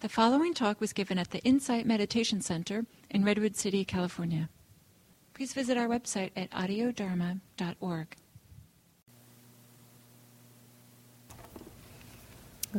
The 0.00 0.08
following 0.08 0.54
talk 0.54 0.80
was 0.80 0.94
given 0.94 1.18
at 1.18 1.30
the 1.30 1.40
Insight 1.40 1.84
Meditation 1.84 2.40
Center 2.40 2.86
in 3.10 3.22
Redwood 3.22 3.54
City, 3.54 3.84
California. 3.84 4.48
Please 5.34 5.52
visit 5.52 5.76
our 5.76 5.88
website 5.88 6.30
at 6.34 6.50
audiodharma.org. 6.52 8.16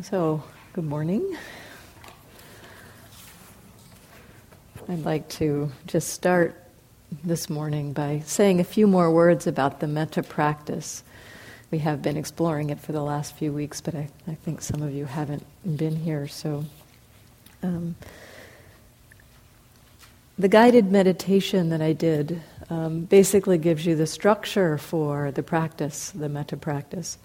So, 0.02 0.44
good 0.74 0.84
morning. 0.84 1.38
I'd 4.90 5.06
like 5.06 5.30
to 5.30 5.72
just 5.86 6.10
start 6.10 6.60
this 7.24 7.52
morning 7.52 7.94
by 7.94 8.24
saying 8.26 8.60
a 8.60 8.64
few 8.64 8.88
more 8.88 9.12
words 9.12 9.46
about 9.46 9.80
the 9.80 9.86
metta 9.86 10.24
practice. 10.24 11.04
We 11.70 11.78
have 11.80 12.02
been 12.02 12.18
exploring 12.18 12.72
it 12.72 12.80
for 12.80 12.94
the 12.94 13.04
last 13.04 13.36
few 13.36 13.54
weeks, 13.54 13.80
but 13.80 13.94
I, 13.94 14.10
I 14.28 14.34
think 14.34 14.64
some 14.64 14.82
of 14.82 14.92
you 14.92 15.06
haven't 15.06 15.46
been 15.78 15.98
here, 15.98 16.28
so 16.28 16.66
um, 17.64 17.96
the 20.38 20.48
guided 20.48 20.92
meditation 20.92 21.70
that 21.70 21.82
I 21.82 21.94
did 21.94 22.42
um, 22.70 23.02
basically 23.02 23.58
gives 23.58 23.86
you 23.86 23.96
the 23.96 24.08
structure 24.08 24.78
for 24.78 25.32
the 25.32 25.44
practice, 25.44 26.12
the 26.12 26.30
metta 26.30 26.58
practice. 26.58 27.18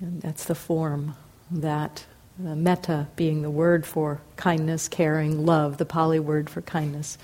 And 0.00 0.20
that's 0.22 0.46
the 0.46 0.54
form 0.54 1.14
that 1.50 2.06
uh, 2.44 2.54
metta 2.54 3.06
being 3.16 3.42
the 3.42 3.50
word 3.50 3.84
for 3.84 4.20
kindness, 4.36 4.88
caring, 4.88 5.44
love, 5.44 5.76
the 5.76 5.84
Pali 5.84 6.18
word 6.18 6.48
for 6.48 6.62
kindness. 6.62 7.18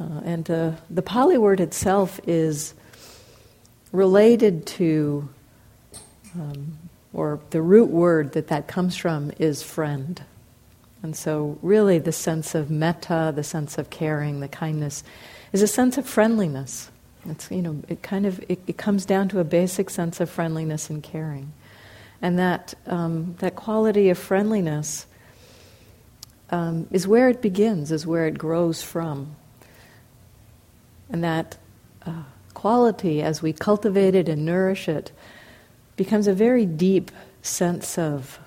Uh, 0.00 0.20
and 0.24 0.50
uh, 0.50 0.72
the 0.90 1.02
Pali 1.02 1.38
word 1.38 1.60
itself 1.60 2.20
is 2.26 2.74
related 3.92 4.66
to, 4.66 5.28
um, 6.34 6.76
or 7.14 7.40
the 7.50 7.62
root 7.62 7.88
word 7.88 8.32
that 8.32 8.48
that 8.48 8.66
comes 8.66 8.96
from 8.96 9.30
is 9.38 9.62
friend. 9.62 10.22
And 11.06 11.14
so, 11.14 11.56
really, 11.62 12.00
the 12.00 12.10
sense 12.10 12.56
of 12.56 12.68
metta, 12.68 13.32
the 13.32 13.44
sense 13.44 13.78
of 13.78 13.90
caring, 13.90 14.40
the 14.40 14.48
kindness, 14.48 15.04
is 15.52 15.62
a 15.62 15.68
sense 15.68 15.98
of 15.98 16.04
friendliness. 16.04 16.90
It's, 17.26 17.48
you 17.48 17.62
know, 17.62 17.80
it 17.86 18.02
kind 18.02 18.26
of 18.26 18.44
it, 18.48 18.58
it 18.66 18.76
comes 18.76 19.06
down 19.06 19.28
to 19.28 19.38
a 19.38 19.44
basic 19.44 19.88
sense 19.88 20.18
of 20.18 20.28
friendliness 20.28 20.90
and 20.90 21.04
caring, 21.04 21.52
and 22.20 22.40
that 22.40 22.74
um, 22.88 23.36
that 23.38 23.54
quality 23.54 24.10
of 24.10 24.18
friendliness 24.18 25.06
um, 26.50 26.88
is 26.90 27.06
where 27.06 27.28
it 27.28 27.40
begins, 27.40 27.92
is 27.92 28.04
where 28.04 28.26
it 28.26 28.36
grows 28.36 28.82
from, 28.82 29.36
and 31.08 31.22
that 31.22 31.56
uh, 32.04 32.24
quality, 32.54 33.22
as 33.22 33.40
we 33.40 33.52
cultivate 33.52 34.16
it 34.16 34.28
and 34.28 34.44
nourish 34.44 34.88
it, 34.88 35.12
becomes 35.94 36.26
a 36.26 36.34
very 36.34 36.66
deep 36.66 37.12
sense 37.42 37.96
of 37.96 38.40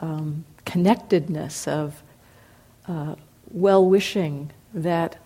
um, 0.00 0.46
connectedness, 0.68 1.66
of 1.66 2.02
uh, 2.86 3.14
well 3.50 3.84
wishing 3.84 4.50
that 4.74 5.16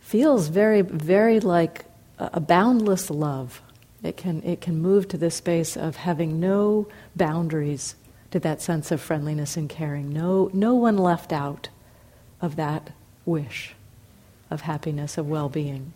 feels 0.00 0.48
very, 0.48 0.80
very 0.80 1.40
like 1.40 1.84
a 2.18 2.40
boundless 2.40 3.10
love. 3.10 3.60
It 4.02 4.16
can, 4.16 4.42
it 4.42 4.62
can 4.62 4.80
move 4.80 5.08
to 5.08 5.18
this 5.18 5.36
space 5.36 5.76
of 5.76 5.96
having 5.96 6.40
no 6.40 6.88
boundaries 7.14 7.96
to 8.30 8.40
that 8.40 8.62
sense 8.62 8.90
of 8.90 9.00
friendliness 9.00 9.58
and 9.58 9.68
caring, 9.68 10.10
no, 10.10 10.50
no 10.54 10.74
one 10.74 10.96
left 10.96 11.34
out 11.34 11.68
of 12.40 12.56
that 12.56 12.90
wish 13.26 13.74
of 14.50 14.62
happiness, 14.62 15.18
of 15.18 15.28
well 15.28 15.50
being. 15.50 15.92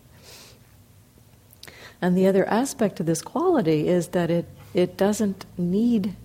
And 1.99 2.15
the 2.15 2.27
other 2.27 2.47
aspect 2.47 2.99
of 2.99 3.07
this 3.07 3.23
quality 3.23 3.87
is 3.87 4.09
that 4.09 4.29
it, 4.29 4.45
it 4.75 4.97
doesn't 4.97 5.45
need 5.57 6.15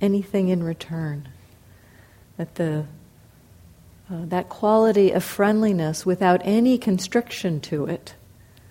anything 0.00 0.48
in 0.48 0.64
return 0.64 1.28
that 2.36 2.54
the 2.56 2.84
uh, 4.08 4.24
that 4.26 4.48
quality 4.48 5.10
of 5.10 5.24
friendliness 5.24 6.06
without 6.06 6.40
any 6.44 6.78
constriction 6.78 7.60
to 7.60 7.86
it, 7.86 8.14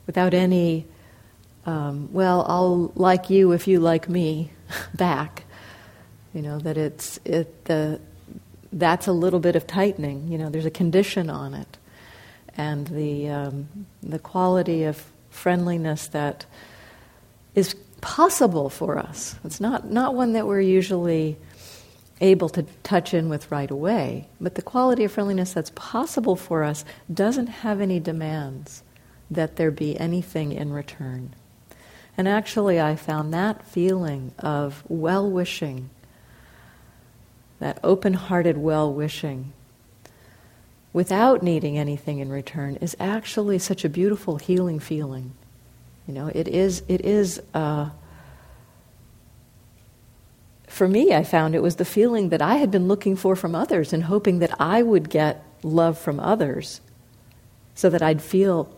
without 0.08 0.34
any, 0.34 0.86
um, 1.66 2.08
well, 2.14 2.46
I'll 2.48 2.92
like 2.96 3.30
you 3.30 3.52
if 3.52 3.68
you 3.68 3.82
like 3.82 4.08
me 4.08 4.52
back. 4.94 5.44
You 6.34 6.42
know 6.42 6.60
that 6.60 6.78
it's 6.78 7.20
it 7.26 7.66
the 7.66 8.00
that's 8.72 9.08
a 9.08 9.14
little 9.14 9.40
bit 9.40 9.56
of 9.56 9.68
tightening. 9.68 10.28
You 10.28 10.38
know, 10.38 10.50
there's 10.50 10.66
a 10.66 10.72
condition 10.72 11.30
on 11.30 11.54
it, 11.54 11.78
and 12.58 12.88
the 12.88 13.30
um, 13.30 13.86
the 14.04 14.20
quality 14.20 14.84
of 14.84 15.04
friendliness 15.30 16.08
that 16.08 16.46
is 17.56 17.76
possible 18.02 18.70
for 18.70 18.98
us. 18.98 19.36
It's 19.44 19.60
not 19.60 19.92
not 19.92 20.14
one 20.14 20.34
that 20.34 20.46
we're 20.46 20.62
usually 20.62 21.38
able 22.22 22.50
to 22.50 22.64
touch 22.84 23.14
in 23.14 23.30
with 23.30 23.52
right 23.52 23.70
away. 23.70 24.28
But 24.40 24.56
the 24.56 24.62
quality 24.62 25.04
of 25.04 25.12
friendliness 25.12 25.54
that's 25.54 25.72
possible 25.76 26.36
for 26.36 26.64
us 26.64 26.86
doesn't 27.14 27.48
have 27.48 27.82
any 27.82 28.00
demands 28.00 28.84
that 29.30 29.56
there 29.56 29.72
be 29.72 30.00
anything 30.00 30.52
in 30.52 30.72
return. 30.72 31.34
And 32.18 32.28
actually, 32.28 32.80
I 32.80 32.96
found 32.96 33.34
that 33.34 33.66
feeling 33.68 34.32
of 34.40 34.84
well 34.88 35.30
wishing, 35.30 35.90
that 37.60 37.80
open 37.84 38.14
hearted 38.14 38.58
well 38.58 38.94
wishing, 38.94 39.52
without 40.94 41.44
needing 41.44 41.78
anything 41.78 42.20
in 42.20 42.30
return, 42.30 42.78
is 42.78 42.96
actually 43.00 43.60
such 43.60 43.84
a 43.84 43.90
beautiful 43.90 44.38
healing 44.38 44.80
feeling. 44.80 45.34
You 46.08 46.14
know, 46.14 46.28
it 46.34 46.48
is, 46.48 46.84
it 46.88 47.02
is 47.02 47.42
uh, 47.54 47.90
for 50.76 50.90
me, 50.90 51.14
I 51.14 51.24
found 51.24 51.56
it 51.56 51.64
was 51.64 51.78
the 51.78 51.86
feeling 51.86 52.30
that 52.30 52.42
I 52.42 52.56
had 52.56 52.70
been 52.70 52.90
looking 52.90 53.16
for 53.16 53.38
from 53.38 53.56
others 53.56 53.94
and 53.94 54.04
hoping 54.04 54.40
that 54.40 54.54
I 54.60 54.84
would 54.84 55.10
get 55.10 55.42
love 55.64 55.98
from 55.98 56.20
others 56.20 56.82
so 57.76 57.90
that 57.90 58.02
I'd 58.02 58.22
feel 58.22 58.78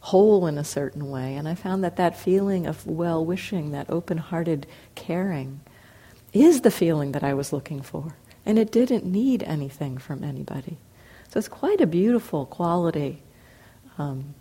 whole 0.00 0.46
in 0.46 0.58
a 0.58 0.64
certain 0.64 1.10
way. 1.10 1.36
And 1.36 1.48
I 1.48 1.54
found 1.54 1.82
that 1.84 1.96
that 1.96 2.18
feeling 2.18 2.66
of 2.66 2.86
well 2.86 3.24
wishing, 3.24 3.70
that 3.70 3.88
open 3.88 4.18
hearted 4.18 4.66
caring, 4.94 5.60
is 6.34 6.60
the 6.60 6.70
feeling 6.70 7.12
that 7.12 7.24
I 7.24 7.32
was 7.32 7.50
looking 7.50 7.80
for. 7.80 8.14
And 8.44 8.58
it 8.58 8.70
didn't 8.70 9.06
need 9.06 9.42
anything 9.42 9.96
from 9.96 10.22
anybody. 10.22 10.76
So 11.30 11.38
it's 11.38 11.48
quite 11.48 11.80
a 11.80 11.86
beautiful 11.86 12.44
quality 12.44 13.22
um, 13.96 14.34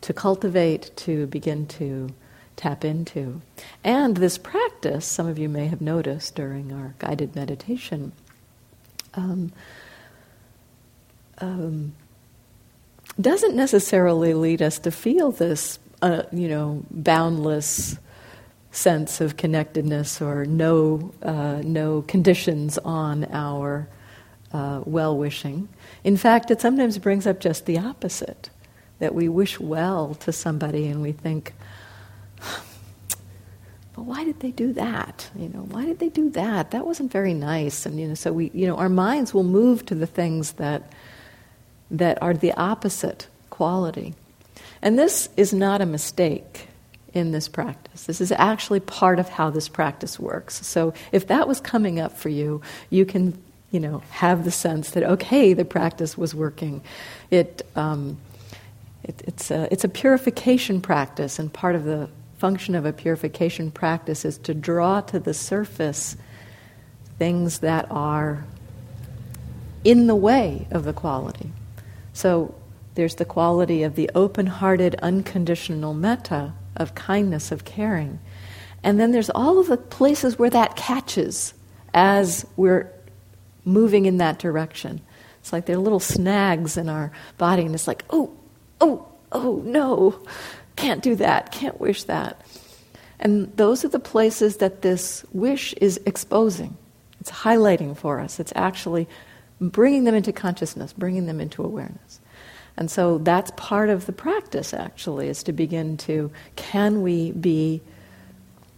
to 0.00 0.12
cultivate, 0.12 0.90
to 0.96 1.28
begin 1.28 1.66
to 1.66 2.12
tap 2.56 2.84
into. 2.84 3.42
And 3.84 4.16
this 4.16 4.38
practice, 4.38 4.65
some 5.00 5.26
of 5.26 5.38
you 5.38 5.48
may 5.48 5.66
have 5.66 5.80
noticed 5.80 6.34
during 6.34 6.72
our 6.72 6.94
guided 6.98 7.34
meditation, 7.34 8.12
um, 9.14 9.52
um, 11.38 11.94
doesn't 13.20 13.54
necessarily 13.54 14.34
lead 14.34 14.62
us 14.62 14.78
to 14.80 14.90
feel 14.90 15.32
this, 15.32 15.78
uh, 16.02 16.22
you 16.32 16.48
know, 16.48 16.84
boundless 16.90 17.98
sense 18.70 19.20
of 19.20 19.36
connectedness 19.36 20.20
or 20.20 20.44
no, 20.44 21.12
uh, 21.22 21.60
no 21.64 22.02
conditions 22.02 22.78
on 22.78 23.24
our 23.32 23.88
uh, 24.52 24.82
well 24.84 25.16
wishing. 25.16 25.68
In 26.04 26.16
fact, 26.16 26.50
it 26.50 26.60
sometimes 26.60 26.98
brings 26.98 27.26
up 27.26 27.40
just 27.40 27.66
the 27.66 27.78
opposite 27.78 28.50
that 28.98 29.14
we 29.14 29.28
wish 29.28 29.58
well 29.58 30.14
to 30.14 30.32
somebody 30.32 30.86
and 30.86 31.02
we 31.02 31.12
think, 31.12 31.54
but 33.96 34.04
why 34.04 34.24
did 34.24 34.40
they 34.40 34.50
do 34.50 34.74
that? 34.74 35.30
You 35.34 35.48
know, 35.48 35.60
why 35.60 35.86
did 35.86 35.98
they 35.98 36.10
do 36.10 36.28
that? 36.30 36.70
That 36.72 36.86
wasn't 36.86 37.10
very 37.10 37.32
nice. 37.32 37.86
And 37.86 37.98
you 37.98 38.06
know, 38.06 38.14
so 38.14 38.30
we, 38.30 38.50
you 38.52 38.66
know, 38.66 38.76
our 38.76 38.90
minds 38.90 39.32
will 39.32 39.42
move 39.42 39.86
to 39.86 39.94
the 39.94 40.06
things 40.06 40.52
that 40.52 40.92
that 41.90 42.20
are 42.20 42.34
the 42.34 42.52
opposite 42.52 43.26
quality. 43.48 44.14
And 44.82 44.98
this 44.98 45.30
is 45.38 45.54
not 45.54 45.80
a 45.80 45.86
mistake 45.86 46.68
in 47.14 47.32
this 47.32 47.48
practice. 47.48 48.04
This 48.04 48.20
is 48.20 48.32
actually 48.32 48.80
part 48.80 49.18
of 49.18 49.30
how 49.30 49.48
this 49.48 49.68
practice 49.68 50.20
works. 50.20 50.66
So 50.66 50.92
if 51.10 51.28
that 51.28 51.48
was 51.48 51.60
coming 51.60 51.98
up 51.98 52.12
for 52.18 52.28
you, 52.28 52.60
you 52.90 53.06
can, 53.06 53.40
you 53.70 53.80
know, 53.80 54.02
have 54.10 54.44
the 54.44 54.50
sense 54.50 54.90
that 54.90 55.04
okay, 55.04 55.54
the 55.54 55.64
practice 55.64 56.18
was 56.18 56.34
working. 56.34 56.82
It, 57.30 57.62
um, 57.74 58.18
it 59.04 59.22
it's 59.26 59.50
a 59.50 59.72
it's 59.72 59.84
a 59.84 59.88
purification 59.88 60.82
practice, 60.82 61.38
and 61.38 61.50
part 61.50 61.76
of 61.76 61.84
the 61.84 62.10
function 62.38 62.74
of 62.74 62.84
a 62.84 62.92
purification 62.92 63.70
practice 63.70 64.24
is 64.24 64.38
to 64.38 64.54
draw 64.54 65.00
to 65.00 65.18
the 65.18 65.34
surface 65.34 66.16
things 67.18 67.60
that 67.60 67.86
are 67.90 68.44
in 69.84 70.06
the 70.06 70.16
way 70.16 70.66
of 70.70 70.84
the 70.84 70.92
quality. 70.92 71.50
So 72.12 72.54
there's 72.94 73.14
the 73.16 73.24
quality 73.24 73.82
of 73.82 73.94
the 73.94 74.10
open 74.14 74.46
hearted, 74.46 74.96
unconditional 74.96 75.94
metta, 75.94 76.52
of 76.76 76.94
kindness, 76.94 77.52
of 77.52 77.64
caring. 77.64 78.18
And 78.82 79.00
then 79.00 79.12
there's 79.12 79.30
all 79.30 79.58
of 79.58 79.68
the 79.68 79.76
places 79.76 80.38
where 80.38 80.50
that 80.50 80.76
catches 80.76 81.54
as 81.94 82.46
we're 82.56 82.92
moving 83.64 84.06
in 84.06 84.18
that 84.18 84.38
direction. 84.38 85.00
It's 85.40 85.52
like 85.52 85.66
there 85.66 85.76
are 85.76 85.80
little 85.80 86.00
snags 86.00 86.76
in 86.76 86.88
our 86.88 87.12
body, 87.38 87.62
and 87.64 87.74
it's 87.74 87.86
like, 87.86 88.04
oh, 88.10 88.32
oh, 88.80 89.06
oh, 89.32 89.62
no 89.64 90.20
can't 90.76 91.02
do 91.02 91.14
that, 91.16 91.52
can't 91.52 91.80
wish 91.80 92.04
that. 92.04 92.40
And 93.18 93.54
those 93.56 93.84
are 93.84 93.88
the 93.88 93.98
places 93.98 94.58
that 94.58 94.82
this 94.82 95.24
wish 95.32 95.72
is 95.74 95.98
exposing. 96.06 96.76
It's 97.20 97.30
highlighting 97.30 97.96
for 97.96 98.20
us. 98.20 98.38
It's 98.38 98.52
actually 98.54 99.08
bringing 99.60 100.04
them 100.04 100.14
into 100.14 100.32
consciousness, 100.32 100.92
bringing 100.92 101.26
them 101.26 101.40
into 101.40 101.64
awareness. 101.64 102.20
And 102.76 102.90
so 102.90 103.18
that's 103.18 103.50
part 103.56 103.88
of 103.88 104.04
the 104.04 104.12
practice, 104.12 104.74
actually, 104.74 105.28
is 105.28 105.42
to 105.44 105.52
begin 105.52 105.96
to 105.98 106.30
can 106.56 107.00
we 107.00 107.32
be 107.32 107.80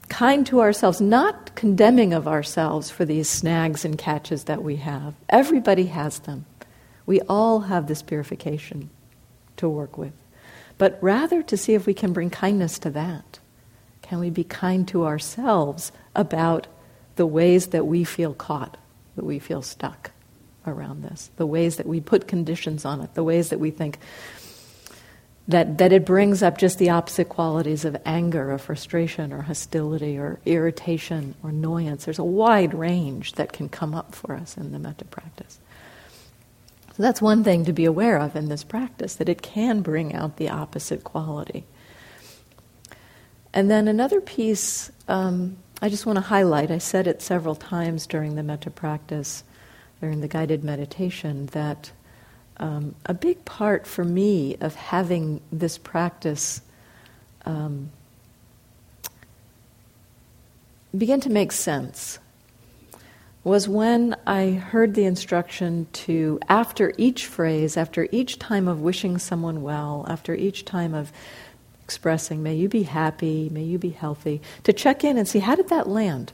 kind 0.08 0.46
to 0.46 0.60
ourselves, 0.60 1.00
not 1.00 1.54
condemning 1.54 2.14
of 2.14 2.26
ourselves 2.28 2.90
for 2.90 3.04
these 3.04 3.28
snags 3.28 3.84
and 3.84 3.98
catches 3.98 4.44
that 4.44 4.62
we 4.62 4.76
have. 4.76 5.14
Everybody 5.28 5.86
has 5.86 6.20
them. 6.20 6.46
We 7.06 7.20
all 7.22 7.60
have 7.60 7.88
this 7.88 8.02
purification 8.02 8.90
to 9.56 9.68
work 9.68 9.98
with. 9.98 10.12
But 10.78 10.98
rather 11.02 11.42
to 11.42 11.56
see 11.56 11.74
if 11.74 11.86
we 11.86 11.94
can 11.94 12.12
bring 12.12 12.30
kindness 12.30 12.78
to 12.80 12.90
that. 12.90 13.40
Can 14.02 14.20
we 14.20 14.30
be 14.30 14.44
kind 14.44 14.88
to 14.88 15.04
ourselves 15.04 15.92
about 16.14 16.66
the 17.16 17.26
ways 17.26 17.68
that 17.68 17.86
we 17.86 18.04
feel 18.04 18.32
caught, 18.32 18.78
that 19.16 19.24
we 19.24 19.38
feel 19.38 19.60
stuck 19.60 20.12
around 20.66 21.02
this, 21.02 21.30
the 21.36 21.46
ways 21.46 21.76
that 21.76 21.86
we 21.86 22.00
put 22.00 22.28
conditions 22.28 22.84
on 22.84 23.00
it, 23.00 23.14
the 23.14 23.24
ways 23.24 23.50
that 23.50 23.58
we 23.58 23.70
think 23.70 23.98
that, 25.48 25.78
that 25.78 25.92
it 25.92 26.04
brings 26.04 26.42
up 26.42 26.58
just 26.58 26.78
the 26.78 26.90
opposite 26.90 27.30
qualities 27.30 27.86
of 27.86 27.96
anger 28.04 28.52
or 28.52 28.58
frustration 28.58 29.32
or 29.32 29.42
hostility 29.42 30.18
or 30.18 30.38
irritation 30.44 31.34
or 31.42 31.50
annoyance. 31.50 32.04
There's 32.04 32.18
a 32.18 32.24
wide 32.24 32.74
range 32.74 33.32
that 33.32 33.52
can 33.52 33.70
come 33.70 33.94
up 33.94 34.14
for 34.14 34.34
us 34.34 34.58
in 34.58 34.72
the 34.72 34.78
metta 34.78 35.06
practice. 35.06 35.58
So 36.98 37.04
that's 37.04 37.22
one 37.22 37.44
thing 37.44 37.64
to 37.64 37.72
be 37.72 37.86
aware 37.86 38.18
of 38.18 38.36
in 38.36 38.50
this 38.50 38.64
practice, 38.64 39.14
that 39.14 39.30
it 39.30 39.40
can 39.40 39.80
bring 39.80 40.14
out 40.14 40.36
the 40.36 40.50
opposite 40.50 41.04
quality. 41.04 41.64
And 43.54 43.70
then 43.70 43.88
another 43.88 44.20
piece 44.20 44.90
um, 45.06 45.56
I 45.80 45.88
just 45.88 46.06
want 46.06 46.16
to 46.16 46.22
highlight, 46.22 46.72
I 46.72 46.78
said 46.78 47.06
it 47.06 47.22
several 47.22 47.54
times 47.54 48.06
during 48.06 48.34
the 48.34 48.42
metta 48.42 48.70
practice, 48.70 49.44
during 50.00 50.20
the 50.20 50.28
guided 50.28 50.64
meditation, 50.64 51.46
that 51.46 51.92
um, 52.56 52.96
a 53.06 53.14
big 53.14 53.44
part 53.44 53.86
for 53.86 54.02
me 54.02 54.56
of 54.60 54.74
having 54.74 55.40
this 55.52 55.78
practice 55.78 56.60
um, 57.46 57.90
begin 60.96 61.20
to 61.20 61.30
make 61.30 61.52
sense 61.52 62.18
was 63.48 63.68
when 63.68 64.14
I 64.26 64.50
heard 64.50 64.94
the 64.94 65.06
instruction 65.06 65.86
to, 66.04 66.38
after 66.48 66.92
each 66.98 67.26
phrase, 67.26 67.76
after 67.76 68.06
each 68.12 68.38
time 68.38 68.68
of 68.68 68.82
wishing 68.82 69.16
someone 69.16 69.62
well, 69.62 70.04
after 70.08 70.34
each 70.34 70.64
time 70.66 70.92
of 70.92 71.10
expressing, 71.82 72.42
may 72.42 72.54
you 72.54 72.68
be 72.68 72.82
happy, 72.82 73.48
may 73.48 73.62
you 73.62 73.78
be 73.78 73.88
healthy, 73.88 74.42
to 74.64 74.72
check 74.74 75.02
in 75.02 75.16
and 75.16 75.26
see 75.26 75.38
how 75.38 75.54
did 75.54 75.70
that 75.70 75.88
land? 75.88 76.32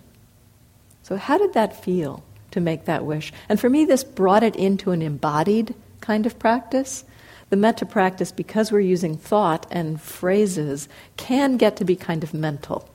So, 1.04 1.16
how 1.16 1.38
did 1.38 1.52
that 1.52 1.84
feel 1.84 2.24
to 2.50 2.60
make 2.60 2.86
that 2.86 3.04
wish? 3.04 3.32
And 3.48 3.60
for 3.60 3.70
me, 3.70 3.84
this 3.84 4.02
brought 4.02 4.42
it 4.42 4.56
into 4.56 4.90
an 4.90 5.00
embodied 5.00 5.74
kind 6.00 6.26
of 6.26 6.38
practice. 6.38 7.04
The 7.50 7.56
metta 7.56 7.86
practice, 7.86 8.32
because 8.32 8.72
we're 8.72 8.80
using 8.80 9.16
thought 9.16 9.66
and 9.70 10.00
phrases, 10.00 10.88
can 11.16 11.58
get 11.58 11.76
to 11.76 11.84
be 11.84 11.94
kind 11.94 12.24
of 12.24 12.34
mental. 12.34 12.88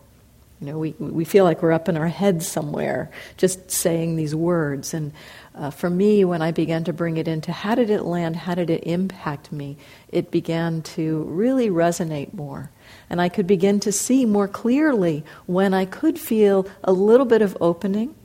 You 0.60 0.68
know, 0.68 0.78
we, 0.78 0.92
we 1.00 1.24
feel 1.24 1.46
like 1.46 1.62
we're 1.62 1.72
up 1.72 1.88
in 1.88 1.96
our 1.96 2.10
heads 2.10 2.46
somewhere, 2.46 3.10
just 3.38 3.72
saying 3.72 4.18
these 4.18 4.36
words. 4.36 4.94
And 4.94 5.14
uh, 5.56 5.70
for 5.70 5.90
me, 5.90 6.26
when 6.26 6.42
I 6.42 6.52
began 6.52 6.84
to 6.84 6.94
bring 6.94 7.16
it 7.16 7.30
into 7.30 7.54
how 7.54 7.76
did 7.76 7.90
it 7.90 8.04
land, 8.04 8.36
how 8.36 8.56
did 8.56 8.70
it 8.70 8.84
impact 8.86 9.54
me, 9.54 9.78
it 10.10 10.32
began 10.32 10.82
to 10.82 11.24
really 11.24 11.70
resonate 11.70 12.34
more. 12.34 12.72
And 13.10 13.22
I 13.22 13.30
could 13.30 13.48
begin 13.48 13.80
to 13.82 13.92
see 13.94 14.26
more 14.26 14.50
clearly 14.50 15.24
when 15.46 15.74
I 15.74 15.86
could 15.86 16.20
feel 16.20 16.68
a 16.84 16.92
little 16.92 17.26
bit 17.26 17.42
of 17.42 17.58
opening 17.62 18.16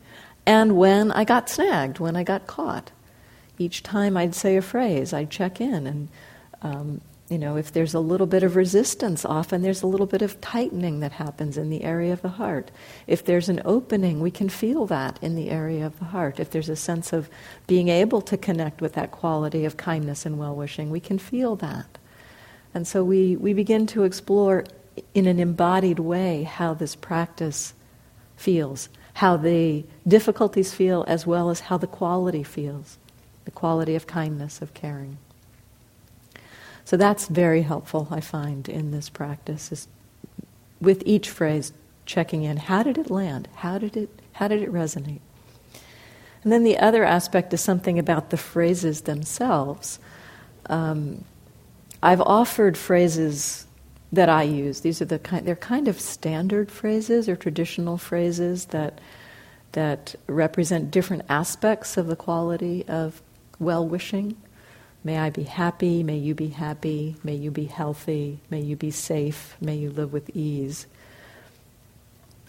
and 0.44 0.76
when 0.76 1.12
I 1.12 1.24
got 1.24 1.48
snagged, 1.48 2.00
when 2.00 2.16
I 2.16 2.24
got 2.24 2.48
caught. 2.48 2.90
Each 3.58 3.82
time 3.84 4.16
I'd 4.16 4.34
say 4.34 4.56
a 4.56 4.62
phrase, 4.62 5.12
I'd 5.12 5.30
check 5.30 5.60
in 5.60 5.86
and 5.86 6.08
um, 6.62 7.00
you 7.34 7.38
know, 7.40 7.56
if 7.56 7.72
there's 7.72 7.94
a 7.94 7.98
little 7.98 8.28
bit 8.28 8.44
of 8.44 8.54
resistance, 8.54 9.24
often 9.24 9.60
there's 9.60 9.82
a 9.82 9.88
little 9.88 10.06
bit 10.06 10.22
of 10.22 10.40
tightening 10.40 11.00
that 11.00 11.10
happens 11.10 11.58
in 11.58 11.68
the 11.68 11.82
area 11.82 12.12
of 12.12 12.22
the 12.22 12.28
heart. 12.28 12.70
If 13.08 13.24
there's 13.24 13.48
an 13.48 13.60
opening, 13.64 14.20
we 14.20 14.30
can 14.30 14.48
feel 14.48 14.86
that 14.86 15.18
in 15.20 15.34
the 15.34 15.50
area 15.50 15.84
of 15.84 15.98
the 15.98 16.04
heart. 16.04 16.38
If 16.38 16.50
there's 16.50 16.68
a 16.68 16.76
sense 16.76 17.12
of 17.12 17.28
being 17.66 17.88
able 17.88 18.20
to 18.22 18.36
connect 18.36 18.80
with 18.80 18.92
that 18.92 19.10
quality 19.10 19.64
of 19.64 19.76
kindness 19.76 20.24
and 20.24 20.38
well 20.38 20.54
wishing, 20.54 20.90
we 20.90 21.00
can 21.00 21.18
feel 21.18 21.56
that. 21.56 21.98
And 22.72 22.86
so 22.86 23.02
we, 23.02 23.34
we 23.34 23.52
begin 23.52 23.88
to 23.88 24.04
explore 24.04 24.64
in 25.12 25.26
an 25.26 25.40
embodied 25.40 25.98
way 25.98 26.44
how 26.44 26.72
this 26.72 26.94
practice 26.94 27.74
feels, 28.36 28.88
how 29.14 29.36
the 29.36 29.82
difficulties 30.06 30.72
feel, 30.72 31.04
as 31.08 31.26
well 31.26 31.50
as 31.50 31.58
how 31.58 31.78
the 31.78 31.88
quality 31.88 32.44
feels 32.44 32.96
the 33.44 33.50
quality 33.50 33.96
of 33.96 34.06
kindness, 34.06 34.62
of 34.62 34.72
caring. 34.72 35.18
So 36.84 36.96
that's 36.96 37.28
very 37.28 37.62
helpful, 37.62 38.08
I 38.10 38.20
find, 38.20 38.68
in 38.68 38.90
this 38.90 39.08
practice, 39.08 39.72
is 39.72 39.88
with 40.80 41.02
each 41.06 41.30
phrase 41.30 41.72
checking 42.04 42.42
in. 42.42 42.58
How 42.58 42.82
did 42.82 42.98
it 42.98 43.10
land? 43.10 43.48
How 43.56 43.78
did 43.78 43.96
it, 43.96 44.10
how 44.32 44.48
did 44.48 44.62
it 44.62 44.72
resonate? 44.72 45.20
And 46.42 46.52
then 46.52 46.62
the 46.62 46.78
other 46.78 47.04
aspect 47.04 47.54
is 47.54 47.62
something 47.62 47.98
about 47.98 48.28
the 48.28 48.36
phrases 48.36 49.02
themselves. 49.02 49.98
Um, 50.66 51.24
I've 52.02 52.20
offered 52.20 52.76
phrases 52.76 53.66
that 54.12 54.28
I 54.28 54.42
use. 54.42 54.80
These 54.80 55.00
are 55.00 55.06
the 55.06 55.18
kind, 55.18 55.46
they're 55.46 55.56
kind 55.56 55.88
of 55.88 55.98
standard 55.98 56.70
phrases 56.70 57.30
or 57.30 57.34
traditional 57.34 57.96
phrases 57.96 58.66
that, 58.66 59.00
that 59.72 60.14
represent 60.26 60.90
different 60.90 61.22
aspects 61.30 61.96
of 61.96 62.08
the 62.08 62.16
quality 62.16 62.84
of 62.86 63.22
well 63.58 63.88
wishing. 63.88 64.36
May 65.04 65.18
I 65.18 65.28
be 65.28 65.42
happy, 65.42 66.02
may 66.02 66.16
you 66.16 66.34
be 66.34 66.48
happy, 66.48 67.16
may 67.22 67.34
you 67.34 67.50
be 67.50 67.66
healthy, 67.66 68.40
may 68.48 68.62
you 68.62 68.74
be 68.74 68.90
safe, 68.90 69.54
may 69.60 69.76
you 69.76 69.90
live 69.90 70.14
with 70.14 70.34
ease. 70.34 70.86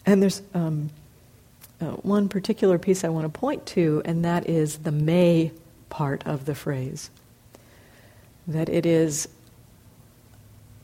And 0.05 0.21
there's 0.23 0.41
um, 0.53 0.89
uh, 1.81 1.87
one 1.87 2.29
particular 2.29 2.79
piece 2.79 3.03
I 3.03 3.09
want 3.09 3.25
to 3.25 3.39
point 3.39 3.65
to, 3.67 4.01
and 4.05 4.23
that 4.23 4.47
is 4.47 4.79
the 4.79 4.93
may 4.93 5.51
part 5.89 6.25
of 6.25 6.45
the 6.45 6.55
phrase. 6.55 7.09
That 8.47 8.69
it 8.69 8.85
is 8.85 9.27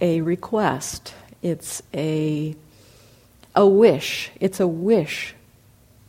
a 0.01 0.19
request, 0.19 1.13
it's 1.41 1.81
a, 1.93 2.53
a 3.55 3.65
wish, 3.65 4.29
it's 4.41 4.59
a 4.59 4.67
wish 4.67 5.35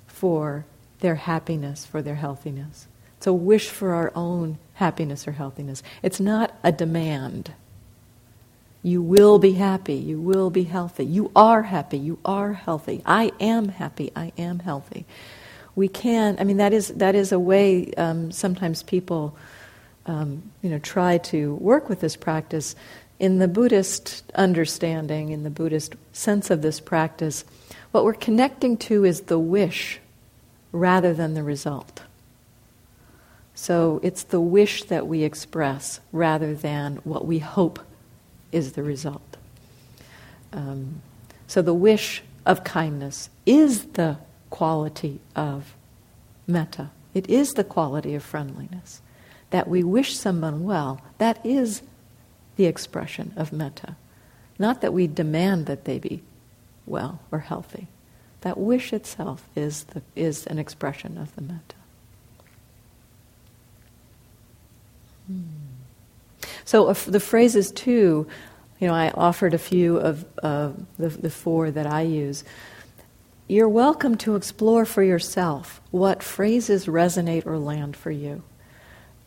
for 0.09 0.65
their 1.01 1.15
happiness, 1.15 1.87
for 1.87 2.03
their 2.03 2.17
healthiness. 2.17 2.89
It's 3.23 3.29
a 3.29 3.33
wish 3.33 3.69
for 3.69 3.93
our 3.93 4.11
own 4.17 4.59
happiness 4.75 5.29
or 5.29 5.31
healthiness. 5.31 5.85
It's 6.03 6.19
not 6.19 6.59
a 6.65 6.73
demand. 6.73 7.53
You 8.83 9.01
will 9.01 9.39
be 9.39 9.53
happy. 9.53 9.95
You 9.95 10.21
will 10.21 10.51
be 10.51 10.65
healthy. 10.65 11.05
You 11.05 11.31
are 11.37 11.63
happy. 11.63 11.99
You 11.99 12.19
are 12.25 12.55
healthy. 12.55 13.01
I 13.07 13.31
am 13.39 13.69
happy. 13.69 14.11
I 14.17 14.33
am 14.37 14.59
healthy. 14.59 15.07
We 15.77 15.87
can. 15.87 16.37
I 16.41 16.43
mean, 16.43 16.57
that 16.57 16.73
is 16.73 16.89
that 16.89 17.15
is 17.15 17.31
a 17.31 17.39
way. 17.39 17.93
Um, 17.93 18.33
sometimes 18.33 18.83
people, 18.83 19.37
um, 20.05 20.51
you 20.61 20.71
know, 20.71 20.81
try 20.81 21.19
to 21.19 21.55
work 21.55 21.89
with 21.89 22.01
this 22.01 22.17
practice. 22.17 22.75
In 23.21 23.39
the 23.39 23.47
Buddhist 23.47 24.25
understanding, 24.35 25.29
in 25.29 25.45
the 25.45 25.51
Buddhist 25.51 25.95
sense 26.13 26.51
of 26.51 26.61
this 26.61 26.81
practice, 26.81 27.45
what 27.93 28.05
we're 28.05 28.15
connecting 28.15 28.77
to 28.79 29.05
is 29.05 29.21
the 29.21 29.39
wish 29.39 30.01
rather 30.73 31.15
than 31.15 31.35
the 31.35 31.45
result. 31.45 32.03
So 33.63 34.01
it's 34.03 34.25
the 34.25 34.41
wish 34.41 34.83
that 34.87 35.07
we 35.07 35.23
express 35.23 36.01
rather 36.11 36.53
than 36.53 36.97
what 37.05 37.25
we 37.25 37.39
hope 37.39 37.79
is 38.51 38.73
the 38.73 38.83
result. 38.83 39.37
Um, 40.53 41.01
so 41.47 41.63
the 41.63 41.73
wish 41.73 42.25
of 42.45 42.65
kindness 42.65 43.31
is 43.47 43.85
the 43.85 44.17
quality 44.51 45.21
of 45.37 45.77
metta. 46.49 46.91
It 47.15 47.31
is 47.31 47.53
the 47.53 47.63
quality 47.63 48.17
of 48.17 48.25
friendliness. 48.25 49.01
That 49.51 49.69
we 49.69 49.85
wish 49.85 50.17
someone 50.17 50.65
well, 50.65 51.01
that 51.19 51.39
is 51.47 51.83
the 52.57 52.67
expression 52.67 53.33
of 53.37 53.53
metta. 53.53 53.95
Not 54.59 54.81
that 54.81 54.93
we 54.93 55.07
demand 55.07 55.67
that 55.67 55.85
they 55.85 56.01
be 56.01 56.25
well 56.85 57.21
or 57.31 57.39
healthy. 57.39 57.87
That 58.41 58.59
wish 58.59 58.93
itself 58.93 59.47
is, 59.55 59.85
the, 59.85 60.03
is 60.17 60.49
an 60.49 60.59
expression 60.59 61.17
of 61.17 61.33
the 61.37 61.43
metta. 61.43 61.77
So 66.65 66.89
uh, 66.89 66.95
the 67.07 67.21
phrases 67.21 67.71
too, 67.71 68.27
you 68.81 68.87
know, 68.89 68.95
I 68.95 69.11
offered 69.11 69.55
a 69.55 69.59
few 69.59 69.97
of 69.97 70.25
uh, 70.43 70.71
the, 70.99 71.09
the 71.09 71.31
four 71.31 71.71
that 71.71 71.87
I 71.87 72.03
use. 72.03 72.45
You're 73.49 73.69
welcome 73.69 74.17
to 74.19 74.35
explore 74.35 74.85
for 74.85 75.03
yourself 75.03 75.81
what 75.91 76.23
phrases 76.23 76.87
resonate 76.87 77.47
or 77.47 77.59
land 77.59 77.97
for 77.97 78.11
you. 78.11 78.43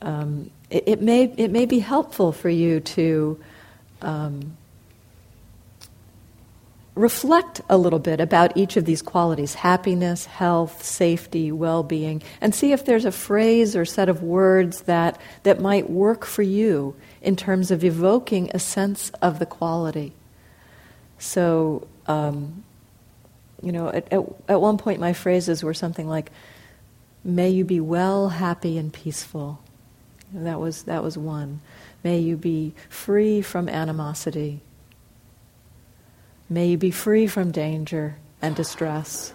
Um, 0.01 0.51
it, 0.69 0.83
it, 0.87 1.01
may 1.01 1.23
it 1.37 1.51
may 1.51 1.65
be 1.65 1.79
helpful 1.79 2.31
for 2.31 2.49
you 2.49 2.79
to 2.79 3.39
um, 4.01 4.57
reflect 6.95 7.59
a 7.69 7.77
little 7.77 7.99
bit 7.99 8.21
about 8.21 8.55
each 8.55 8.77
of 8.77 8.85
these 8.85 9.01
qualities 9.01 9.55
happiness, 9.55 10.25
health, 10.25 10.83
safety, 10.83 11.51
well 11.51 11.83
being, 11.83 12.23
and 12.39 12.55
see 12.55 12.71
if 12.71 12.85
there's 12.85 13.05
a 13.05 13.11
phrase 13.11 13.75
or 13.75 13.85
set 13.85 14.09
of 14.09 14.23
words 14.23 14.81
that, 14.83 15.19
that 15.43 15.59
might 15.59 15.89
work 15.89 16.25
for 16.25 16.41
you 16.41 16.95
in 17.21 17.35
terms 17.35 17.69
of 17.69 17.83
evoking 17.83 18.49
a 18.53 18.59
sense 18.59 19.09
of 19.21 19.39
the 19.39 19.45
quality. 19.45 20.13
So, 21.19 21.87
um, 22.07 22.63
you 23.61 23.71
know, 23.71 23.89
at, 23.89 24.11
at, 24.11 24.23
at 24.47 24.61
one 24.61 24.77
point 24.77 24.99
my 24.99 25.13
phrases 25.13 25.63
were 25.63 25.73
something 25.73 26.07
like, 26.07 26.31
May 27.27 27.49
you 27.49 27.65
be 27.65 27.79
well, 27.79 28.29
happy, 28.29 28.77
and 28.77 28.93
peaceful. 28.93 29.59
That, 30.31 30.59
was, 30.59 30.83
that 30.83 31.01
was 31.01 31.17
one. 31.17 31.61
May 32.03 32.19
you 32.19 32.37
be 32.37 32.75
free 32.87 33.41
from 33.41 33.67
animosity. 33.67 34.61
May 36.49 36.67
you 36.67 36.77
be 36.77 36.91
free 36.91 37.27
from 37.27 37.51
danger 37.51 38.17
and 38.41 38.55
distress. 38.55 39.33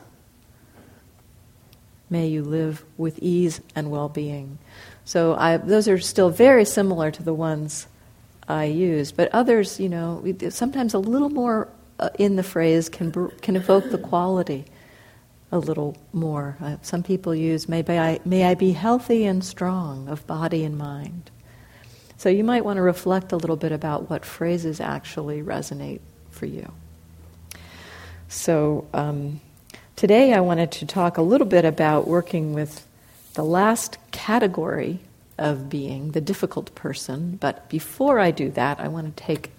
May 2.09 2.29
you 2.29 2.43
live 2.43 2.85
with 2.97 3.19
ease 3.21 3.61
and 3.75 3.91
well 3.91 4.09
being. 4.09 4.59
So 5.05 5.35
I, 5.35 5.57
those 5.57 5.89
are 5.89 5.99
still 5.99 6.31
very 6.31 6.65
similar 6.65 7.11
to 7.11 7.23
the 7.23 7.35
ones 7.35 7.87
I 8.49 8.65
use, 8.65 9.13
but 9.13 9.33
others, 9.33 9.79
you 9.79 9.89
know, 9.89 10.25
sometimes 10.51 10.95
a 10.95 10.99
little 10.99 11.31
more 11.31 11.69
uh, 11.99 12.11
in 12.19 12.37
the 12.37 12.43
phrase 12.43 12.89
can, 12.89 13.13
can 13.43 13.57
evoke 13.57 13.91
the 13.91 13.99
quality 13.99 14.65
a 15.53 15.59
little 15.59 15.97
more. 16.13 16.57
Uh, 16.61 16.77
some 16.83 17.03
people 17.03 17.35
use, 17.35 17.69
may 17.69 17.85
I, 17.87 18.21
may 18.25 18.45
I 18.45 18.55
be 18.55 18.73
healthy 18.73 19.25
and 19.25 19.45
strong 19.45 20.09
of 20.09 20.27
body 20.27 20.65
and 20.65 20.79
mind. 20.79 21.31
So 22.17 22.29
you 22.29 22.45
might 22.45 22.65
want 22.65 22.77
to 22.77 22.83
reflect 22.83 23.33
a 23.33 23.37
little 23.37 23.57
bit 23.57 23.73
about 23.73 24.11
what 24.11 24.25
phrases 24.25 24.81
actually 24.81 25.43
resonate 25.43 26.01
for 26.31 26.47
you. 26.47 26.73
So 28.31 28.87
um, 28.95 29.41
today 29.97 30.33
I 30.33 30.41
wanted 30.41 30.71
to 30.71 30.87
talk 30.87 31.19
a 31.19 31.23
little 31.23 31.49
bit 31.49 31.65
about 31.65 32.07
working 32.07 32.55
with 32.55 32.87
the 33.35 33.43
last 33.43 33.99
category 34.13 35.01
of 35.37 35.69
being, 35.69 36.13
the 36.13 36.21
difficult 36.21 36.73
person. 36.77 37.39
But 37.41 37.69
before 37.69 38.21
I 38.21 38.31
do 38.31 38.53
that, 38.53 38.79
I 38.79 38.87
want 38.87 39.17
to 39.17 39.23
take 39.25 39.51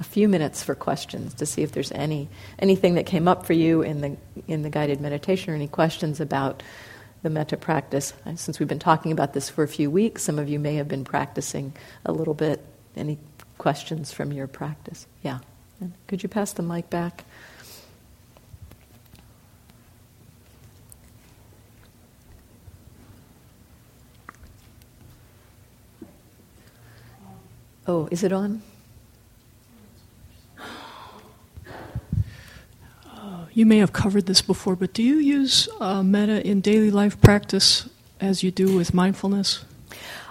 a 0.00 0.04
few 0.04 0.26
minutes 0.26 0.62
for 0.62 0.74
questions 0.74 1.34
to 1.34 1.44
see 1.44 1.62
if 1.62 1.72
there's 1.72 1.92
any 1.92 2.28
anything 2.58 2.94
that 2.94 3.04
came 3.04 3.28
up 3.28 3.44
for 3.44 3.52
you 3.52 3.82
in 3.82 4.00
the 4.00 4.16
in 4.46 4.62
the 4.62 4.70
guided 4.70 5.02
meditation 5.02 5.52
or 5.52 5.56
any 5.56 5.68
questions 5.68 6.18
about 6.18 6.62
the 7.22 7.28
metta 7.28 7.58
practice. 7.58 8.14
Since 8.36 8.58
we've 8.58 8.68
been 8.68 8.78
talking 8.78 9.12
about 9.12 9.34
this 9.34 9.50
for 9.50 9.64
a 9.64 9.68
few 9.68 9.90
weeks, 9.90 10.22
some 10.22 10.38
of 10.38 10.48
you 10.48 10.58
may 10.58 10.76
have 10.76 10.88
been 10.88 11.04
practicing 11.04 11.74
a 12.06 12.12
little 12.12 12.34
bit. 12.34 12.64
Any 12.96 13.18
questions 13.58 14.12
from 14.12 14.32
your 14.32 14.46
practice? 14.46 15.06
Yeah. 15.22 15.40
could 16.06 16.22
you 16.22 16.30
pass 16.30 16.54
the 16.54 16.62
mic 16.62 16.88
back? 16.88 17.24
Oh, 27.90 28.06
is 28.10 28.22
it 28.22 28.34
on? 28.34 28.60
Uh, 33.06 33.46
you 33.54 33.64
may 33.64 33.78
have 33.78 33.94
covered 33.94 34.26
this 34.26 34.42
before, 34.42 34.76
but 34.76 34.92
do 34.92 35.02
you 35.02 35.16
use 35.16 35.70
uh, 35.80 36.02
metta 36.02 36.46
in 36.46 36.60
daily 36.60 36.90
life 36.90 37.18
practice 37.22 37.88
as 38.20 38.42
you 38.42 38.50
do 38.50 38.76
with 38.76 38.92
mindfulness? 38.92 39.64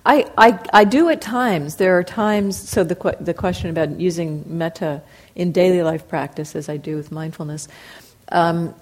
I, 0.05 0.27
I, 0.37 0.59
I 0.71 0.83
do 0.83 1.09
at 1.09 1.19
times. 1.19 1.77
There 1.77 1.97
are 1.97 2.03
times, 2.03 2.55
so 2.55 2.83
the, 2.83 3.17
the 3.19 3.33
question 3.33 3.71
about 3.71 3.99
using 3.99 4.43
metta 4.45 5.01
in 5.33 5.51
daily 5.51 5.81
life 5.81 6.07
practice 6.07 6.55
as 6.55 6.69
I 6.69 6.77
do 6.77 6.95
with 6.95 7.11
mindfulness, 7.11 7.67
um, 8.31 8.75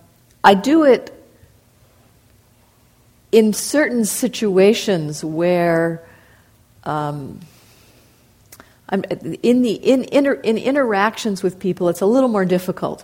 I 0.43 0.53
do 0.53 0.83
it 0.83 1.13
in 3.31 3.53
certain 3.53 4.03
situations 4.03 5.23
where 5.23 6.03
um, 6.83 7.39
I'm, 8.89 9.03
in, 9.41 9.61
the, 9.61 9.73
in, 9.73 10.03
inter, 10.05 10.33
in 10.33 10.57
interactions 10.57 11.41
with 11.41 11.59
people, 11.59 11.89
it's 11.89 12.01
a 12.01 12.05
little 12.05 12.29
more 12.29 12.45
difficult 12.45 13.03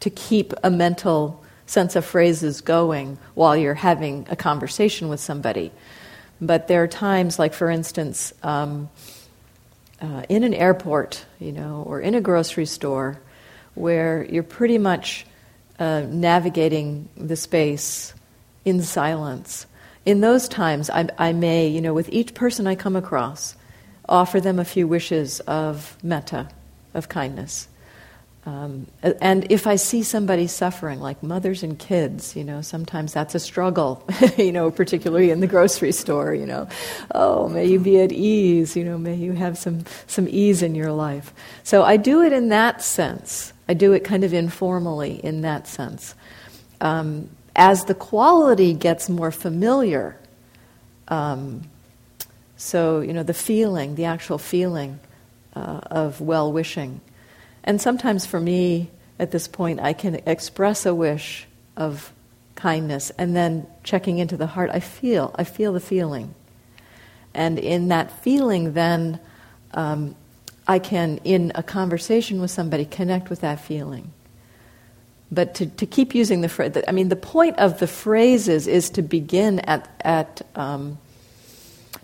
to 0.00 0.10
keep 0.10 0.54
a 0.62 0.70
mental 0.70 1.42
sense 1.66 1.96
of 1.96 2.04
phrases 2.04 2.60
going 2.60 3.18
while 3.34 3.56
you're 3.56 3.74
having 3.74 4.26
a 4.30 4.36
conversation 4.36 5.08
with 5.08 5.20
somebody. 5.20 5.70
But 6.40 6.68
there 6.68 6.82
are 6.82 6.88
times, 6.88 7.38
like 7.38 7.52
for 7.52 7.68
instance, 7.68 8.32
um, 8.42 8.88
uh, 10.00 10.22
in 10.28 10.44
an 10.44 10.54
airport, 10.54 11.24
you 11.38 11.52
know, 11.52 11.84
or 11.86 12.00
in 12.00 12.14
a 12.14 12.20
grocery 12.20 12.66
store, 12.66 13.20
where 13.74 14.24
you're 14.24 14.42
pretty 14.42 14.78
much 14.78 15.26
uh, 15.78 16.02
navigating 16.08 17.08
the 17.16 17.36
space 17.36 18.14
in 18.64 18.82
silence. 18.82 19.66
In 20.06 20.20
those 20.20 20.48
times, 20.48 20.88
I, 20.90 21.08
I 21.18 21.32
may, 21.32 21.68
you 21.68 21.80
know, 21.80 21.92
with 21.92 22.08
each 22.10 22.34
person 22.34 22.66
I 22.66 22.76
come 22.76 22.96
across, 22.96 23.56
offer 24.08 24.40
them 24.40 24.58
a 24.58 24.64
few 24.64 24.86
wishes 24.86 25.40
of 25.40 25.96
metta, 26.02 26.48
of 26.94 27.08
kindness. 27.08 27.68
Um, 28.46 28.86
and 29.20 29.50
if 29.50 29.66
I 29.66 29.76
see 29.76 30.02
somebody 30.02 30.46
suffering, 30.46 31.00
like 31.00 31.22
mothers 31.22 31.62
and 31.62 31.78
kids, 31.78 32.34
you 32.34 32.44
know, 32.44 32.62
sometimes 32.62 33.12
that's 33.12 33.34
a 33.34 33.40
struggle, 33.40 34.02
you 34.38 34.52
know, 34.52 34.70
particularly 34.70 35.30
in 35.30 35.40
the 35.40 35.46
grocery 35.46 35.92
store, 35.92 36.32
you 36.32 36.46
know. 36.46 36.66
Oh, 37.14 37.48
may 37.48 37.66
you 37.66 37.78
be 37.78 38.00
at 38.00 38.10
ease, 38.10 38.74
you 38.74 38.84
know, 38.84 38.96
may 38.96 39.16
you 39.16 39.32
have 39.32 39.58
some, 39.58 39.84
some 40.06 40.26
ease 40.30 40.62
in 40.62 40.74
your 40.74 40.92
life. 40.92 41.34
So 41.62 41.82
I 41.82 41.98
do 41.98 42.22
it 42.22 42.32
in 42.32 42.48
that 42.48 42.82
sense. 42.82 43.52
I 43.68 43.74
do 43.74 43.92
it 43.92 44.00
kind 44.02 44.24
of 44.24 44.32
informally 44.32 45.22
in 45.22 45.42
that 45.42 45.66
sense. 45.66 46.14
Um, 46.80 47.28
as 47.54 47.84
the 47.84 47.94
quality 47.94 48.72
gets 48.72 49.10
more 49.10 49.30
familiar, 49.30 50.16
um, 51.08 51.68
so, 52.58 53.00
you 53.00 53.12
know, 53.12 53.22
the 53.22 53.32
feeling, 53.32 53.94
the 53.94 54.04
actual 54.04 54.36
feeling 54.36 54.98
uh, 55.54 55.80
of 55.90 56.20
well 56.20 56.52
wishing. 56.52 57.00
And 57.62 57.80
sometimes 57.80 58.26
for 58.26 58.40
me, 58.40 58.90
at 59.18 59.30
this 59.30 59.46
point, 59.46 59.80
I 59.80 59.92
can 59.92 60.16
express 60.26 60.84
a 60.84 60.94
wish 60.94 61.46
of 61.76 62.12
kindness 62.56 63.10
and 63.16 63.34
then 63.36 63.66
checking 63.84 64.18
into 64.18 64.36
the 64.36 64.48
heart, 64.48 64.70
I 64.72 64.80
feel, 64.80 65.32
I 65.36 65.44
feel 65.44 65.72
the 65.72 65.80
feeling. 65.80 66.34
And 67.32 67.60
in 67.60 67.88
that 67.88 68.10
feeling, 68.22 68.72
then 68.72 69.20
um, 69.72 70.16
I 70.66 70.80
can, 70.80 71.20
in 71.22 71.52
a 71.54 71.62
conversation 71.62 72.40
with 72.40 72.50
somebody, 72.50 72.84
connect 72.84 73.30
with 73.30 73.40
that 73.42 73.60
feeling. 73.60 74.12
But 75.30 75.54
to, 75.56 75.66
to 75.66 75.86
keep 75.86 76.12
using 76.12 76.40
the 76.40 76.48
phrase, 76.48 76.72
I 76.88 76.90
mean, 76.90 77.08
the 77.08 77.16
point 77.16 77.56
of 77.58 77.78
the 77.78 77.86
phrases 77.86 78.66
is 78.66 78.90
to 78.90 79.02
begin 79.02 79.60
at, 79.60 79.88
at 80.00 80.42
um, 80.56 80.98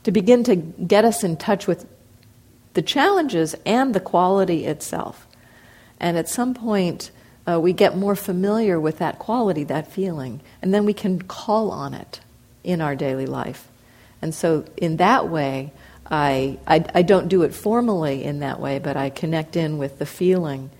to 0.04 0.12
begin 0.12 0.44
to 0.44 0.56
get 0.56 1.04
us 1.04 1.24
in 1.24 1.36
touch 1.36 1.66
with 1.66 1.86
the 2.74 2.82
challenges 2.82 3.54
and 3.66 3.94
the 3.94 4.00
quality 4.00 4.66
itself. 4.66 5.26
And 5.98 6.16
at 6.16 6.28
some 6.28 6.54
point, 6.54 7.10
uh, 7.46 7.60
we 7.60 7.72
get 7.72 7.96
more 7.96 8.16
familiar 8.16 8.80
with 8.80 8.98
that 8.98 9.18
quality, 9.18 9.64
that 9.64 9.90
feeling, 9.90 10.40
and 10.62 10.72
then 10.72 10.84
we 10.84 10.94
can 10.94 11.22
call 11.22 11.70
on 11.70 11.94
it 11.94 12.20
in 12.62 12.80
our 12.80 12.94
daily 12.96 13.26
life. 13.26 13.68
And 14.22 14.34
so, 14.34 14.64
in 14.76 14.96
that 14.96 15.28
way, 15.28 15.72
I, 16.10 16.58
I, 16.66 16.84
I 16.94 17.02
don't 17.02 17.28
do 17.28 17.42
it 17.42 17.54
formally 17.54 18.24
in 18.24 18.40
that 18.40 18.60
way, 18.60 18.78
but 18.78 18.96
I 18.96 19.10
connect 19.10 19.56
in 19.56 19.78
with 19.78 19.98
the 19.98 20.06
feeling 20.06 20.70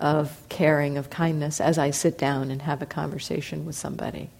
of 0.00 0.40
caring, 0.48 0.96
of 0.96 1.10
kindness 1.10 1.60
as 1.60 1.78
I 1.78 1.90
sit 1.90 2.16
down 2.18 2.50
and 2.50 2.62
have 2.62 2.82
a 2.82 2.86
conversation 2.86 3.66
with 3.66 3.76
somebody. 3.76 4.30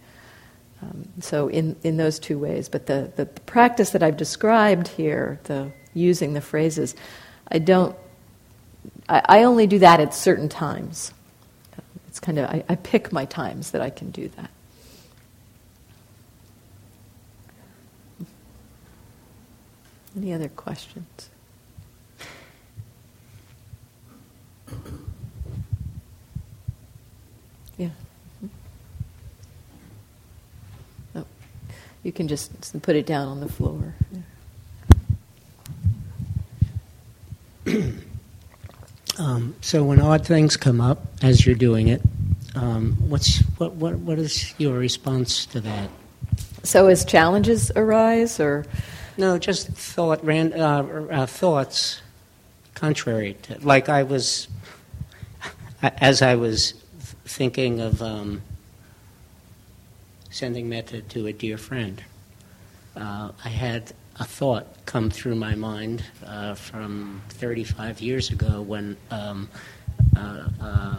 Um, 0.83 1.09
so 1.21 1.49
in, 1.49 1.77
in 1.83 1.97
those 1.97 2.19
two 2.19 2.39
ways, 2.39 2.69
but 2.69 2.87
the, 2.87 3.13
the, 3.17 3.25
the, 3.25 3.41
practice 3.41 3.91
that 3.91 4.03
I've 4.03 4.17
described 4.17 4.87
here, 4.89 5.41
the 5.45 5.73
using 5.93 6.35
the 6.35 6.41
phrases, 6.41 6.95
I 7.49 7.59
don't. 7.59 7.97
I, 9.09 9.23
I 9.25 9.43
only 9.43 9.67
do 9.67 9.81
that 9.81 9.99
at 9.99 10.15
certain 10.15 10.49
times. 10.49 11.13
It's 12.07 12.21
kind 12.21 12.39
of 12.39 12.49
I, 12.49 12.65
I 12.69 12.77
pick 12.77 13.13
my 13.13 13.25
times 13.25 13.73
that 13.73 13.83
I 13.83 13.91
can 13.91 14.11
do 14.11 14.29
that. 14.37 14.51
Any 20.17 20.33
other 20.33 20.49
questions? 20.49 21.31
Yeah. 27.77 27.91
You 32.03 32.13
can 32.13 32.29
just 32.29 32.81
put 32.83 32.97
it 32.97 33.07
down 33.07 33.29
on 33.29 33.41
the 33.41 33.49
floor. 33.49 33.95
um, 39.19 39.55
so 39.61 39.85
when 39.85 40.01
odd 40.01 40.27
things 40.27 40.57
come 40.57 40.81
up 40.81 41.07
as 41.23 41.45
you're 41.45 41.55
doing 41.55 41.89
it, 41.89 42.01
um, 42.55 42.97
what's 43.09 43.41
what, 43.59 43.75
what 43.75 43.97
what 43.99 44.19
is 44.19 44.55
your 44.59 44.79
response 44.79 45.47
to 45.47 45.61
that? 45.61 45.91
So 46.63 46.89
as 46.89 47.05
challenges 47.05 47.71
arise, 47.77 48.41
or 48.41 48.67
no, 49.17 49.39
just 49.39 49.69
thought 49.69 50.25
ran, 50.25 50.53
uh, 50.53 50.83
uh, 51.11 51.27
thoughts 51.27 52.03
contrary 52.75 53.37
to 53.43 53.59
like 53.67 53.89
I 53.89 54.05
was 54.05 54.49
as 55.83 56.23
I 56.23 56.37
was 56.37 56.73
thinking 57.25 57.81
of 57.81 58.01
um, 58.03 58.43
sending 60.39 60.69
metta 60.69 61.03
to 61.03 61.27
a 61.27 61.33
dear 61.33 61.59
friend, 61.59 62.03
uh, 62.97 63.31
I 63.45 63.49
had 63.49 63.93
a 64.21 64.25
thought 64.25 64.67
come 64.87 65.11
through 65.11 65.35
my 65.35 65.55
mind 65.55 66.03
uh, 66.25 66.55
from 66.55 67.21
35 67.31 68.01
years 68.01 68.31
ago 68.31 68.63
when 68.63 68.97
um, 69.11 69.49
uh, 70.17 70.49
uh, 70.61 70.97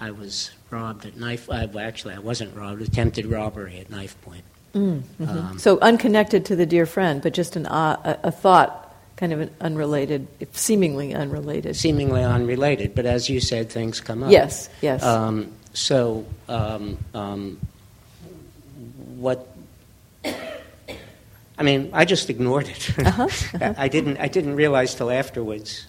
I 0.00 0.10
was 0.12 0.52
robbed 0.70 1.04
at 1.04 1.16
knife. 1.16 1.50
Uh, 1.50 1.66
well, 1.72 1.84
actually, 1.84 2.14
I 2.14 2.20
wasn't 2.20 2.56
robbed. 2.56 2.82
Attempted 2.82 3.26
robbery 3.26 3.80
at 3.80 3.90
knife 3.90 4.20
point. 4.22 4.44
Mm, 4.74 5.02
hmm 5.02 5.28
um, 5.28 5.58
so 5.58 5.78
unconnected 5.80 6.44
to 6.46 6.56
the 6.56 6.66
dear 6.66 6.86
friend, 6.86 7.22
but 7.22 7.32
just 7.32 7.56
an, 7.56 7.66
uh, 7.66 8.18
a, 8.22 8.28
a, 8.28 8.30
thought, 8.30 8.94
kind 9.16 9.32
of 9.32 9.40
an 9.40 9.50
unrelated, 9.60 10.28
seemingly 10.52 11.14
unrelated. 11.14 11.74
Seemingly 11.74 12.22
unrelated, 12.22 12.94
but 12.94 13.06
as 13.06 13.30
you 13.30 13.40
said, 13.40 13.70
things 13.70 14.00
come 14.00 14.22
up. 14.22 14.30
Yes, 14.30 14.68
yes. 14.82 15.02
Um, 15.02 15.52
so, 15.72 16.26
um, 16.48 16.98
um, 17.14 17.58
what? 19.18 19.48
I 20.24 21.64
mean, 21.64 21.90
I 21.92 22.04
just 22.04 22.30
ignored 22.30 22.68
it. 22.68 22.98
Uh-huh, 22.98 23.24
uh-huh. 23.54 23.74
I 23.76 23.88
didn't. 23.88 24.18
I 24.18 24.28
didn't 24.28 24.54
realize 24.54 24.94
till 24.94 25.10
afterwards 25.10 25.86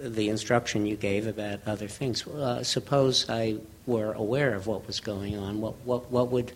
the 0.00 0.28
instruction 0.28 0.86
you 0.86 0.96
gave 0.96 1.26
about 1.26 1.60
other 1.66 1.88
things. 1.88 2.26
Uh, 2.26 2.62
suppose 2.62 3.28
I 3.30 3.56
were 3.86 4.12
aware 4.12 4.54
of 4.54 4.66
what 4.66 4.86
was 4.86 5.00
going 5.00 5.36
on. 5.36 5.60
What 5.60 5.74
what 5.84 6.10
what 6.10 6.30
would 6.30 6.52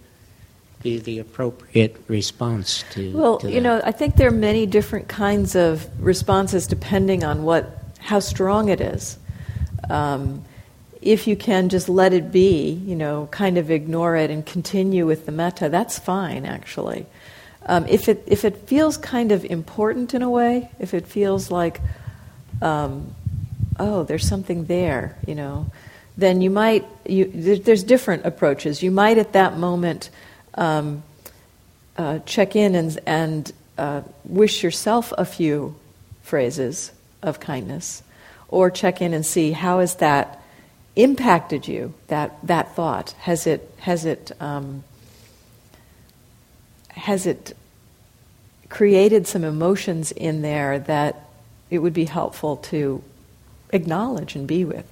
be 0.83 0.99
the 0.99 1.19
appropriate 1.19 1.97
response 2.09 2.85
to? 2.93 3.17
Well, 3.17 3.39
to 3.39 3.51
you 3.51 3.61
know, 3.61 3.81
I 3.85 3.93
think 3.93 4.17
there 4.17 4.29
are 4.29 4.33
many 4.33 4.67
different 4.67 5.09
kinds 5.09 5.55
of 5.55 5.89
responses 6.03 6.67
depending 6.67 7.25
on 7.25 7.45
what 7.45 7.79
how 8.01 8.21
strong 8.21 8.69
it 8.69 8.81
is. 8.81 9.19
Um, 9.89 10.45
if 11.01 11.27
you 11.27 11.37
can 11.37 11.69
just 11.69 11.89
let 11.89 12.13
it 12.13 12.33
be, 12.33 12.71
you 12.71 12.97
know, 12.97 13.29
kind 13.31 13.59
of 13.59 13.71
ignore 13.71 14.17
it 14.17 14.31
and 14.31 14.45
continue 14.45 15.07
with 15.07 15.27
the 15.27 15.33
metta, 15.33 15.69
that's 15.69 15.99
fine 15.99 16.45
actually. 16.45 17.07
Um, 17.67 17.87
if 17.87 18.09
it 18.09 18.25
if 18.27 18.45
it 18.45 18.57
feels 18.69 18.97
kind 18.97 19.31
of 19.31 19.45
important 19.45 20.15
in 20.15 20.23
a 20.23 20.31
way, 20.31 20.71
if 20.79 20.95
it 20.95 21.07
feels 21.07 21.51
like, 21.51 21.81
um, 22.63 23.15
oh, 23.79 24.05
there's 24.05 24.27
something 24.27 24.65
there, 24.65 25.17
you 25.27 25.35
know, 25.35 25.71
then 26.17 26.41
you 26.41 26.51
might 26.51 26.87
you 27.05 27.27
there's 27.27 27.85
different 27.85 28.25
approaches. 28.25 28.83
You 28.83 28.91
might 28.91 29.19
at 29.19 29.35
that 29.35 29.57
moment 29.57 30.11
um, 30.55 31.03
uh, 31.97 32.21
check 32.21 32.57
in 32.57 32.75
and, 32.75 32.99
and 33.07 33.53
uh, 33.77 34.03
wish 34.25 34.63
yourself 34.63 35.13
a 35.19 35.25
few 35.25 35.77
phrases 36.23 36.91
of 37.23 37.39
kindness, 37.39 38.03
or 38.49 38.71
check 38.71 39.03
in 39.03 39.13
and 39.15 39.27
see 39.27 39.53
how 39.53 39.81
is 39.81 39.97
that 39.97 40.38
impacted 40.99 41.67
you. 41.67 41.95
That 42.09 42.37
that 42.47 42.75
thought 42.75 43.13
has 43.21 43.47
it 43.47 43.73
has 43.79 44.05
it 44.05 44.33
um, 44.41 44.85
has 46.91 47.27
it 47.27 47.57
created 48.69 49.27
some 49.27 49.45
emotions 49.45 50.13
in 50.13 50.43
there 50.43 50.79
that 50.79 51.25
it 51.71 51.79
would 51.79 51.95
be 51.95 52.05
helpful 52.05 52.57
to 52.57 53.03
acknowledge 53.71 54.35
and 54.35 54.47
be 54.47 54.65
with. 54.65 54.91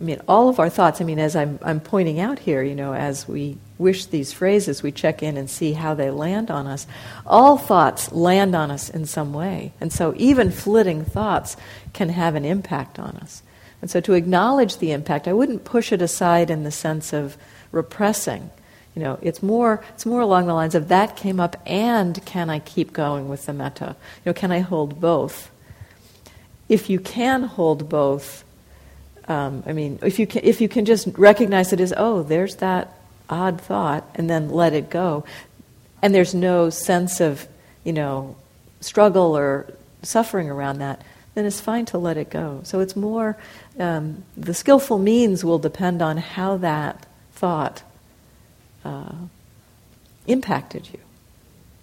I 0.00 0.04
mean, 0.04 0.20
all 0.28 0.48
of 0.48 0.58
our 0.60 0.68
thoughts, 0.68 1.00
I 1.00 1.04
mean, 1.04 1.18
as 1.18 1.34
I'm, 1.34 1.58
I'm 1.62 1.80
pointing 1.80 2.20
out 2.20 2.38
here, 2.38 2.62
you 2.62 2.74
know, 2.74 2.92
as 2.92 3.26
we 3.26 3.56
wish 3.78 4.06
these 4.06 4.30
phrases, 4.30 4.82
we 4.82 4.92
check 4.92 5.22
in 5.22 5.38
and 5.38 5.48
see 5.48 5.72
how 5.72 5.94
they 5.94 6.10
land 6.10 6.50
on 6.50 6.66
us. 6.66 6.86
All 7.24 7.56
thoughts 7.56 8.12
land 8.12 8.54
on 8.54 8.70
us 8.70 8.90
in 8.90 9.06
some 9.06 9.32
way. 9.32 9.72
And 9.80 9.90
so 9.90 10.12
even 10.18 10.50
flitting 10.50 11.04
thoughts 11.04 11.56
can 11.94 12.10
have 12.10 12.34
an 12.34 12.44
impact 12.44 12.98
on 12.98 13.16
us. 13.16 13.42
And 13.80 13.90
so 13.90 14.00
to 14.00 14.14
acknowledge 14.14 14.78
the 14.78 14.92
impact, 14.92 15.28
I 15.28 15.32
wouldn't 15.32 15.64
push 15.64 15.92
it 15.92 16.02
aside 16.02 16.50
in 16.50 16.64
the 16.64 16.70
sense 16.70 17.12
of 17.12 17.36
repressing. 17.72 18.50
You 18.94 19.02
know, 19.02 19.18
it's 19.20 19.42
more, 19.42 19.84
it's 19.90 20.06
more 20.06 20.22
along 20.22 20.46
the 20.46 20.54
lines 20.54 20.74
of 20.74 20.88
that 20.88 21.16
came 21.16 21.38
up 21.38 21.56
and 21.66 22.24
can 22.24 22.48
I 22.48 22.60
keep 22.60 22.94
going 22.94 23.28
with 23.28 23.44
the 23.44 23.52
metta? 23.52 23.94
You 24.24 24.30
know, 24.30 24.32
can 24.32 24.50
I 24.50 24.60
hold 24.60 25.00
both? 25.00 25.50
If 26.68 26.88
you 26.88 26.98
can 26.98 27.42
hold 27.42 27.88
both, 27.90 28.42
um, 29.28 29.62
I 29.66 29.72
mean, 29.72 29.98
if 30.02 30.18
you 30.18 30.26
can, 30.26 30.42
if 30.44 30.60
you 30.60 30.68
can 30.68 30.84
just 30.84 31.08
recognize 31.18 31.72
it 31.72 31.80
as, 31.80 31.92
oh, 31.96 32.22
there's 32.22 32.56
that 32.56 32.94
odd 33.28 33.60
thought, 33.60 34.04
and 34.14 34.30
then 34.30 34.48
let 34.48 34.72
it 34.72 34.88
go, 34.88 35.24
and 36.00 36.14
there's 36.14 36.34
no 36.34 36.70
sense 36.70 37.20
of, 37.20 37.46
you 37.84 37.92
know, 37.92 38.36
struggle 38.80 39.36
or 39.36 39.72
suffering 40.02 40.48
around 40.48 40.78
that, 40.78 41.02
then 41.36 41.44
it's 41.44 41.60
fine 41.60 41.84
to 41.84 41.98
let 41.98 42.16
it 42.16 42.30
go. 42.30 42.60
So 42.64 42.80
it's 42.80 42.96
more, 42.96 43.36
um, 43.78 44.24
the 44.38 44.54
skillful 44.54 44.98
means 44.98 45.44
will 45.44 45.58
depend 45.58 46.00
on 46.00 46.16
how 46.16 46.56
that 46.56 47.04
thought 47.32 47.82
uh, 48.86 49.12
impacted 50.26 50.88
you. 50.90 50.98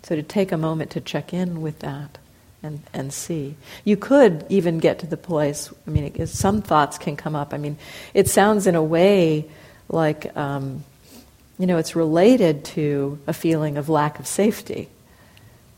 So 0.02 0.16
to 0.16 0.24
take 0.24 0.52
a 0.52 0.58
moment 0.58 0.90
to 0.92 1.02
check 1.02 1.36
in 1.36 1.62
with 1.62 1.80
that 1.80 2.18
and, 2.64 2.82
and 2.94 3.14
see. 3.14 3.56
You 3.86 3.96
could 3.96 4.44
even 4.50 4.80
get 4.80 4.98
to 5.00 5.06
the 5.06 5.18
place, 5.18 5.72
I 5.86 5.92
mean, 5.92 6.12
it, 6.16 6.28
some 6.30 6.64
thoughts 6.64 6.98
can 6.98 7.16
come 7.16 7.36
up. 7.36 7.54
I 7.54 7.58
mean, 7.60 7.78
it 8.16 8.28
sounds 8.28 8.66
in 8.66 8.74
a 8.74 8.84
way 8.84 9.46
like, 9.88 10.36
um, 10.36 10.84
you 11.60 11.68
know, 11.68 11.78
it's 11.78 11.96
related 11.96 12.66
to 12.66 13.20
a 13.28 13.34
feeling 13.34 13.78
of 13.78 13.88
lack 13.88 14.18
of 14.18 14.26
safety. 14.26 14.90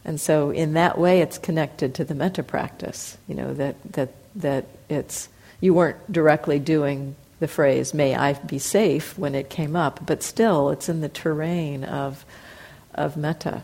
And 0.05 0.21
so, 0.21 0.51
in 0.51 0.73
that 0.73 0.97
way, 0.97 1.21
it's 1.21 1.37
connected 1.37 1.95
to 1.95 2.05
the 2.05 2.15
metta 2.15 2.43
practice. 2.43 3.17
You 3.27 3.35
know 3.35 3.53
that 3.55 3.75
that 3.93 4.09
that 4.35 4.65
it's 4.87 5.29
you 5.59 5.73
weren't 5.73 6.11
directly 6.11 6.59
doing 6.59 7.15
the 7.39 7.47
phrase 7.47 7.93
"May 7.93 8.15
I 8.15 8.33
be 8.33 8.59
safe" 8.59 9.17
when 9.17 9.35
it 9.35 9.49
came 9.49 9.75
up, 9.75 10.05
but 10.05 10.21
still, 10.21 10.69
it's 10.69 10.89
in 10.89 11.01
the 11.01 11.09
terrain 11.09 11.83
of 11.83 12.23
of 12.93 13.17
metta 13.17 13.63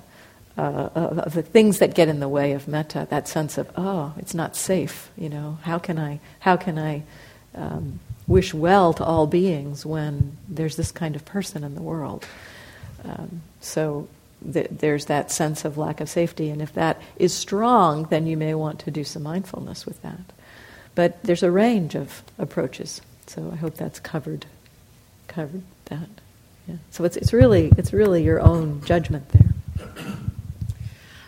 uh, 0.58 0.90
of, 0.96 1.20
of, 1.20 1.34
the 1.34 1.42
things 1.42 1.80
that 1.80 1.96
get 1.96 2.08
in 2.08 2.20
the 2.20 2.28
way 2.28 2.52
of 2.52 2.68
metta, 2.68 3.08
that 3.10 3.28
sense 3.28 3.58
of 3.58 3.70
oh, 3.78 4.14
it's 4.18 4.34
not 4.34 4.56
safe. 4.56 5.10
You 5.18 5.30
know, 5.30 5.58
how 5.64 5.80
can 5.80 5.98
I 5.98 6.20
how 6.40 6.58
can 6.58 6.78
I 6.78 7.04
um, 7.56 8.00
wish 8.28 8.54
well 8.54 8.94
to 8.94 9.04
all 9.04 9.28
beings 9.28 9.86
when 9.86 10.38
there's 10.48 10.76
this 10.76 10.92
kind 10.92 11.16
of 11.16 11.24
person 11.26 11.64
in 11.64 11.76
the 11.76 11.82
world? 11.82 12.26
Um, 13.04 13.42
so 13.62 14.08
th- 14.54 14.70
there's 14.72 15.06
that 15.06 15.32
sense 15.32 15.66
of 15.66 15.78
lack 15.78 16.02
of 16.02 16.10
safety, 16.10 16.50
and 16.50 16.62
if 16.62 16.74
that 16.74 17.02
is 17.18 17.34
strong, 17.34 18.06
then 18.06 18.28
you 18.28 18.38
may 18.38 18.54
want 18.54 18.80
to 18.80 18.92
do 18.92 19.04
some 19.04 19.24
mindfulness 19.24 19.86
with 19.86 20.02
that. 20.02 20.20
But 20.96 21.24
there's 21.24 21.44
a 21.44 21.52
range 21.52 21.96
of 21.96 22.24
approaches, 22.38 23.02
so 23.28 23.50
I 23.52 23.56
hope 23.56 23.76
that's 23.76 24.00
covered 24.00 24.46
covered 25.28 25.64
that. 25.86 26.10
Yeah. 26.68 26.76
So 26.92 27.06
it's 27.06 27.18
it's 27.18 27.34
really 27.34 27.72
it's 27.78 27.94
really 27.94 28.24
your 28.24 28.40
own 28.42 28.82
judgment 28.86 29.30
there. 29.30 29.54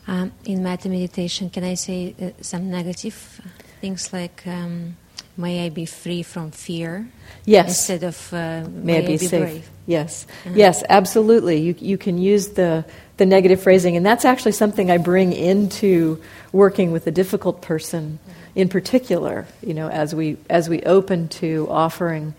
Um, 0.05 0.33
in 0.43 0.63
metta 0.63 0.89
meditation, 0.89 1.49
can 1.49 1.63
I 1.63 1.75
say 1.75 2.13
uh, 2.21 2.31
some 2.41 2.69
negative 2.69 3.41
things 3.79 4.11
like 4.11 4.43
um, 4.45 4.97
"May 5.37 5.65
I 5.65 5.69
be 5.69 5.85
free 5.85 6.23
from 6.23 6.51
fear"? 6.51 7.07
Yes. 7.45 7.67
Instead 7.69 8.03
of 8.03 8.33
uh, 8.33 8.67
"May, 8.69 8.99
may, 8.99 9.03
I 9.03 9.07
be, 9.07 9.17
safe"? 9.17 9.41
Brave? 9.41 9.69
Yes. 9.85 10.27
Uh-huh. 10.45 10.55
Yes. 10.57 10.83
Absolutely. 10.89 11.61
You 11.61 11.75
you 11.79 11.97
can 11.97 12.17
use 12.17 12.49
the 12.49 12.83
the 13.17 13.25
negative 13.25 13.61
phrasing, 13.61 13.95
and 13.95 14.05
that's 14.05 14.25
actually 14.25 14.53
something 14.53 14.89
I 14.89 14.97
bring 14.97 15.33
into 15.33 16.21
working 16.51 16.91
with 16.91 17.05
a 17.07 17.11
difficult 17.11 17.61
person, 17.61 18.19
in 18.55 18.69
particular. 18.69 19.45
You 19.61 19.73
know, 19.73 19.89
as 19.89 20.15
we 20.15 20.37
as 20.49 20.69
we 20.69 20.81
open 20.83 21.27
to 21.29 21.67
offering 21.69 22.33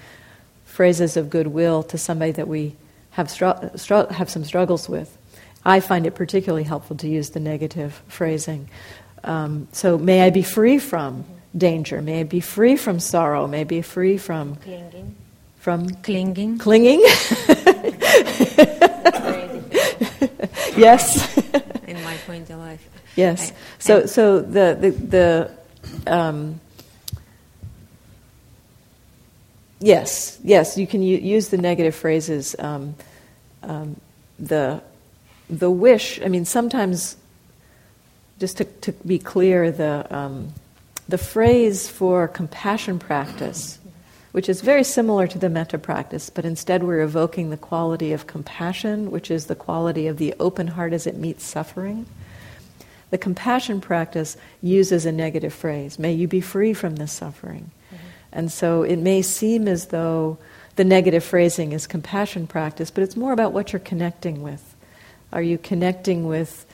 phrases 0.64 1.16
of 1.16 1.30
goodwill 1.30 1.84
to 1.84 1.96
somebody 1.96 2.32
that 2.32 2.48
we 2.48 2.74
have 3.10 3.30
str- 3.30 3.70
str- 3.76 4.10
have 4.12 4.28
some 4.28 4.44
struggles 4.44 4.88
with. 4.88 5.16
I 5.64 5.80
find 5.80 6.06
it 6.06 6.14
particularly 6.14 6.64
helpful 6.64 6.96
to 6.96 7.08
use 7.08 7.30
the 7.30 7.40
negative 7.40 8.02
phrasing. 8.08 8.68
Um, 9.22 9.68
so, 9.72 9.96
may 9.96 10.22
I 10.22 10.30
be 10.30 10.42
free 10.42 10.78
from 10.78 11.24
danger? 11.56 12.02
May 12.02 12.20
I 12.20 12.24
be 12.24 12.40
free 12.40 12.76
from 12.76 13.00
sorrow? 13.00 13.46
May 13.46 13.60
I 13.60 13.64
be 13.64 13.80
free 13.82 14.18
from 14.18 14.56
clinging? 14.56 15.14
From 15.60 15.88
clinging. 16.02 16.58
Clinging. 16.58 17.02
yes. 20.76 21.36
In 21.86 22.02
my 22.02 22.16
point 22.26 22.50
of 22.50 22.58
life. 22.58 22.88
Yes. 23.16 23.52
I, 23.52 23.54
so, 23.78 24.06
so 24.06 24.40
the 24.40 24.76
the, 24.80 24.90
the 24.90 26.12
um, 26.12 26.60
yes, 29.80 30.38
yes, 30.42 30.76
you 30.76 30.86
can 30.86 31.02
u- 31.02 31.18
use 31.18 31.48
the 31.48 31.58
negative 31.58 31.94
phrases. 31.94 32.56
Um, 32.58 32.94
um, 33.62 34.00
the 34.38 34.82
the 35.48 35.70
wish, 35.70 36.20
I 36.22 36.28
mean, 36.28 36.44
sometimes, 36.44 37.16
just 38.38 38.58
to, 38.58 38.64
to 38.64 38.92
be 38.92 39.18
clear, 39.18 39.70
the, 39.70 40.06
um, 40.14 40.54
the 41.08 41.18
phrase 41.18 41.88
for 41.88 42.28
compassion 42.28 42.98
practice, 42.98 43.78
which 44.34 44.48
is 44.48 44.62
very 44.62 44.82
similar 44.82 45.28
to 45.28 45.38
the 45.38 45.48
metta 45.48 45.78
practice, 45.78 46.28
but 46.28 46.44
instead 46.44 46.82
we're 46.82 47.02
evoking 47.02 47.50
the 47.50 47.56
quality 47.56 48.12
of 48.12 48.26
compassion, 48.26 49.12
which 49.12 49.30
is 49.30 49.46
the 49.46 49.54
quality 49.54 50.08
of 50.08 50.16
the 50.16 50.34
open 50.40 50.66
heart 50.66 50.92
as 50.92 51.06
it 51.06 51.16
meets 51.16 51.44
suffering. 51.44 52.04
The 53.10 53.16
compassion 53.16 53.80
practice 53.80 54.36
uses 54.60 55.06
a 55.06 55.12
negative 55.12 55.54
phrase, 55.54 56.00
may 56.00 56.12
you 56.12 56.26
be 56.26 56.40
free 56.40 56.74
from 56.74 56.96
this 56.96 57.12
suffering. 57.12 57.70
Mm-hmm. 57.86 58.06
And 58.32 58.50
so 58.50 58.82
it 58.82 58.96
may 58.96 59.22
seem 59.22 59.68
as 59.68 59.86
though 59.86 60.38
the 60.74 60.82
negative 60.82 61.22
phrasing 61.22 61.70
is 61.70 61.86
compassion 61.86 62.48
practice, 62.48 62.90
but 62.90 63.04
it's 63.04 63.16
more 63.16 63.32
about 63.32 63.52
what 63.52 63.72
you're 63.72 63.78
connecting 63.78 64.42
with. 64.42 64.74
Are 65.32 65.42
you 65.42 65.58
connecting 65.58 66.26
with 66.26 66.66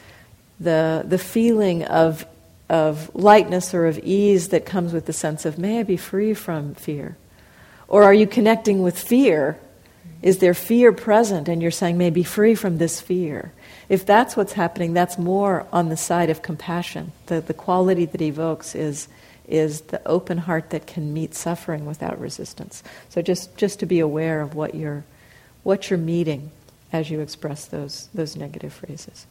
the, 0.59 1.05
the 1.07 1.18
feeling 1.18 1.85
of, 1.85 2.25
of 2.70 3.14
lightness 3.14 3.75
or 3.75 3.85
of 3.85 3.99
ease 3.99 4.49
that 4.49 4.64
comes 4.64 4.94
with 4.94 5.05
the 5.05 5.12
sense 5.12 5.44
of, 5.44 5.59
may 5.59 5.81
I 5.81 5.83
be 5.83 5.99
free 5.99 6.33
from 6.33 6.75
fear? 6.75 7.18
Or 7.90 8.05
are 8.05 8.14
you 8.14 8.26
connecting 8.26 8.83
with 8.83 8.98
fear? 8.98 9.59
Is 10.22 10.38
there 10.38 10.55
fear 10.55 10.92
present 10.92 11.48
and 11.48 11.61
you're 11.61 11.70
saying, 11.70 11.98
may 11.98 12.07
I 12.07 12.11
be 12.11 12.22
free 12.22 12.55
from 12.55 12.79
this 12.79 13.00
fear? 13.00 13.53
If 13.88 14.07
that's 14.07 14.37
what's 14.37 14.53
happening, 14.53 14.94
that's 14.94 15.18
more 15.18 15.66
on 15.72 15.88
the 15.88 15.96
side 15.96 16.31
of 16.31 16.40
compassion. 16.40 17.12
The, 17.26 17.40
the 17.40 17.55
quality 17.55 18.07
that 18.07 18.22
evokes 18.22 18.74
is, 18.74 19.09
is 19.48 19.81
the 19.83 20.00
open 20.07 20.38
heart 20.38 20.70
that 20.70 20.87
can 20.87 21.12
meet 21.12 21.35
suffering 21.35 21.85
without 21.85 22.20
resistance. 22.20 22.85
So 23.09 23.20
just, 23.20 23.57
just 23.57 23.81
to 23.81 23.87
be 23.87 23.98
aware 23.98 24.40
of 24.40 24.55
what 24.55 24.74
you're, 24.74 25.05
what 25.64 25.90
you're 25.90 25.98
meeting 25.98 26.53
as 26.92 27.11
you 27.11 27.20
express 27.20 27.64
those, 27.64 28.09
those 28.14 28.37
negative 28.37 28.72
phrases. 28.72 29.26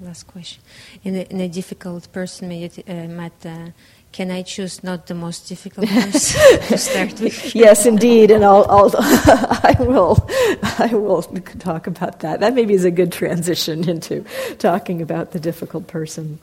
Last 0.00 0.26
question. 0.26 0.62
In 1.04 1.16
a, 1.16 1.20
in 1.22 1.40
a 1.40 1.48
difficult 1.48 2.10
person, 2.12 2.50
uh, 2.50 2.92
metta, 3.08 3.72
can 4.12 4.30
I 4.30 4.42
choose 4.42 4.84
not 4.84 5.06
the 5.06 5.14
most 5.14 5.48
difficult 5.48 5.88
person 5.88 6.60
to 6.68 6.78
start 6.78 7.18
with? 7.18 7.54
yes, 7.54 7.86
indeed, 7.86 8.30
and 8.30 8.44
I'll, 8.44 8.66
I'll 8.68 8.90
I 8.98 9.74
will, 9.80 10.28
I 10.78 10.90
will 10.92 11.22
talk 11.58 11.86
about 11.86 12.20
that. 12.20 12.40
That 12.40 12.54
maybe 12.54 12.74
is 12.74 12.84
a 12.84 12.90
good 12.90 13.10
transition 13.10 13.88
into 13.88 14.24
talking 14.58 15.00
about 15.00 15.32
the 15.32 15.40
difficult 15.40 15.86
person. 15.86 16.38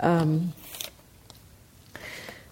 Um, 0.00 0.52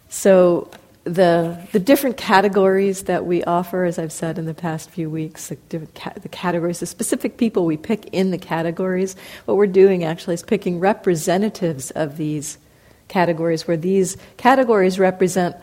so 0.09 0.71
the 1.03 1.67
the 1.73 1.81
different 1.81 2.17
categories 2.17 3.05
that 3.05 3.27
we 3.27 3.43
offer, 3.43 3.85
as 3.85 3.99
I've 3.99 4.13
said 4.13 4.39
in 4.39 4.45
the 4.45 4.55
past 4.55 4.89
few 4.91 5.11
weeks, 5.11 5.49
the, 5.49 5.81
ca- 5.95 6.13
the 6.23 6.29
categories, 6.29 6.79
the 6.79 6.87
specific 6.87 7.39
people 7.39 7.65
we 7.67 7.77
pick 7.77 8.09
in 8.13 8.31
the 8.31 8.39
categories. 8.39 9.17
What 9.47 9.57
we're 9.57 9.67
doing 9.67 10.05
actually 10.05 10.35
is 10.35 10.43
picking 10.43 10.79
representatives 10.79 11.91
of 11.93 12.19
these 12.19 12.59
categories, 13.09 13.67
where 13.67 13.77
these 13.77 14.17
categories 14.37 14.99
represent 14.99 15.57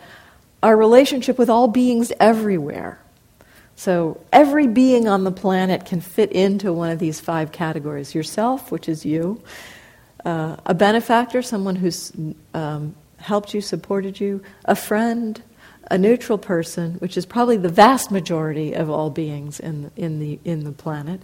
our 0.62 0.76
relationship 0.76 1.38
with 1.38 1.48
all 1.48 1.68
beings 1.68 2.12
everywhere. 2.18 2.98
So 3.76 4.20
every 4.32 4.66
being 4.66 5.06
on 5.06 5.24
the 5.24 5.30
planet 5.30 5.84
can 5.84 6.00
fit 6.00 6.32
into 6.32 6.72
one 6.72 6.90
of 6.90 6.98
these 6.98 7.20
five 7.20 7.52
categories 7.52 8.14
yourself, 8.14 8.72
which 8.72 8.88
is 8.88 9.04
you, 9.04 9.42
uh, 10.24 10.56
a 10.64 10.74
benefactor, 10.74 11.42
someone 11.42 11.76
who's 11.76 12.10
um, 12.54 12.94
helped 13.18 13.54
you, 13.54 13.60
supported 13.60 14.18
you, 14.18 14.42
a 14.64 14.74
friend, 14.74 15.42
a 15.90 15.98
neutral 15.98 16.38
person, 16.38 16.94
which 16.94 17.16
is 17.16 17.26
probably 17.26 17.56
the 17.56 17.68
vast 17.68 18.10
majority 18.10 18.72
of 18.72 18.90
all 18.90 19.10
beings 19.10 19.60
in, 19.60 19.90
in, 19.94 20.18
the, 20.18 20.38
in 20.44 20.64
the 20.64 20.72
planet, 20.72 21.20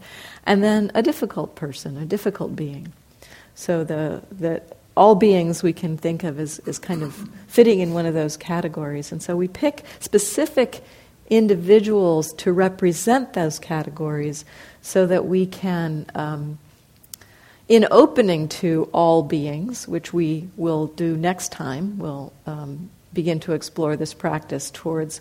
and 0.47 0.63
then 0.63 0.93
a 0.95 1.03
difficult 1.03 1.57
person, 1.57 1.97
a 1.97 2.05
difficult 2.05 2.55
being. 2.55 2.93
So 3.55 3.83
the, 3.83 4.23
the 4.31 4.63
all 4.97 5.15
beings 5.15 5.63
we 5.63 5.73
can 5.73 5.97
think 5.97 6.25
of 6.25 6.39
as, 6.39 6.59
as 6.61 6.79
kind 6.79 7.03
of 7.03 7.29
fitting 7.47 7.81
in 7.81 7.95
one 7.95 8.07
of 8.07 8.15
those 8.15 8.37
categories. 8.37 9.13
And 9.13 9.23
so 9.23 9.37
we 9.37 9.49
pick 9.49 9.85
specific 10.01 10.83
individuals 11.31 12.33
to 12.35 12.53
represent 12.53 13.33
those 13.33 13.59
categories 13.59 14.45
so 14.83 15.07
that 15.07 15.25
we 15.25 15.47
can, 15.47 16.07
um, 16.15 16.59
in 17.69 17.87
opening 17.91 18.49
to 18.49 18.89
all 18.93 19.23
beings, 19.23 19.89
which 19.89 20.13
we 20.13 20.49
will 20.57 20.89
do 20.89 21.17
next 21.17 21.53
time, 21.53 21.99
we'll 21.99 22.33
um, 22.47 22.91
begin 23.15 23.41
to 23.41 23.53
explore 23.53 23.97
this 23.97 24.13
practice 24.13 24.71
towards 24.71 25.21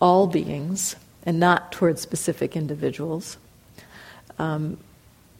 all 0.00 0.26
beings 0.26 0.94
and 1.26 1.40
not 1.40 1.72
towards 1.72 2.00
specific 2.00 2.54
individuals. 2.54 3.38
Um, 4.38 4.76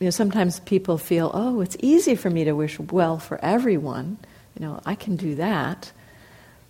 you 0.00 0.07
know, 0.07 0.11
sometimes 0.11 0.61
people 0.61 0.98
feel, 0.98 1.30
oh, 1.35 1.61
it's 1.61 1.76
easy 1.80 2.14
for 2.14 2.30
me 2.30 2.44
to 2.44 2.52
wish 2.52 2.78
well 2.78 3.18
for 3.18 3.42
everyone. 3.44 4.18
You 4.59 4.66
know, 4.66 4.80
I 4.85 4.94
can 4.94 5.16
do 5.16 5.37
that. 5.37 5.92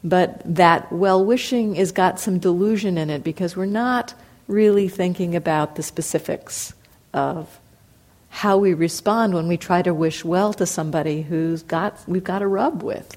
But 0.02 0.42
that 0.44 0.92
well 0.92 1.24
wishing 1.24 1.76
has 1.76 1.90
got 1.90 2.20
some 2.20 2.38
delusion 2.38 2.98
in 2.98 3.08
it 3.08 3.24
because 3.24 3.56
we're 3.56 3.64
not 3.64 4.14
really 4.46 4.88
thinking 4.88 5.34
about 5.34 5.76
the 5.76 5.82
specifics 5.82 6.74
of 7.14 7.58
how 8.28 8.58
we 8.58 8.74
respond 8.74 9.32
when 9.32 9.48
we 9.48 9.56
try 9.56 9.80
to 9.80 9.94
wish 9.94 10.24
well 10.24 10.52
to 10.52 10.66
somebody 10.66 11.22
who's 11.22 11.62
got 11.62 11.98
we've 12.06 12.24
got 12.24 12.42
a 12.42 12.46
rub 12.46 12.82
with. 12.82 13.16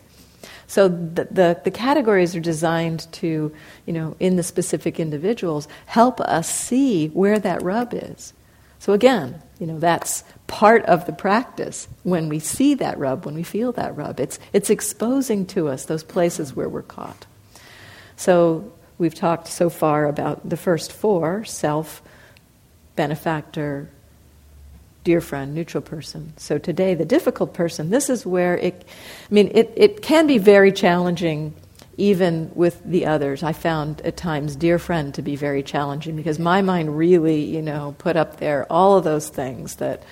So 0.68 0.90
the, 0.90 1.28
the, 1.32 1.62
the, 1.64 1.72
categories 1.72 2.36
are 2.36 2.42
designed 2.42 3.12
to, 3.14 3.54
you 3.86 3.94
know, 3.94 4.18
in 4.20 4.36
the 4.36 4.44
specific 4.44 5.00
individuals, 5.00 5.66
help 5.86 6.20
us 6.20 6.54
see 6.54 7.08
where 7.08 7.40
that 7.40 7.64
rub 7.64 7.94
is. 7.94 8.34
So 8.80 8.92
again, 8.92 9.42
you 9.60 9.68
know, 9.68 9.80
that's 9.80 10.24
part 10.46 10.86
of 10.86 11.06
the 11.06 11.12
practice 11.12 11.88
when 12.04 12.30
we 12.30 12.40
see 12.40 12.76
that 12.76 12.98
rub, 13.00 13.26
when 13.26 13.36
we 13.36 13.44
feel 13.44 13.72
that 13.74 13.96
rub. 13.96 14.20
It's, 14.20 14.40
it's 14.54 14.70
exposing 14.70 15.46
to 15.48 15.68
us 15.68 15.86
those 15.86 16.04
places 16.04 16.56
where 16.56 16.70
we're 16.70 16.84
caught. 16.84 17.26
So 18.16 18.72
we've 18.98 19.16
talked 19.16 19.48
so 19.48 19.70
far 19.70 20.06
about 20.06 20.48
the 20.48 20.58
first 20.58 20.92
four 20.92 21.44
self, 21.46 22.02
benefactor, 22.96 23.90
dear 25.04 25.22
friend, 25.22 25.56
neutral 25.56 25.82
person. 25.82 26.34
So 26.38 26.58
today, 26.58 26.94
the 26.94 27.06
difficult 27.06 27.54
person, 27.54 27.90
this 27.90 28.10
is 28.10 28.26
where 28.26 28.58
it, 28.58 28.86
I 29.30 29.34
mean, 29.34 29.50
it, 29.54 29.72
it 29.76 30.02
can 30.02 30.28
be 30.28 30.38
very 30.38 30.72
challenging 30.72 31.54
even 31.98 32.52
with 32.54 32.80
the 32.86 33.08
others. 33.08 33.42
I 33.42 33.54
found 33.54 34.02
at 34.02 34.16
times 34.16 34.56
dear 34.56 34.78
friend 34.78 35.14
to 35.16 35.24
be 35.24 35.36
very 35.36 35.64
challenging 35.64 36.16
because 36.16 36.38
my 36.38 36.62
mind 36.62 36.96
really, 36.96 37.42
you 37.42 37.62
know, 37.62 37.96
put 37.98 38.16
up 38.16 38.38
there 38.38 38.72
all 38.72 38.98
of 38.98 39.04
those 39.04 39.28
things 39.28 39.76
that 39.78 40.04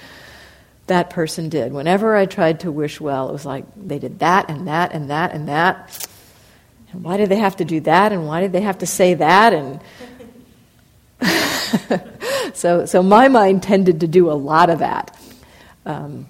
that 0.87 1.11
person 1.11 1.49
did. 1.49 1.71
Whenever 1.71 2.15
I 2.15 2.25
tried 2.25 2.61
to 2.61 2.71
wish 2.71 2.99
well, 2.99 3.29
it 3.29 3.33
was 3.33 3.45
like 3.45 3.65
they 3.75 3.99
did 3.99 4.19
that 4.19 4.49
and 4.49 4.67
that 4.67 4.93
and 4.93 5.11
that 5.11 5.31
and 5.31 5.47
that. 5.47 6.07
And 6.91 7.03
why 7.03 7.17
did 7.17 7.29
they 7.29 7.37
have 7.37 7.57
to 7.57 7.65
do 7.65 7.79
that? 7.81 8.11
And 8.11 8.27
why 8.27 8.41
did 8.41 8.51
they 8.51 8.61
have 8.61 8.79
to 8.79 8.87
say 8.87 9.13
that? 9.15 9.53
And 9.53 9.79
so, 12.55 12.85
so 12.85 13.03
my 13.03 13.27
mind 13.27 13.61
tended 13.61 13.99
to 13.99 14.07
do 14.07 14.31
a 14.31 14.33
lot 14.33 14.69
of 14.71 14.79
that. 14.79 15.15
Um, 15.85 16.27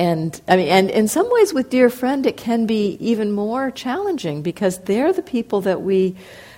and 0.00 0.40
I 0.48 0.56
mean, 0.56 0.68
and 0.68 0.90
in 0.90 1.08
some 1.08 1.30
ways, 1.30 1.52
with 1.52 1.68
dear 1.68 1.90
friend, 1.90 2.24
it 2.24 2.38
can 2.38 2.64
be 2.64 2.96
even 3.00 3.32
more 3.32 3.70
challenging 3.70 4.40
because 4.40 4.78
they're 4.78 5.12
the 5.12 5.20
people 5.20 5.60
that 5.60 5.82
we, 5.82 6.16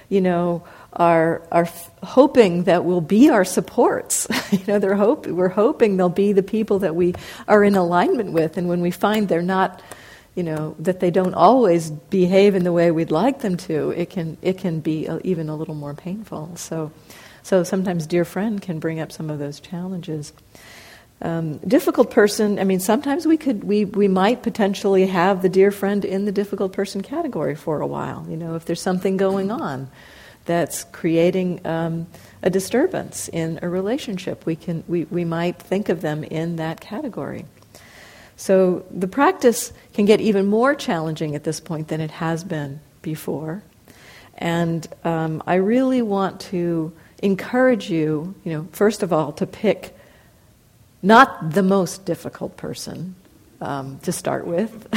you 0.09 0.21
know, 0.21 0.63
are 0.93 1.43
are 1.51 1.65
f- 1.65 1.91
hoping 2.05 2.63
that 2.65 2.85
will 2.85 3.01
be 3.01 3.31
our 3.31 3.45
supports. 3.45 4.29
you 4.53 4.61
know, 4.69 4.79
they're 4.79 4.95
hope 4.95 5.27
we're 5.27 5.49
hoping 5.49 5.97
they'll 5.97 6.09
be 6.09 6.33
the 6.33 6.45
people 6.45 6.79
that 6.79 6.95
we 6.95 7.17
are 7.49 7.65
in 7.65 7.75
alignment 7.75 8.31
with, 8.31 8.57
and 8.57 8.69
when 8.69 8.81
we 8.81 8.93
find 8.93 9.29
they're 9.29 9.43
not, 9.43 9.83
you 10.37 10.45
know, 10.45 10.77
that 10.79 11.01
they 11.01 11.11
don't 11.11 11.35
always 11.35 11.91
behave 11.91 12.55
in 12.55 12.63
the 12.63 12.73
way 12.73 12.93
we'd 12.93 13.11
like 13.11 13.41
them 13.41 13.57
to, 13.57 13.91
it 13.91 14.09
can 14.09 14.37
it 14.41 14.57
can 14.59 14.79
be 14.79 15.07
a, 15.07 15.19
even 15.25 15.49
a 15.49 15.57
little 15.57 15.75
more 15.75 15.95
painful. 15.95 16.55
So, 16.55 16.93
so 17.43 17.65
sometimes 17.65 18.07
dear 18.07 18.25
friend 18.25 18.63
can 18.63 18.79
bring 18.79 19.01
up 19.01 19.11
some 19.11 19.31
of 19.31 19.41
those 19.41 19.59
challenges. 19.59 20.33
Um, 21.23 21.59
difficult 21.59 22.11
person, 22.11 22.59
I 22.59 22.65
mean, 22.65 22.81
sometimes 22.81 23.27
we 23.27 23.37
could, 23.37 23.63
we, 23.63 23.85
we 23.85 24.09
might 24.09 24.43
potentially 24.43 25.07
have 25.07 25.41
the 25.41 25.49
dear 25.49 25.71
friend 25.71 26.05
in 26.05 26.25
the 26.25 26.33
difficult 26.33 26.73
person 26.73 27.01
category 27.01 27.55
for 27.55 27.81
a 27.81 27.87
while, 27.87 28.27
you 28.29 28.37
know, 28.37 28.57
if 28.57 28.65
there's 28.65 28.83
something 28.83 29.17
going 29.17 29.53
on 29.53 29.89
that's 30.47 30.83
creating 30.91 31.65
um, 31.65 32.09
a 32.43 32.51
disturbance 32.51 33.29
in 33.29 33.61
a 33.63 33.69
relationship, 33.69 34.45
we, 34.47 34.57
can, 34.57 34.83
we, 34.89 35.05
we 35.05 35.25
might 35.25 35.63
think 35.63 35.89
of 35.89 36.01
them 36.01 36.25
in 36.25 36.57
that 36.57 36.81
category. 36.81 37.45
So 38.37 38.85
the 38.91 39.07
practice 39.07 39.73
can 39.93 40.05
get 40.05 40.21
even 40.21 40.47
more 40.47 40.75
challenging 40.75 41.37
at 41.37 41.45
this 41.45 41.61
point 41.61 41.87
than 41.87 42.01
it 42.01 42.11
has 42.11 42.43
been 42.43 42.81
before. 43.01 43.63
And 44.39 44.89
um, 45.05 45.41
I 45.47 45.55
really 45.55 46.03
want 46.03 46.41
to 46.51 46.93
encourage 47.23 47.89
you, 47.89 48.35
you 48.43 48.53
know, 48.53 48.67
first 48.73 49.05
of 49.05 49.13
all, 49.13 49.31
to 49.35 49.47
pick 49.47 49.97
not 51.03 51.53
the 51.53 51.63
most 51.63 52.05
difficult 52.05 52.57
person 52.57 53.15
um, 53.61 53.99
to 54.01 54.13
start 54.13 54.47
with, 54.47 54.89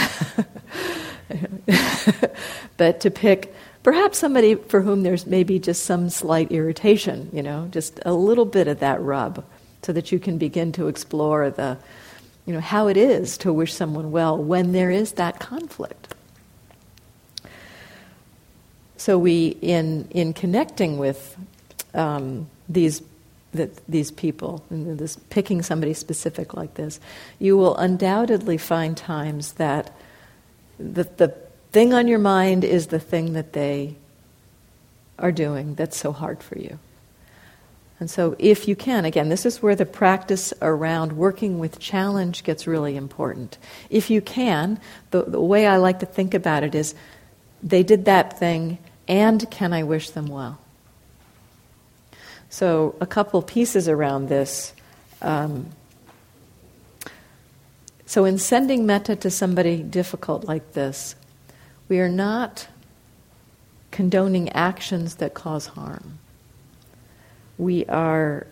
but 2.78 3.00
to 3.02 3.12
pick 3.12 3.54
perhaps 3.84 4.18
somebody 4.18 4.56
for 4.56 4.82
whom 4.82 5.04
there's 5.04 5.26
maybe 5.26 5.60
just 5.60 5.84
some 5.84 6.10
slight 6.10 6.52
irritation, 6.52 7.30
you 7.34 7.44
know, 7.44 7.68
just 7.72 8.00
a 8.06 8.14
little 8.14 8.46
bit 8.46 8.68
of 8.68 8.80
that 8.80 9.02
rub, 9.02 9.44
so 9.84 9.94
that 9.94 10.12
you 10.12 10.20
can 10.20 10.38
begin 10.38 10.72
to 10.72 10.88
explore 10.88 11.50
the, 11.50 11.78
you 12.46 12.54
know, 12.54 12.60
how 12.60 12.88
it 12.88 12.98
is 12.98 13.38
to 13.38 13.54
wish 13.54 13.74
someone 13.74 14.12
well 14.12 14.38
when 14.38 14.72
there 14.72 14.92
is 14.92 15.14
that 15.14 15.40
conflict. 15.40 16.14
So 18.98 19.20
we, 19.20 19.50
in 19.62 20.08
in 20.10 20.34
connecting 20.34 20.98
with 20.98 21.38
um, 21.94 22.50
these 22.68 23.02
that 23.56 23.86
these 23.88 24.12
people, 24.12 24.64
and 24.70 24.98
this 24.98 25.18
picking 25.30 25.62
somebody 25.62 25.94
specific 25.94 26.54
like 26.54 26.76
this, 26.76 27.00
you 27.40 27.58
will 27.58 27.76
undoubtedly 27.78 28.58
find 28.58 28.96
times 28.96 29.54
that 29.54 29.92
the, 30.78 31.04
the 31.18 31.36
thing 31.72 31.94
on 31.94 32.08
your 32.08 32.20
mind 32.20 32.64
is 32.64 32.88
the 32.88 33.00
thing 33.00 33.34
that 33.34 33.54
they 33.54 33.96
are 35.18 35.32
doing 35.32 35.76
that's 35.76 35.98
so 35.98 36.12
hard 36.12 36.44
for 36.44 36.58
you. 36.58 36.80
And 37.98 38.10
so, 38.10 38.36
if 38.40 38.68
you 38.68 38.76
can, 38.76 39.06
again, 39.06 39.30
this 39.30 39.46
is 39.46 39.64
where 39.64 39.76
the 39.76 39.86
practice 39.86 40.54
around 40.62 41.14
working 41.14 41.60
with 41.60 41.80
challenge 41.80 42.44
gets 42.44 42.68
really 42.68 42.98
important. 42.98 43.58
If 43.90 44.10
you 44.10 44.20
can, 44.20 44.82
the, 45.12 45.24
the 45.24 45.40
way 45.40 45.66
I 45.66 45.78
like 45.78 46.00
to 46.00 46.06
think 46.06 46.34
about 46.34 46.64
it 46.64 46.76
is 46.76 46.94
they 47.64 47.84
did 47.84 48.04
that 48.06 48.38
thing, 48.38 48.80
and 49.08 49.50
can 49.50 49.72
I 49.72 49.84
wish 49.84 50.10
them 50.10 50.28
well? 50.28 50.60
So, 52.50 52.96
a 53.02 53.06
couple 53.06 53.42
pieces 53.42 53.90
around 53.90 54.30
this. 54.30 54.74
Um, 55.22 55.68
so, 58.06 58.26
in 58.26 58.38
sending 58.38 58.86
metta 58.86 59.16
to 59.18 59.30
somebody 59.30 59.84
difficult 59.84 60.46
like 60.46 60.74
this, 60.74 61.16
we 61.90 62.00
are 62.00 62.10
not 62.10 62.68
condoning 63.92 64.50
actions 64.50 65.16
that 65.16 65.34
cause 65.34 65.68
harm 65.68 66.20
we 67.58 67.86
are, 67.86 68.48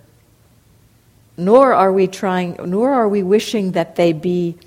nor 1.38 1.74
are 1.74 1.92
we 1.92 2.08
trying, 2.08 2.58
nor 2.66 2.92
are 2.92 3.08
we 3.08 3.24
wishing 3.24 3.72
that 3.74 3.96
they 3.96 4.14
be 4.14 4.58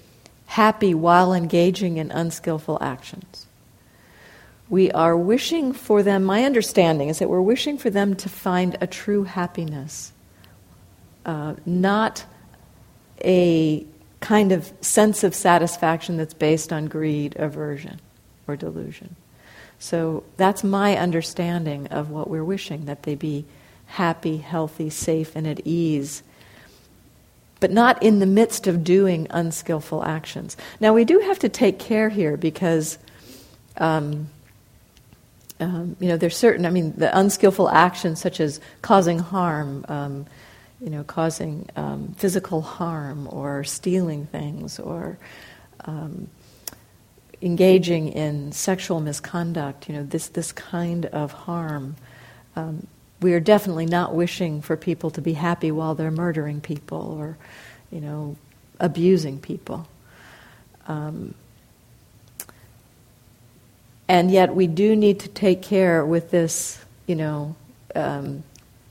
happy 0.47 0.95
while 0.95 1.33
engaging 1.33 1.97
in 1.97 2.11
unskillful 2.11 2.79
actions. 2.81 3.46
We 4.69 4.91
are 4.91 5.17
wishing 5.17 5.73
for 5.73 6.03
them, 6.03 6.25
my 6.25 6.45
understanding 6.45 7.09
is 7.09 7.21
that 7.21 7.31
we're 7.31 7.41
wishing 7.41 7.79
for 7.79 7.89
them 7.89 8.17
to 8.17 8.29
find 8.29 8.77
a 8.81 8.87
true 8.87 9.23
happiness, 9.23 10.13
uh, 11.25 11.55
not 11.65 12.25
a 13.25 13.87
kind 14.21 14.51
of 14.51 14.73
sense 14.81 15.23
of 15.23 15.35
satisfaction 15.35 16.17
that's 16.17 16.35
based 16.35 16.73
on 16.73 16.87
greed, 16.87 17.37
aversion, 17.37 18.01
or 18.49 18.57
delusion. 18.57 19.15
So 19.79 20.25
that's 20.37 20.65
my 20.65 20.97
understanding 20.97 21.87
of 21.89 22.11
what 22.11 22.29
we're 22.29 22.45
wishing 22.45 22.87
that 22.87 23.05
they 23.05 23.15
be 23.15 23.45
happy, 23.87 24.39
healthy, 24.39 24.91
safe, 24.91 25.37
and 25.37 25.47
at 25.47 25.65
ease, 25.65 26.25
but 27.61 27.71
not 27.71 28.03
in 28.03 28.19
the 28.19 28.27
midst 28.27 28.67
of 28.67 28.83
doing 28.83 29.29
unskillful 29.31 30.03
actions. 30.03 30.57
Now, 30.81 30.93
we 30.93 31.05
do 31.05 31.21
have 31.21 31.39
to 31.41 31.49
take 31.49 31.79
care 31.79 32.09
here 32.09 32.37
because. 32.37 32.99
Um, 33.79 34.29
um, 35.61 35.97
you 36.01 36.09
know, 36.09 36.17
there's 36.17 36.37
certain, 36.37 36.67
I 36.67 36.71
mean, 36.71 36.93
the 36.97 37.17
unskillful 37.19 37.69
actions 37.69 38.21
such 38.21 38.41
as 38.41 38.61
causing 38.83 39.19
harm, 39.19 39.85
um, 39.89 40.27
you 40.81 40.91
know, 40.91 41.03
causing 41.05 41.69
um, 41.77 42.15
physical 42.19 42.61
harm 42.61 43.29
or 43.31 43.65
stealing 43.65 44.27
things 44.27 44.79
or 44.79 45.19
um, 45.87 46.29
engaging 47.41 48.09
in 48.09 48.53
sexual 48.53 49.01
misconduct, 49.01 49.89
you 49.89 49.95
know, 49.95 50.03
this, 50.03 50.29
this 50.29 50.53
kind 50.53 51.07
of 51.07 51.33
harm. 51.33 51.97
Um, 52.55 52.87
we 53.23 53.33
are 53.33 53.41
definitely 53.41 53.87
not 53.87 54.15
wishing 54.15 54.61
for 54.61 54.77
people 54.77 55.11
to 55.11 55.23
be 55.23 55.33
happy 55.33 55.71
while 55.71 55.95
they're 55.95 56.11
murdering 56.11 56.61
people 56.61 57.17
or, 57.19 57.39
you 57.91 58.01
know, 58.01 58.37
abusing 58.79 59.39
people. 59.39 59.89
Um, 60.87 61.35
and 64.09 64.31
yet 64.31 64.55
we 64.55 64.67
do 64.67 64.95
need 64.95 65.21
to 65.21 65.29
take 65.29 65.63
care 65.63 66.05
with 66.05 66.31
this, 66.31 66.85
you 67.07 67.17
know, 67.17 67.57
um, 67.95 68.43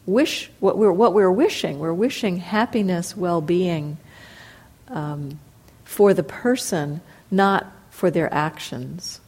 wish 0.05 0.51
what 0.59 0.77
we're 0.77 0.91
what 0.91 1.13
we're 1.13 1.31
wishing. 1.31 1.79
We're 1.79 1.93
wishing 1.93 2.37
happiness, 2.37 3.15
well-being 3.15 3.97
um, 4.89 5.39
for 5.83 6.13
the 6.13 6.23
person, 6.23 7.01
not 7.31 7.71
for 7.89 8.11
their 8.11 8.33
actions. 8.33 9.21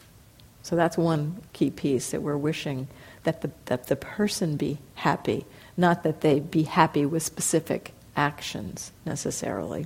So 0.63 0.75
that's 0.75 0.97
one 0.97 1.41
key 1.53 1.69
piece 1.69 2.11
that 2.11 2.21
we're 2.21 2.37
wishing 2.37 2.87
that 3.23 3.41
the, 3.41 3.51
that 3.65 3.87
the 3.87 3.95
person 3.95 4.57
be 4.57 4.77
happy, 4.95 5.45
not 5.75 6.03
that 6.03 6.21
they 6.21 6.39
be 6.39 6.63
happy 6.63 7.05
with 7.05 7.23
specific 7.23 7.93
actions 8.15 8.91
necessarily. 9.05 9.85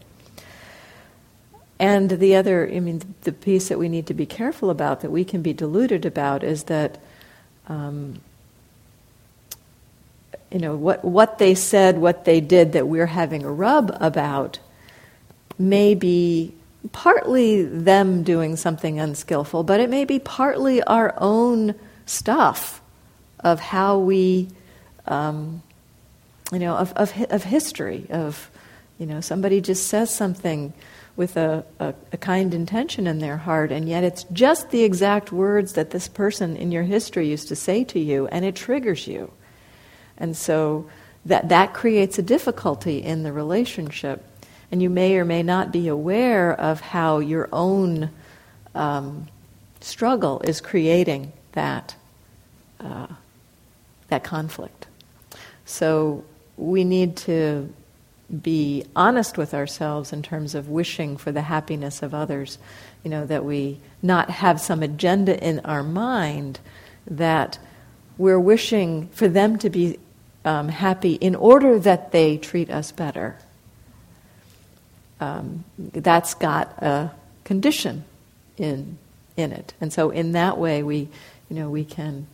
And 1.82 2.12
the 2.12 2.36
other, 2.36 2.70
I 2.72 2.80
mean, 2.80 3.02
the 3.22 3.32
piece 3.32 3.70
that 3.70 3.80
we 3.80 3.90
need 3.90 4.06
to 4.06 4.14
be 4.14 4.28
careful 4.28 4.70
about, 4.70 5.02
that 5.02 5.10
we 5.10 5.26
can 5.26 5.42
be 5.42 5.52
deluded 5.52 6.06
about, 6.06 6.44
is 6.44 6.66
that, 6.66 7.00
um, 7.68 8.22
you 10.52 10.60
know, 10.60 10.76
what, 10.76 11.04
what 11.04 11.40
they 11.40 11.56
said, 11.56 11.98
what 11.98 12.24
they 12.24 12.40
did 12.40 12.74
that 12.74 12.88
we're 12.88 13.08
having 13.08 13.44
a 13.44 13.52
rub 13.52 13.98
about 14.00 14.60
may 15.58 15.96
be 15.96 16.54
partly 16.92 17.64
them 17.64 18.22
doing 18.22 18.58
something 18.58 19.00
unskillful, 19.00 19.64
but 19.64 19.80
it 19.80 19.90
may 19.90 20.06
be 20.06 20.20
partly 20.20 20.84
our 20.84 21.16
own 21.18 21.74
stuff 22.06 22.80
of 23.40 23.60
how 23.60 23.98
we, 23.98 24.50
um, 25.08 25.64
you 26.52 26.60
know, 26.60 26.76
of, 26.76 26.94
of, 26.94 27.12
of 27.32 27.44
history, 27.44 28.06
of, 28.12 28.52
you 29.00 29.08
know, 29.08 29.20
somebody 29.20 29.60
just 29.62 29.88
says 29.88 30.14
something 30.14 30.74
with 31.16 31.38
a, 31.38 31.66
a, 31.80 31.94
a, 32.14 32.18
kind 32.18 32.54
intention 32.54 33.06
in 33.06 33.20
their 33.20 33.38
heart, 33.38 33.72
and 33.72 33.88
yet 33.88 34.04
it's 34.04 34.24
just 34.32 34.72
the 34.72 34.84
exact 34.84 35.32
words 35.32 35.74
that 35.74 35.92
this 35.92 36.08
person 36.08 36.56
in 36.56 36.72
your 36.72 36.84
history 36.84 37.28
used 37.28 37.48
to 37.50 37.56
say 37.56 37.84
to 37.84 38.00
you, 38.00 38.28
and 38.28 38.46
it 38.46 38.56
triggers 38.56 39.08
you. 39.08 39.32
And 40.18 40.36
so 40.38 40.90
that, 41.26 41.50
that 41.50 41.74
creates 41.74 42.18
a 42.18 42.22
difficulty 42.22 43.04
in 43.04 43.24
the 43.24 43.34
relationship. 43.34 44.26
And 44.72 44.82
you 44.82 44.90
may 44.90 45.18
or 45.18 45.26
may 45.26 45.44
not 45.44 45.72
be 45.72 45.90
aware 45.90 46.54
of 46.54 46.80
how 46.80 47.20
your 47.20 47.50
own 47.52 48.10
um, 48.74 49.28
struggle 49.82 50.40
is 50.42 50.62
creating 50.62 51.34
that 51.52 51.96
uh, 52.80 53.08
that 54.08 54.24
conflict. 54.24 54.88
So 55.66 56.24
we 56.58 56.84
need 56.84 57.16
to 57.18 57.72
be 58.42 58.86
honest 58.96 59.38
with 59.38 59.54
ourselves 59.54 60.14
in 60.14 60.22
terms 60.22 60.56
of 60.56 60.70
wishing 60.70 61.18
for 61.18 61.32
the 61.32 61.42
happiness 61.42 62.02
of 62.02 62.14
others. 62.14 62.58
You 63.04 63.10
know, 63.10 63.26
that 63.26 63.44
we 63.44 63.80
not 64.02 64.30
have 64.30 64.62
some 64.62 64.84
agenda 64.84 65.42
in 65.44 65.60
our 65.62 65.84
mind 65.84 66.60
that 67.08 67.58
we're 68.18 68.40
wishing 68.40 69.08
for 69.10 69.28
them 69.28 69.58
to 69.60 69.70
be 69.70 69.98
um, 70.46 70.70
happy 70.70 71.14
in 71.14 71.36
order 71.36 71.80
that 71.80 72.12
they 72.12 72.38
treat 72.38 72.70
us 72.70 72.92
better. 72.92 73.38
Um, 75.20 75.66
that's 75.78 76.34
got 76.34 76.82
a 76.82 77.12
condition 77.44 78.06
in 78.58 78.98
in 79.38 79.52
it, 79.52 79.74
and 79.80 79.94
so 79.94 80.10
in 80.10 80.34
that 80.34 80.58
way, 80.58 80.84
we, 80.84 81.08
you 81.50 81.56
know, 81.56 81.70
we 81.70 81.86
can 81.86 82.28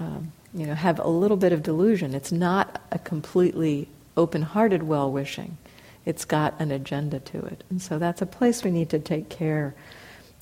um, 0.00 0.32
you 0.52 0.66
know, 0.66 0.74
have 0.74 0.98
a 0.98 1.08
little 1.08 1.36
bit 1.36 1.52
of 1.52 1.62
delusion. 1.62 2.14
It's 2.14 2.32
not 2.32 2.80
a 2.92 2.98
completely 2.98 3.88
open-hearted 4.16 4.82
well-wishing. 4.82 5.56
It's 6.04 6.24
got 6.24 6.60
an 6.60 6.70
agenda 6.70 7.18
to 7.20 7.38
it. 7.46 7.64
And 7.70 7.80
so 7.80 7.98
that's 7.98 8.22
a 8.22 8.26
place 8.26 8.62
we 8.62 8.70
need 8.70 8.90
to 8.90 8.98
take 8.98 9.28
care 9.28 9.74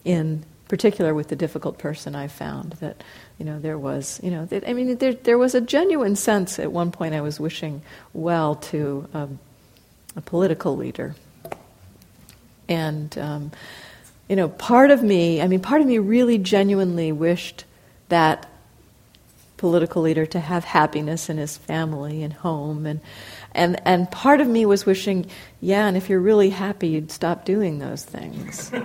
in 0.04 0.44
particular 0.68 1.14
with 1.14 1.28
the 1.28 1.36
difficult 1.36 1.78
person 1.78 2.14
I 2.14 2.28
found 2.28 2.72
that, 2.80 3.02
you 3.38 3.44
know, 3.44 3.60
there 3.60 3.78
was, 3.78 4.18
you 4.22 4.30
know, 4.30 4.46
that, 4.46 4.66
I 4.66 4.72
mean, 4.72 4.96
there, 4.96 5.12
there 5.12 5.38
was 5.38 5.54
a 5.54 5.60
genuine 5.60 6.16
sense 6.16 6.58
at 6.58 6.72
one 6.72 6.90
point 6.90 7.14
I 7.14 7.20
was 7.20 7.38
wishing 7.38 7.82
well 8.12 8.54
to 8.56 9.06
um, 9.12 9.38
a 10.16 10.22
political 10.22 10.76
leader. 10.76 11.14
And, 12.68 13.16
um, 13.18 13.52
you 14.28 14.36
know, 14.36 14.48
part 14.48 14.90
of 14.90 15.02
me, 15.02 15.42
I 15.42 15.46
mean, 15.46 15.60
part 15.60 15.82
of 15.82 15.86
me 15.86 15.98
really 15.98 16.38
genuinely 16.38 17.12
wished 17.12 17.64
that 18.08 18.48
political 19.58 20.02
leader 20.02 20.26
to 20.26 20.40
have 20.40 20.64
happiness 20.64 21.28
in 21.28 21.36
his 21.36 21.56
family 21.56 22.22
and 22.22 22.32
home 22.32 22.86
and 22.86 23.00
and 23.54 23.80
and 23.86 24.10
part 24.10 24.40
of 24.40 24.48
me 24.48 24.66
was 24.66 24.86
wishing 24.86 25.26
yeah 25.60 25.86
and 25.86 25.96
if 25.96 26.08
you're 26.08 26.20
really 26.20 26.50
happy 26.50 26.88
you'd 26.88 27.10
stop 27.10 27.44
doing 27.44 27.78
those 27.78 28.04
things. 28.04 28.72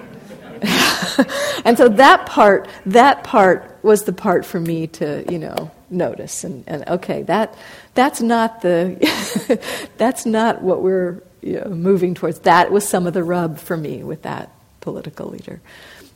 And 1.66 1.78
so 1.78 1.90
that 1.90 2.26
part 2.28 2.68
that 2.86 3.24
part 3.24 3.78
was 3.84 4.04
the 4.04 4.14
part 4.14 4.46
for 4.46 4.60
me 4.60 4.88
to 4.88 5.26
you 5.30 5.38
know 5.38 5.72
notice. 5.90 6.44
And, 6.44 6.64
and 6.66 6.88
okay 6.88 7.24
that 7.24 7.56
that's 7.94 8.22
not 8.22 8.62
the 8.62 9.60
that's 9.98 10.26
not 10.26 10.62
what 10.62 10.82
we're 10.82 11.22
you 11.42 11.60
know, 11.60 11.70
moving 11.70 12.14
towards. 12.14 12.40
That 12.40 12.72
was 12.72 12.88
some 12.88 13.08
of 13.08 13.14
the 13.14 13.24
rub 13.24 13.60
for 13.60 13.78
me 13.78 14.04
with 14.04 14.24
that 14.24 14.52
political 14.82 15.28
leader. 15.30 15.62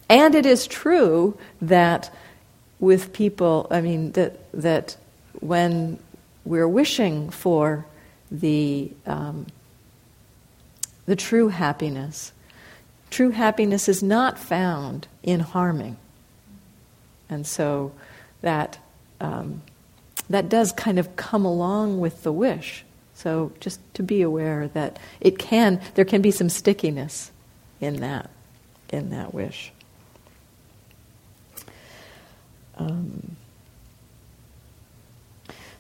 And 0.10 0.36
it 0.36 0.46
is 0.46 0.68
true 0.68 1.38
that 1.62 2.14
with 2.80 3.14
people, 3.14 3.68
I 3.72 3.82
mean, 3.82 4.12
that, 4.14 4.52
that 4.52 4.98
when 5.40 6.00
we're 6.44 6.68
wishing 6.68 7.30
for 7.30 7.86
the, 8.32 8.92
um, 9.06 9.46
the 11.06 11.16
true 11.16 11.50
happiness, 11.50 12.32
true 13.10 13.32
happiness 13.32 13.90
is 13.90 14.02
not 14.02 14.40
found 14.40 15.08
in 15.22 15.42
harming. 15.42 15.98
And 17.30 17.46
so 17.46 17.92
that, 18.42 18.80
um, 19.20 19.62
that 20.30 20.48
does 20.50 20.72
kind 20.72 20.98
of 20.98 21.16
come 21.16 21.46
along 21.46 22.00
with 22.00 22.24
the 22.24 22.32
wish. 22.32 22.86
So 23.14 23.52
just 23.60 23.80
to 23.96 24.04
be 24.04 24.22
aware 24.22 24.70
that 24.70 24.98
it 25.20 25.38
can, 25.38 25.82
there 25.96 26.06
can 26.06 26.22
be 26.22 26.32
some 26.32 26.50
stickiness 26.50 27.32
in 27.80 28.00
that, 28.00 28.30
in 28.90 29.10
that 29.10 29.34
wish. 29.34 29.72
Um, 32.78 33.36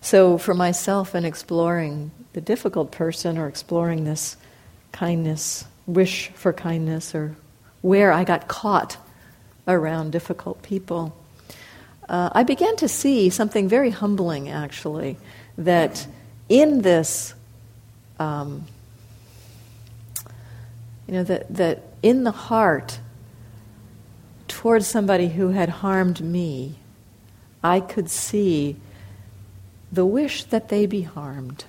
So 0.02 0.38
for 0.38 0.56
myself 0.56 1.14
in 1.14 1.24
exploring 1.24 2.12
the 2.34 2.42
difficult 2.42 2.92
person 2.92 3.38
or 3.38 3.48
exploring 3.48 4.04
this 4.04 4.38
kindness, 4.92 5.66
wish 5.86 6.30
for 6.30 6.54
kindness, 6.54 7.14
or 7.14 7.36
where 7.82 8.12
I 8.12 8.24
got 8.24 8.48
caught 8.48 8.98
around 9.68 10.12
difficult 10.12 10.62
people, 10.62 11.16
uh, 12.10 12.30
I 12.34 12.44
began 12.44 12.76
to 12.78 12.88
see 12.88 13.30
something 13.30 13.70
very 13.70 13.90
humbling 13.90 14.50
actually 14.50 15.18
that 15.58 16.06
in 16.50 16.82
this 16.82 17.34
um, 18.20 18.66
you 21.08 21.18
know 21.18 21.24
that, 21.24 21.54
that 21.54 21.84
in 22.02 22.24
the 22.24 22.32
heart 22.32 23.00
towards 24.48 24.88
somebody 24.88 25.28
who 25.28 25.50
had 25.50 25.70
harmed 25.70 26.22
me 26.22 26.76
i 27.64 27.80
could 27.80 28.10
see 28.10 28.76
the 29.92 30.06
wish 30.06 30.44
that 30.46 30.70
they 30.70 30.86
be 30.86 31.02
harmed 31.02 31.66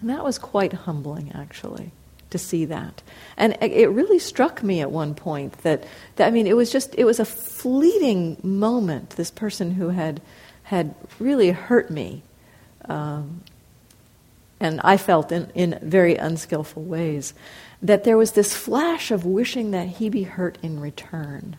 and 0.00 0.10
that 0.10 0.24
was 0.24 0.38
quite 0.38 0.72
humbling 0.72 1.32
actually 1.34 1.90
to 2.30 2.38
see 2.38 2.64
that 2.64 3.02
and 3.36 3.56
it 3.60 3.88
really 3.88 4.18
struck 4.18 4.62
me 4.62 4.80
at 4.80 4.90
one 4.90 5.14
point 5.14 5.52
that, 5.62 5.84
that 6.16 6.28
i 6.28 6.30
mean 6.30 6.46
it 6.46 6.56
was 6.56 6.70
just 6.70 6.94
it 6.96 7.04
was 7.04 7.18
a 7.18 7.24
fleeting 7.24 8.36
moment 8.42 9.10
this 9.10 9.30
person 9.30 9.72
who 9.72 9.88
had 9.88 10.20
had 10.62 10.94
really 11.18 11.50
hurt 11.50 11.90
me 11.90 12.22
um, 12.88 13.42
and 14.60 14.80
I 14.82 14.98
felt 14.98 15.32
in, 15.32 15.50
in 15.54 15.78
very 15.82 16.16
unskillful 16.16 16.82
ways, 16.82 17.32
that 17.82 18.04
there 18.04 18.18
was 18.18 18.32
this 18.32 18.54
flash 18.54 19.10
of 19.10 19.24
wishing 19.24 19.70
that 19.70 19.88
he 19.88 20.10
be 20.10 20.24
hurt 20.24 20.58
in 20.62 20.78
return. 20.80 21.56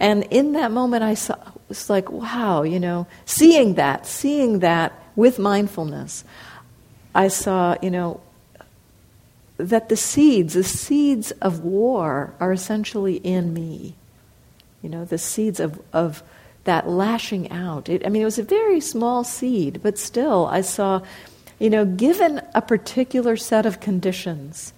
And 0.00 0.24
in 0.24 0.52
that 0.52 0.70
moment, 0.70 1.04
I 1.04 1.14
saw, 1.14 1.36
was 1.68 1.90
like, 1.90 2.10
wow, 2.10 2.62
you 2.62 2.80
know, 2.80 3.06
seeing 3.26 3.74
that, 3.74 4.06
seeing 4.06 4.60
that 4.60 4.92
with 5.16 5.38
mindfulness, 5.38 6.24
I 7.18 7.28
saw, 7.28 7.76
you 7.82 7.90
know, 7.90 8.20
that 9.56 9.88
the 9.88 9.96
seeds, 9.96 10.54
the 10.54 10.62
seeds 10.62 11.32
of 11.32 11.64
war 11.64 12.32
are 12.38 12.52
essentially 12.52 13.16
in 13.16 13.52
me. 13.52 13.96
You 14.82 14.88
know, 14.88 15.04
the 15.04 15.18
seeds 15.18 15.58
of, 15.58 15.80
of 15.92 16.22
that 16.62 16.88
lashing 16.88 17.50
out. 17.50 17.88
It, 17.88 18.06
I 18.06 18.08
mean, 18.08 18.22
it 18.22 18.24
was 18.24 18.38
a 18.38 18.44
very 18.44 18.80
small 18.80 19.24
seed, 19.24 19.80
but 19.82 19.98
still, 19.98 20.46
I 20.46 20.60
saw 20.60 21.02
you 21.58 21.70
know, 21.70 21.84
given 21.84 22.40
a 22.54 22.62
particular 22.62 23.36
set 23.36 23.66
of 23.66 23.80
conditions, 23.80 24.72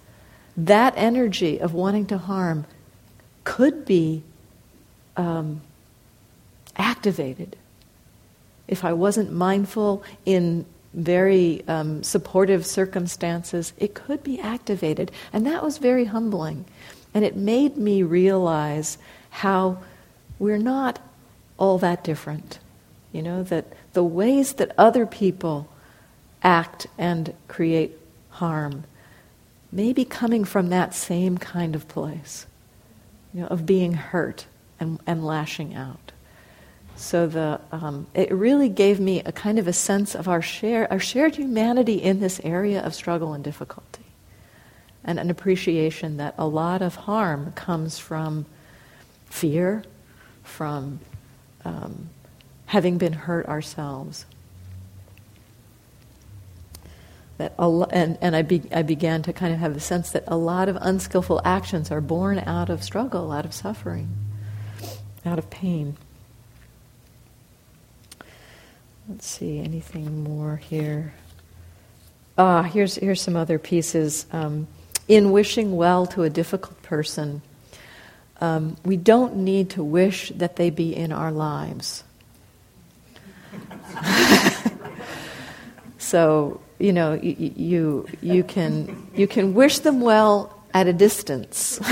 that 0.57 0.93
energy 0.97 1.59
of 1.59 1.73
wanting 1.73 2.07
to 2.07 2.17
harm 2.17 2.65
could 3.43 3.85
be 3.85 4.23
um, 5.15 5.61
activated. 6.75 7.55
If 8.67 8.83
I 8.83 8.93
wasn't 8.93 9.31
mindful 9.31 10.03
in 10.25 10.65
very 10.93 11.63
um, 11.67 12.03
supportive 12.03 12.65
circumstances, 12.65 13.73
it 13.77 13.93
could 13.93 14.23
be 14.23 14.39
activated. 14.39 15.11
And 15.31 15.45
that 15.45 15.63
was 15.63 15.77
very 15.77 16.05
humbling. 16.05 16.65
And 17.13 17.23
it 17.23 17.35
made 17.35 17.77
me 17.77 18.03
realize 18.03 18.97
how 19.29 19.81
we're 20.39 20.57
not 20.57 20.99
all 21.57 21.77
that 21.77 22.03
different. 22.03 22.59
You 23.11 23.21
know, 23.21 23.43
that 23.43 23.65
the 23.93 24.03
ways 24.03 24.53
that 24.53 24.71
other 24.77 25.05
people 25.05 25.67
act 26.43 26.87
and 26.97 27.33
create 27.47 27.97
harm 28.29 28.83
may 29.71 29.93
be 29.93 30.05
coming 30.05 30.43
from 30.43 30.69
that 30.69 30.93
same 30.93 31.37
kind 31.37 31.75
of 31.75 31.87
place, 31.87 32.45
you 33.33 33.41
know, 33.41 33.47
of 33.47 33.65
being 33.65 33.93
hurt 33.93 34.45
and, 34.79 34.99
and 35.05 35.25
lashing 35.25 35.73
out. 35.73 36.11
So 37.01 37.25
the, 37.25 37.59
um, 37.71 38.05
it 38.13 38.31
really 38.31 38.69
gave 38.69 38.99
me 38.99 39.21
a 39.21 39.31
kind 39.31 39.57
of 39.57 39.67
a 39.67 39.73
sense 39.73 40.13
of 40.13 40.27
our, 40.27 40.41
share, 40.41 40.89
our 40.91 40.99
shared 40.99 41.35
humanity 41.35 41.95
in 41.95 42.19
this 42.19 42.39
area 42.43 42.81
of 42.81 42.93
struggle 42.93 43.33
and 43.33 43.43
difficulty, 43.43 44.05
and 45.03 45.19
an 45.19 45.29
appreciation 45.29 46.17
that 46.17 46.35
a 46.37 46.45
lot 46.45 46.81
of 46.81 46.95
harm 46.95 47.53
comes 47.53 47.97
from 47.97 48.45
fear, 49.25 49.83
from 50.43 50.99
um, 51.65 52.09
having 52.67 52.97
been 52.97 53.13
hurt 53.13 53.47
ourselves 53.47 54.25
that 57.41 57.55
a, 57.57 57.87
and, 57.89 58.19
and 58.21 58.35
I, 58.35 58.43
be, 58.43 58.61
I 58.71 58.83
began 58.83 59.23
to 59.23 59.33
kind 59.33 59.51
of 59.51 59.59
have 59.59 59.75
a 59.75 59.79
sense 59.79 60.11
that 60.11 60.23
a 60.27 60.37
lot 60.37 60.69
of 60.69 60.77
unskillful 60.79 61.41
actions 61.43 61.89
are 61.89 62.01
born 62.01 62.37
out 62.37 62.69
of 62.69 62.83
struggle, 62.83 63.31
out 63.31 63.45
of 63.45 63.53
suffering, 63.53 64.09
out 65.25 65.39
of 65.39 65.49
pain. 65.49 65.97
Let's 69.09 69.27
see, 69.27 69.59
anything 69.59 70.23
more 70.23 70.57
here? 70.57 71.13
Ah, 72.37 72.63
here's, 72.63 72.95
here's 72.95 73.21
some 73.21 73.35
other 73.35 73.59
pieces. 73.59 74.25
Um, 74.31 74.67
in 75.07 75.31
wishing 75.31 75.75
well 75.75 76.05
to 76.07 76.23
a 76.23 76.29
difficult 76.29 76.81
person, 76.81 77.41
um, 78.39 78.77
we 78.85 78.97
don't 78.97 79.37
need 79.37 79.71
to 79.71 79.83
wish 79.83 80.29
that 80.35 80.55
they 80.55 80.69
be 80.69 80.95
in 80.95 81.11
our 81.11 81.31
lives. 81.31 82.03
so 85.97 86.61
you 86.81 86.91
know, 86.91 87.13
you, 87.13 87.53
you, 87.55 88.07
you, 88.21 88.43
can, 88.43 89.07
you 89.15 89.27
can 89.27 89.53
wish 89.53 89.79
them 89.79 90.01
well 90.01 90.63
at 90.73 90.87
a 90.87 90.93
distance. 90.93 91.79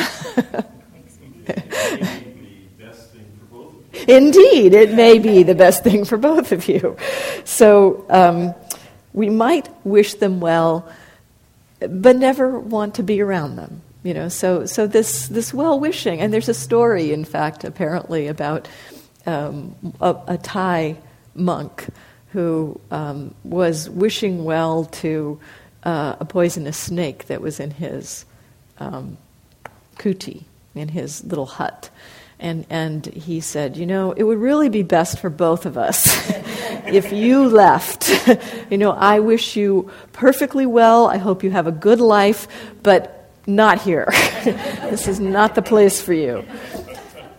Indeed, 4.10 4.74
it 4.74 4.94
may 4.94 5.20
be 5.20 5.44
the 5.44 5.54
best 5.54 5.84
thing 5.84 6.04
for 6.04 6.18
both 6.18 6.52
of 6.52 6.68
you. 6.68 6.98
So 7.46 8.06
um, 8.10 8.56
we 9.14 9.30
might 9.30 9.70
wish 9.86 10.16
them 10.16 10.40
well, 10.40 10.90
but 11.80 12.16
never 12.16 12.60
want 12.60 12.96
to 12.96 13.04
be 13.04 13.22
around 13.22 13.56
them. 13.56 13.82
You 14.02 14.14
know, 14.14 14.30
so 14.30 14.66
so 14.66 14.88
this 14.88 15.28
this 15.28 15.54
well 15.54 15.80
wishing, 15.80 16.22
and 16.22 16.34
there's 16.34 16.50
a 16.50 16.54
story, 16.54 17.12
in 17.12 17.26
fact, 17.26 17.64
apparently 17.64 18.28
about 18.28 18.68
um, 19.26 19.76
a, 20.02 20.16
a 20.28 20.38
Thai 20.38 20.98
monk 21.36 21.86
who 22.32 22.80
um, 22.92 23.36
was 23.44 23.90
wishing 23.90 24.44
well 24.44 24.86
to 24.86 25.40
uh, 25.84 26.16
a 26.20 26.26
poisonous 26.26 26.78
snake 26.78 27.28
that 27.28 27.42
was 27.42 27.60
in 27.60 27.72
his 27.72 28.26
um, 28.80 29.18
kuti, 29.98 30.44
in 30.76 30.88
his 30.88 31.24
little 31.26 31.46
hut. 31.46 31.90
And, 32.40 32.66
and 32.70 33.06
he 33.06 33.42
said, 33.42 33.76
You 33.76 33.86
know, 33.86 34.14
it 34.14 34.24
would 34.24 34.38
really 34.38 34.70
be 34.70 34.84
best 34.84 35.20
for 35.20 35.30
both 35.30 35.66
of 35.66 35.78
us 35.78 36.30
if 36.88 37.12
you 37.12 37.48
left. 37.48 38.10
you 38.70 38.78
know, 38.78 38.92
I 38.92 39.20
wish 39.20 39.56
you 39.56 39.92
perfectly 40.14 40.66
well. 40.66 41.08
I 41.08 41.18
hope 41.18 41.44
you 41.44 41.52
have 41.52 41.68
a 41.68 41.72
good 41.72 42.00
life, 42.00 42.48
but 42.82 43.30
not 43.46 43.82
here. 43.82 44.08
this 44.44 45.08
is 45.08 45.20
not 45.20 45.56
the 45.56 45.62
place 45.62 46.02
for 46.02 46.14
you. 46.14 46.46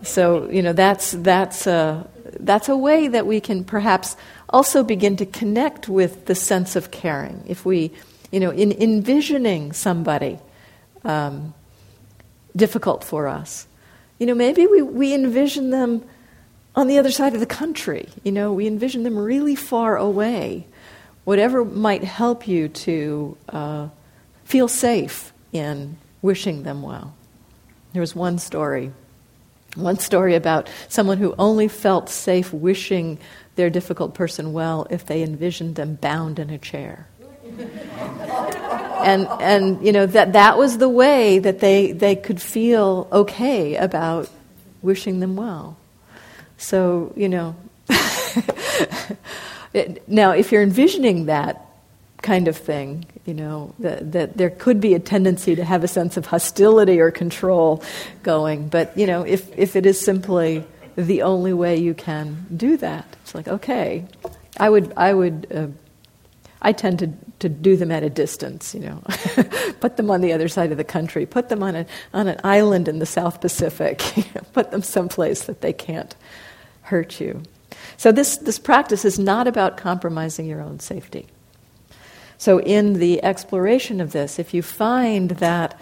So, 0.03 0.49
you 0.49 0.61
know, 0.61 0.73
that's, 0.73 1.11
that's, 1.11 1.65
a, 1.67 2.07
that's 2.39 2.69
a 2.69 2.77
way 2.77 3.07
that 3.07 3.25
we 3.25 3.39
can 3.39 3.63
perhaps 3.63 4.17
also 4.49 4.83
begin 4.83 5.15
to 5.17 5.25
connect 5.25 5.87
with 5.87 6.25
the 6.25 6.35
sense 6.35 6.75
of 6.75 6.91
caring. 6.91 7.43
If 7.47 7.65
we, 7.65 7.91
you 8.31 8.39
know, 8.39 8.51
in 8.51 8.71
envisioning 8.71 9.73
somebody 9.73 10.39
um, 11.03 11.53
difficult 12.55 13.03
for 13.03 13.27
us, 13.27 13.67
you 14.21 14.27
know, 14.27 14.35
maybe 14.35 14.67
we, 14.67 14.83
we 14.83 15.15
envision 15.15 15.71
them 15.71 16.05
on 16.75 16.85
the 16.85 16.99
other 16.99 17.09
side 17.09 17.33
of 17.33 17.39
the 17.39 17.47
country. 17.47 18.07
You 18.23 18.31
know, 18.31 18.53
we 18.53 18.67
envision 18.67 19.01
them 19.01 19.17
really 19.17 19.55
far 19.55 19.97
away. 19.97 20.67
Whatever 21.23 21.65
might 21.65 22.03
help 22.03 22.47
you 22.47 22.67
to 22.67 23.35
uh, 23.49 23.89
feel 24.45 24.67
safe 24.67 25.33
in 25.51 25.97
wishing 26.21 26.61
them 26.61 26.83
well. 26.83 27.15
There 27.93 27.99
was 27.99 28.15
one 28.15 28.37
story, 28.37 28.91
one 29.73 29.97
story 29.97 30.35
about 30.35 30.69
someone 30.87 31.17
who 31.17 31.33
only 31.39 31.67
felt 31.67 32.07
safe 32.07 32.53
wishing 32.53 33.17
their 33.55 33.71
difficult 33.71 34.13
person 34.13 34.53
well 34.53 34.85
if 34.91 35.03
they 35.03 35.23
envisioned 35.23 35.73
them 35.73 35.95
bound 35.95 36.37
in 36.37 36.51
a 36.51 36.59
chair. 36.59 37.07
And 37.59 39.27
and 39.39 39.85
you 39.85 39.91
know 39.91 40.05
that 40.05 40.33
that 40.33 40.57
was 40.57 40.77
the 40.77 40.89
way 40.89 41.39
that 41.39 41.59
they 41.59 41.91
they 41.91 42.15
could 42.15 42.41
feel 42.41 43.07
okay 43.11 43.75
about 43.75 44.29
wishing 44.81 45.19
them 45.19 45.35
well. 45.35 45.77
So 46.57 47.13
you 47.15 47.29
know, 47.29 47.55
it, 49.73 50.07
now 50.07 50.31
if 50.31 50.51
you're 50.51 50.63
envisioning 50.63 51.25
that 51.25 51.65
kind 52.21 52.47
of 52.47 52.55
thing, 52.55 53.05
you 53.25 53.33
know 53.33 53.73
that 53.79 54.11
that 54.11 54.37
there 54.37 54.49
could 54.49 54.79
be 54.79 54.93
a 54.93 54.99
tendency 54.99 55.55
to 55.55 55.63
have 55.63 55.83
a 55.83 55.87
sense 55.87 56.17
of 56.17 56.27
hostility 56.27 56.99
or 56.99 57.11
control 57.11 57.83
going. 58.23 58.67
But 58.67 58.97
you 58.97 59.07
know, 59.07 59.23
if 59.23 59.57
if 59.57 59.75
it 59.75 59.85
is 59.85 59.99
simply 59.99 60.63
the 60.95 61.21
only 61.21 61.53
way 61.53 61.77
you 61.77 61.93
can 61.93 62.45
do 62.55 62.77
that. 62.77 63.05
It's 63.23 63.35
like, 63.35 63.47
okay, 63.47 64.05
I 64.59 64.69
would, 64.69 64.93
I 64.97 65.13
would, 65.13 65.47
uh, 65.53 65.67
I 66.61 66.71
tend 66.73 66.99
to, 66.99 67.11
to 67.41 67.49
do 67.49 67.75
them 67.75 67.91
at 67.91 68.03
a 68.03 68.09
distance, 68.09 68.73
you 68.73 68.81
know, 68.81 69.03
put 69.79 69.97
them 69.97 70.09
on 70.09 70.21
the 70.21 70.31
other 70.31 70.47
side 70.47 70.71
of 70.71 70.77
the 70.77 70.83
country, 70.83 71.25
put 71.25 71.49
them 71.49 71.61
on, 71.61 71.75
a, 71.75 71.85
on 72.13 72.27
an 72.27 72.39
island 72.43 72.87
in 72.87 72.99
the 72.99 73.05
South 73.05 73.41
Pacific, 73.41 74.01
put 74.53 74.71
them 74.71 74.81
someplace 74.81 75.43
that 75.43 75.61
they 75.61 75.73
can't 75.73 76.15
hurt 76.83 77.19
you. 77.19 77.43
So 77.97 78.11
this, 78.11 78.37
this 78.37 78.59
practice 78.59 79.05
is 79.05 79.19
not 79.19 79.47
about 79.47 79.77
compromising 79.77 80.45
your 80.45 80.61
own 80.61 80.79
safety. 80.79 81.27
So 82.37 82.59
in 82.59 82.93
the 82.93 83.23
exploration 83.23 84.01
of 84.01 84.13
this, 84.13 84.39
if 84.39 84.53
you 84.53 84.61
find 84.61 85.31
that 85.31 85.79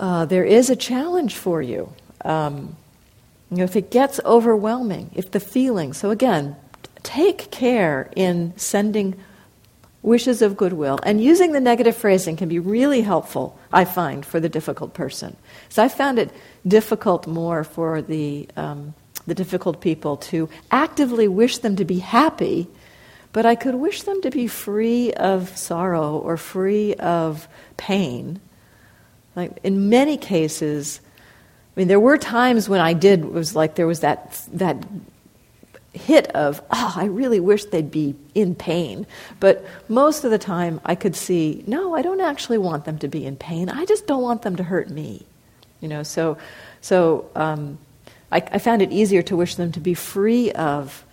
uh, 0.00 0.24
there 0.24 0.44
is 0.44 0.70
a 0.70 0.76
challenge 0.76 1.36
for 1.36 1.60
you, 1.60 1.92
um, 2.24 2.76
you 3.50 3.58
know, 3.58 3.64
if 3.64 3.76
it 3.76 3.90
gets 3.90 4.20
overwhelming, 4.24 5.10
if 5.14 5.30
the 5.30 5.40
feeling, 5.40 5.92
so 5.92 6.10
again, 6.10 6.56
take 7.02 7.50
care 7.50 8.10
in 8.16 8.52
sending 8.56 9.14
wishes 10.06 10.40
of 10.40 10.56
goodwill. 10.56 10.98
And 11.02 11.20
using 11.20 11.52
the 11.52 11.60
negative 11.60 11.96
phrasing 11.96 12.36
can 12.36 12.48
be 12.48 12.60
really 12.60 13.02
helpful, 13.02 13.58
I 13.72 13.84
find, 13.84 14.24
for 14.24 14.38
the 14.40 14.48
difficult 14.48 14.94
person. 14.94 15.36
So 15.68 15.82
I 15.82 15.88
found 15.88 16.18
it 16.18 16.30
difficult 16.66 17.26
more 17.26 17.64
for 17.64 18.00
the, 18.00 18.48
um, 18.56 18.94
the 19.26 19.34
difficult 19.34 19.80
people 19.80 20.16
to 20.16 20.48
actively 20.70 21.26
wish 21.26 21.58
them 21.58 21.74
to 21.76 21.84
be 21.84 21.98
happy, 21.98 22.68
but 23.32 23.44
I 23.44 23.56
could 23.56 23.74
wish 23.74 24.02
them 24.02 24.22
to 24.22 24.30
be 24.30 24.46
free 24.46 25.12
of 25.12 25.54
sorrow 25.58 26.16
or 26.16 26.36
free 26.36 26.94
of 26.94 27.48
pain. 27.76 28.40
Like 29.34 29.58
in 29.64 29.90
many 29.90 30.16
cases, 30.16 31.00
I 31.76 31.80
mean, 31.80 31.88
there 31.88 32.00
were 32.00 32.16
times 32.16 32.68
when 32.68 32.80
I 32.80 32.92
did, 32.92 33.20
it 33.20 33.32
was 33.32 33.56
like 33.56 33.74
there 33.74 33.88
was 33.88 34.00
that, 34.00 34.40
that 34.52 34.76
hit 35.96 36.28
of, 36.28 36.62
oh, 36.70 36.92
I 36.96 37.06
really 37.06 37.40
wish 37.40 37.64
they'd 37.64 37.90
be 37.90 38.14
in 38.34 38.54
pain. 38.54 39.06
But 39.40 39.64
most 39.88 40.24
of 40.24 40.30
the 40.30 40.38
time, 40.38 40.80
I 40.84 40.94
could 40.94 41.16
see, 41.16 41.64
no, 41.66 41.94
I 41.94 42.02
don't 42.02 42.20
actually 42.20 42.58
want 42.58 42.84
them 42.84 42.98
to 42.98 43.08
be 43.08 43.26
in 43.26 43.36
pain. 43.36 43.68
I 43.68 43.84
just 43.84 44.06
don't 44.06 44.22
want 44.22 44.42
them 44.42 44.56
to 44.56 44.62
hurt 44.62 44.90
me. 44.90 45.26
You 45.80 45.88
know, 45.88 46.02
so, 46.02 46.38
so 46.80 47.30
um, 47.34 47.78
I, 48.30 48.38
I 48.38 48.58
found 48.58 48.82
it 48.82 48.92
easier 48.92 49.22
to 49.22 49.36
wish 49.36 49.56
them 49.56 49.72
to 49.72 49.80
be 49.80 49.94
free 49.94 50.52
of, 50.52 51.04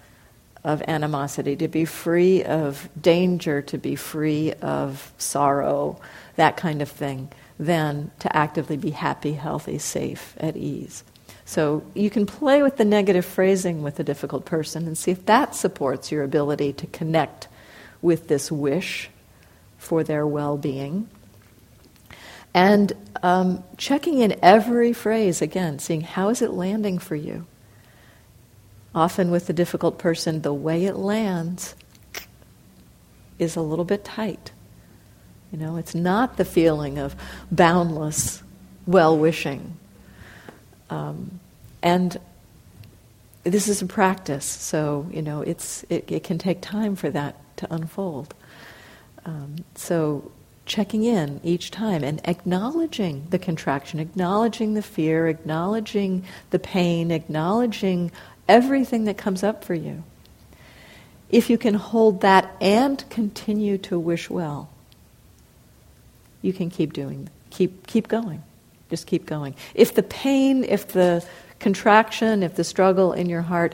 of 0.63 0.81
animosity, 0.87 1.55
to 1.57 1.67
be 1.67 1.85
free 1.85 2.43
of 2.43 2.89
danger, 2.99 3.61
to 3.63 3.77
be 3.77 3.95
free 3.95 4.53
of 4.61 5.11
sorrow, 5.17 5.99
that 6.35 6.57
kind 6.57 6.81
of 6.81 6.89
thing, 6.89 7.29
than 7.59 8.11
to 8.19 8.35
actively 8.35 8.77
be 8.77 8.91
happy, 8.91 9.33
healthy, 9.33 9.77
safe, 9.77 10.35
at 10.37 10.57
ease. 10.57 11.03
So 11.45 11.83
you 11.93 12.09
can 12.09 12.25
play 12.25 12.63
with 12.63 12.77
the 12.77 12.85
negative 12.85 13.25
phrasing 13.25 13.83
with 13.83 13.99
a 13.99 14.03
difficult 14.03 14.45
person 14.45 14.87
and 14.87 14.97
see 14.97 15.11
if 15.11 15.25
that 15.25 15.55
supports 15.55 16.11
your 16.11 16.23
ability 16.23 16.73
to 16.73 16.87
connect 16.87 17.47
with 18.01 18.27
this 18.27 18.51
wish 18.51 19.09
for 19.77 20.03
their 20.03 20.25
well 20.25 20.57
being. 20.57 21.09
And 22.53 22.93
um, 23.23 23.63
checking 23.77 24.19
in 24.19 24.37
every 24.41 24.93
phrase 24.93 25.41
again, 25.41 25.79
seeing 25.79 26.01
how 26.01 26.29
is 26.29 26.41
it 26.41 26.51
landing 26.51 26.99
for 26.99 27.15
you. 27.15 27.45
Often 28.95 29.31
with 29.31 29.47
the 29.47 29.53
difficult 29.53 29.97
person, 29.97 30.43
the 30.43 30.53
way 30.53 30.85
it 30.85 30.95
lands 30.95 31.75
is 33.39 33.55
a 33.55 33.61
little 33.61 33.85
bit 33.85 34.03
tight. 34.05 34.51
You 35.51 35.57
know, 35.57 35.77
it's 35.77 35.95
not 35.95 36.37
the 36.37 36.45
feeling 36.45 36.99
of 36.99 37.15
boundless 37.51 38.43
well 38.85 39.17
wishing 39.17 39.77
um, 40.93 41.39
and 41.81 42.19
this 43.43 43.67
is 43.67 43.81
a 43.81 43.85
practice, 43.85 44.45
so 44.45 45.07
you 45.11 45.21
know 45.21 45.41
it's 45.41 45.83
it, 45.89 46.09
it 46.11 46.23
can 46.23 46.37
take 46.37 46.61
time 46.61 46.95
for 46.95 47.09
that 47.09 47.35
to 47.57 47.73
unfold. 47.73 48.33
Um, 49.25 49.55
so 49.75 50.31
checking 50.65 51.03
in 51.03 51.41
each 51.43 51.71
time 51.71 52.03
and 52.03 52.21
acknowledging 52.25 53.27
the 53.31 53.39
contraction, 53.39 53.99
acknowledging 53.99 54.75
the 54.75 54.81
fear, 54.81 55.27
acknowledging 55.27 56.23
the 56.51 56.59
pain, 56.59 57.11
acknowledging 57.11 58.11
everything 58.47 59.05
that 59.05 59.17
comes 59.17 59.43
up 59.43 59.63
for 59.63 59.73
you. 59.73 60.03
If 61.29 61.49
you 61.49 61.57
can 61.57 61.73
hold 61.73 62.21
that 62.21 62.55
and 62.61 63.03
continue 63.09 63.77
to 63.79 63.99
wish 63.99 64.29
well, 64.29 64.69
you 66.41 66.53
can 66.53 66.69
keep 66.69 66.93
doing, 66.93 67.29
keep 67.49 67.87
keep 67.87 68.07
going. 68.07 68.43
Just 68.93 69.07
keep 69.07 69.25
going. 69.25 69.55
If 69.73 69.95
the 69.95 70.03
pain, 70.03 70.63
if 70.63 70.89
the 70.89 71.25
contraction, 71.57 72.43
if 72.43 72.55
the 72.55 72.63
struggle 72.63 73.11
in 73.11 73.27
your 73.27 73.41
heart 73.41 73.73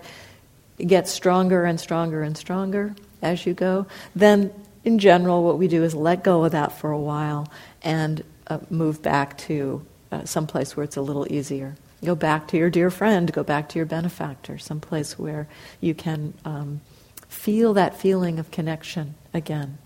gets 0.77 1.11
stronger 1.11 1.65
and 1.65 1.77
stronger 1.77 2.23
and 2.23 2.37
stronger 2.37 2.95
as 3.21 3.45
you 3.45 3.53
go, 3.53 3.85
then 4.15 4.53
in 4.85 4.97
general, 4.97 5.43
what 5.43 5.57
we 5.57 5.67
do 5.67 5.83
is 5.83 5.93
let 5.93 6.23
go 6.23 6.45
of 6.45 6.53
that 6.53 6.71
for 6.71 6.91
a 6.91 6.97
while 6.97 7.51
and 7.81 8.23
uh, 8.47 8.59
move 8.69 9.01
back 9.01 9.37
to 9.39 9.85
uh, 10.09 10.23
some 10.23 10.47
place 10.47 10.77
where 10.77 10.85
it's 10.85 10.95
a 10.95 11.01
little 11.01 11.29
easier. 11.29 11.75
Go 12.05 12.15
back 12.15 12.47
to 12.47 12.57
your 12.57 12.69
dear 12.69 12.89
friend, 12.89 13.29
go 13.33 13.43
back 13.43 13.67
to 13.67 13.77
your 13.77 13.85
benefactor, 13.85 14.57
some 14.57 14.79
place 14.79 15.19
where 15.19 15.49
you 15.81 15.93
can 15.93 16.33
um, 16.45 16.79
feel 17.27 17.73
that 17.73 17.99
feeling 17.99 18.39
of 18.39 18.51
connection 18.51 19.15
again 19.33 19.79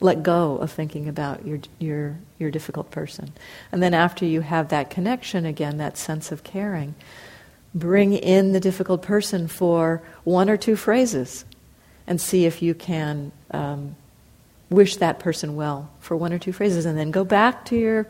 let 0.00 0.22
go 0.22 0.56
of 0.56 0.72
thinking 0.72 1.08
about 1.08 1.46
your, 1.46 1.60
your, 1.78 2.18
your 2.38 2.50
difficult 2.50 2.90
person. 2.90 3.32
And 3.70 3.82
then 3.82 3.94
after 3.94 4.24
you 4.24 4.40
have 4.40 4.68
that 4.68 4.90
connection 4.90 5.44
again, 5.44 5.76
that 5.76 5.98
sense 5.98 6.32
of 6.32 6.42
caring, 6.42 6.94
bring 7.74 8.14
in 8.14 8.52
the 8.52 8.60
difficult 8.60 9.02
person 9.02 9.46
for 9.46 10.02
one 10.24 10.48
or 10.48 10.56
two 10.56 10.74
phrases 10.74 11.44
and 12.06 12.20
see 12.20 12.46
if 12.46 12.62
you 12.62 12.74
can 12.74 13.30
um, 13.50 13.94
wish 14.70 14.96
that 14.96 15.18
person 15.18 15.54
well 15.54 15.90
for 16.00 16.16
one 16.16 16.32
or 16.32 16.38
two 16.38 16.52
phrases 16.52 16.86
and 16.86 16.98
then 16.98 17.10
go 17.10 17.22
back 17.22 17.64
to 17.66 17.76
your, 17.76 18.08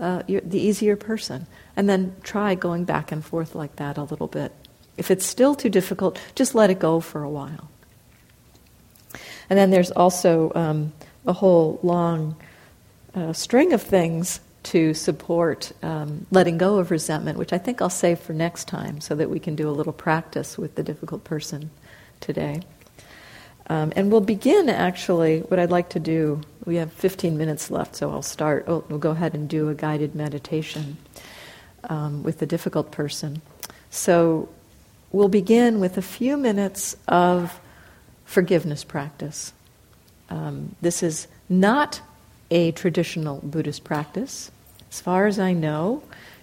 uh, 0.00 0.22
your, 0.26 0.40
the 0.42 0.60
easier 0.60 0.96
person. 0.96 1.46
And 1.74 1.88
then 1.88 2.14
try 2.22 2.54
going 2.54 2.84
back 2.84 3.12
and 3.12 3.24
forth 3.24 3.54
like 3.54 3.76
that 3.76 3.98
a 3.98 4.02
little 4.04 4.28
bit. 4.28 4.52
If 4.96 5.10
it's 5.10 5.26
still 5.26 5.54
too 5.54 5.68
difficult 5.68 6.18
just 6.34 6.54
let 6.54 6.70
it 6.70 6.78
go 6.78 7.00
for 7.00 7.22
a 7.22 7.28
while. 7.28 7.68
And 9.50 9.58
then 9.58 9.70
there's 9.70 9.90
also 9.90 10.52
um, 10.54 10.92
a 11.26 11.32
whole 11.32 11.78
long 11.82 12.36
uh, 13.14 13.32
string 13.32 13.72
of 13.72 13.82
things 13.82 14.40
to 14.62 14.94
support 14.94 15.72
um, 15.82 16.26
letting 16.30 16.58
go 16.58 16.78
of 16.78 16.90
resentment, 16.90 17.38
which 17.38 17.52
I 17.52 17.58
think 17.58 17.80
I'll 17.80 17.88
save 17.88 18.18
for 18.18 18.32
next 18.32 18.66
time 18.66 19.00
so 19.00 19.14
that 19.14 19.30
we 19.30 19.38
can 19.38 19.54
do 19.54 19.68
a 19.68 19.70
little 19.70 19.92
practice 19.92 20.58
with 20.58 20.74
the 20.74 20.82
difficult 20.82 21.22
person 21.22 21.70
today. 22.20 22.62
Um, 23.68 23.92
and 23.96 24.10
we'll 24.10 24.20
begin 24.20 24.68
actually, 24.68 25.40
what 25.40 25.58
I'd 25.58 25.70
like 25.70 25.90
to 25.90 26.00
do, 26.00 26.40
we 26.64 26.76
have 26.76 26.92
15 26.92 27.36
minutes 27.36 27.70
left, 27.70 27.96
so 27.96 28.10
I'll 28.10 28.22
start. 28.22 28.64
Oh, 28.66 28.84
we'll 28.88 28.98
go 28.98 29.10
ahead 29.10 29.34
and 29.34 29.48
do 29.48 29.68
a 29.68 29.74
guided 29.74 30.14
meditation 30.14 30.96
um, 31.84 32.22
with 32.22 32.38
the 32.38 32.46
difficult 32.46 32.90
person. 32.90 33.42
So 33.90 34.48
we'll 35.12 35.28
begin 35.28 35.80
with 35.80 35.96
a 35.96 36.02
few 36.02 36.36
minutes 36.36 36.96
of 37.08 37.60
forgiveness 38.24 38.84
practice. 38.84 39.52
Um, 40.30 40.74
this 40.80 41.02
is 41.02 41.28
not 41.48 42.00
a 42.50 42.72
traditional 42.72 43.40
Buddhist 43.42 43.84
practice. 43.84 44.50
As 44.90 45.00
far 45.00 45.26
as 45.26 45.38
I 45.38 45.52
know, 45.52 46.02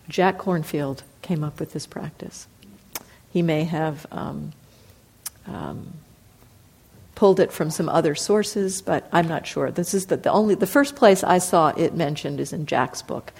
Jack 0.10 0.38
Kornfield 0.38 1.02
came 1.22 1.44
up 1.44 1.60
with 1.60 1.74
this 1.74 1.88
practice. 1.88 2.48
He 3.32 3.42
may 3.42 3.64
have 3.64 4.06
um, 4.12 4.54
um, 5.48 5.94
pulled 7.16 7.40
it 7.40 7.52
from 7.52 7.70
some 7.70 7.90
other 7.90 8.16
sources, 8.16 8.82
but 8.82 9.08
I'm 9.12 9.28
not 9.28 9.48
sure. 9.48 9.72
This 9.72 9.94
is 9.94 10.08
the, 10.08 10.18
the 10.18 10.32
only 10.32 10.56
the 10.56 10.68
first 10.68 10.96
place 10.96 11.24
I 11.24 11.38
saw 11.38 11.70
it 11.70 11.96
mentioned 11.96 12.40
is 12.40 12.54
in 12.54 12.66
Jack's 12.66 13.02
book, 13.02 13.32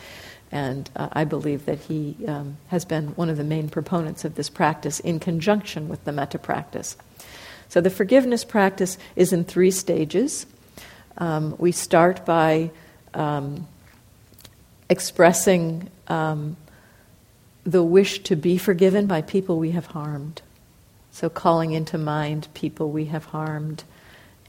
and 0.52 0.90
uh, 0.96 1.10
I 1.14 1.26
believe 1.26 1.66
that 1.66 1.80
he 1.80 2.16
um, 2.28 2.58
has 2.68 2.86
been 2.86 3.10
one 3.10 3.30
of 3.30 3.38
the 3.38 3.44
main 3.44 3.70
proponents 3.70 4.26
of 4.26 4.36
this 4.36 4.50
practice 4.50 5.00
in 5.00 5.20
conjunction 5.20 5.90
with 5.90 6.04
the 6.06 6.12
metta 6.12 6.40
practice. 6.40 6.96
So 7.70 7.82
the 7.82 7.90
forgiveness 7.90 8.44
practice 8.44 8.98
is 9.16 9.34
in 9.34 9.44
three 9.44 9.72
stages. 9.72 10.46
Um, 11.18 11.56
we 11.58 11.72
start 11.72 12.26
by 12.26 12.72
um, 13.14 13.68
expressing 14.90 15.90
um, 16.08 16.58
the 17.64 17.84
wish 17.84 18.20
to 18.24 18.36
be 18.36 18.58
forgiven 18.58 19.08
by 19.08 19.22
people 19.22 19.58
we 19.58 19.72
have 19.72 19.88
harmed. 19.88 20.42
So, 21.12 21.30
calling 21.30 21.74
into 21.74 21.98
mind 21.98 22.48
people 22.54 22.90
we 22.90 23.06
have 23.06 23.26
harmed 23.26 23.84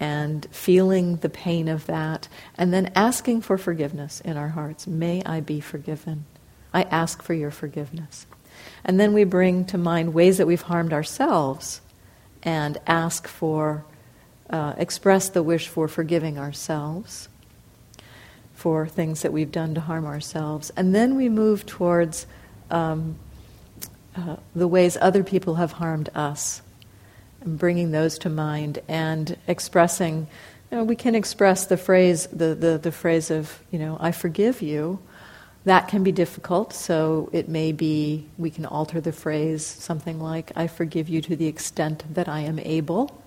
and 0.00 0.46
feeling 0.50 1.16
the 1.16 1.28
pain 1.28 1.68
of 1.68 1.86
that, 1.86 2.26
and 2.58 2.72
then 2.72 2.90
asking 2.96 3.42
for 3.42 3.56
forgiveness 3.58 4.20
in 4.20 4.36
our 4.36 4.48
hearts. 4.48 4.86
May 4.86 5.22
I 5.24 5.40
be 5.40 5.60
forgiven? 5.60 6.24
I 6.72 6.82
ask 6.84 7.22
for 7.22 7.34
your 7.34 7.50
forgiveness. 7.50 8.26
And 8.84 8.98
then 8.98 9.12
we 9.12 9.24
bring 9.24 9.64
to 9.66 9.78
mind 9.78 10.14
ways 10.14 10.38
that 10.38 10.46
we've 10.46 10.62
harmed 10.62 10.92
ourselves 10.92 11.80
and 12.44 12.78
ask 12.86 13.26
for, 13.26 13.84
uh, 14.50 14.74
express 14.76 15.28
the 15.28 15.42
wish 15.42 15.68
for 15.68 15.88
forgiving 15.88 16.38
ourselves 16.38 17.28
for 18.54 18.86
things 18.86 19.22
that 19.22 19.32
we've 19.32 19.50
done 19.52 19.74
to 19.74 19.80
harm 19.80 20.06
ourselves. 20.06 20.70
And 20.76 20.94
then 20.94 21.16
we 21.16 21.28
move 21.28 21.66
towards 21.66 22.26
um, 22.70 23.16
uh, 24.16 24.36
the 24.54 24.68
ways 24.68 24.96
other 25.00 25.24
people 25.24 25.56
have 25.56 25.72
harmed 25.72 26.08
us, 26.14 26.62
and 27.40 27.58
bringing 27.58 27.90
those 27.90 28.18
to 28.18 28.30
mind 28.30 28.78
and 28.88 29.36
expressing. 29.48 30.28
You 30.70 30.78
know, 30.78 30.84
we 30.84 30.96
can 30.96 31.14
express 31.14 31.66
the 31.66 31.76
phrase, 31.76 32.26
the, 32.28 32.54
the, 32.54 32.78
the 32.78 32.92
phrase 32.92 33.30
of, 33.30 33.60
you 33.70 33.78
know, 33.78 33.96
I 34.00 34.12
forgive 34.12 34.62
you, 34.62 34.98
that 35.64 35.88
can 35.88 36.04
be 36.04 36.12
difficult, 36.12 36.72
so 36.72 37.30
it 37.32 37.48
may 37.48 37.72
be 37.72 38.26
we 38.36 38.50
can 38.50 38.66
alter 38.66 39.00
the 39.00 39.12
phrase 39.12 39.64
something 39.64 40.20
like, 40.20 40.52
I 40.56 40.66
forgive 40.66 41.08
you 41.08 41.22
to 41.22 41.36
the 41.36 41.46
extent 41.46 42.04
that 42.14 42.28
I 42.28 42.40
am 42.40 42.58
able, 42.58 43.22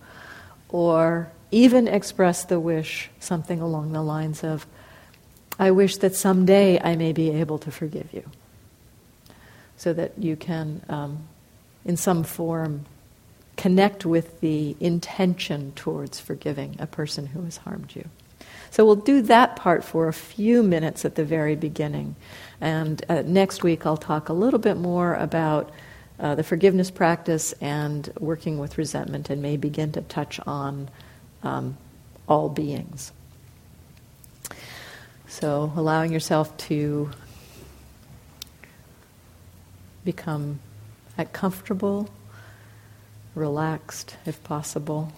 or 0.70 1.32
even 1.52 1.88
express 1.88 2.46
the 2.46 2.60
wish 2.60 3.10
something 3.20 3.60
along 3.60 3.94
the 3.94 4.04
lines 4.04 4.44
of, 4.44 4.68
I 5.58 5.72
wish 5.72 5.98
that 5.98 6.14
someday 6.14 6.80
I 6.80 6.96
may 6.96 7.14
be 7.14 7.32
able 7.32 7.58
to 7.60 7.72
forgive 7.72 8.14
you. 8.14 8.30
So 9.78 9.94
that 9.94 10.12
you 10.18 10.36
can, 10.36 10.82
um, 10.90 11.28
in 11.86 11.98
some 11.98 12.24
form, 12.24 12.86
connect 13.56 14.06
with 14.06 14.40
the 14.42 14.76
intention 14.80 15.72
towards 15.76 16.20
forgiving 16.20 16.76
a 16.78 16.86
person 16.86 17.28
who 17.28 17.44
has 17.44 17.58
harmed 17.58 17.96
you. 17.96 18.08
So 18.72 18.86
we'll 18.86 18.96
do 18.96 19.22
that 19.24 19.56
part 19.56 19.84
for 19.84 20.08
a 20.08 20.14
few 20.14 20.64
minutes 20.64 21.06
at 21.06 21.16
the 21.16 21.26
very 21.26 21.56
beginning. 21.56 22.16
And 22.62 23.04
uh, 23.10 23.24
next 23.26 23.64
week 23.64 23.86
I'll 23.86 23.98
talk 23.98 24.30
a 24.30 24.34
little 24.34 24.60
bit 24.60 24.78
more 24.78 25.16
about 25.16 25.72
uh, 26.20 26.36
the 26.36 26.44
forgiveness 26.44 26.90
practice 26.90 27.54
and 27.62 28.12
working 28.20 28.58
with 28.58 28.78
resentment 28.78 29.30
and 29.30 29.42
may 29.42 29.58
begin 29.58 29.92
to 29.92 30.02
touch 30.02 30.40
on 30.48 30.90
um, 31.44 31.78
all 32.28 32.50
beings. 32.50 33.12
So 35.28 35.72
allowing 35.76 36.12
yourself 36.12 36.56
to 36.58 37.12
become 40.04 40.60
comfortable, 41.34 42.10
relaxed 43.36 44.16
if 44.26 44.42
possible. 44.44 45.12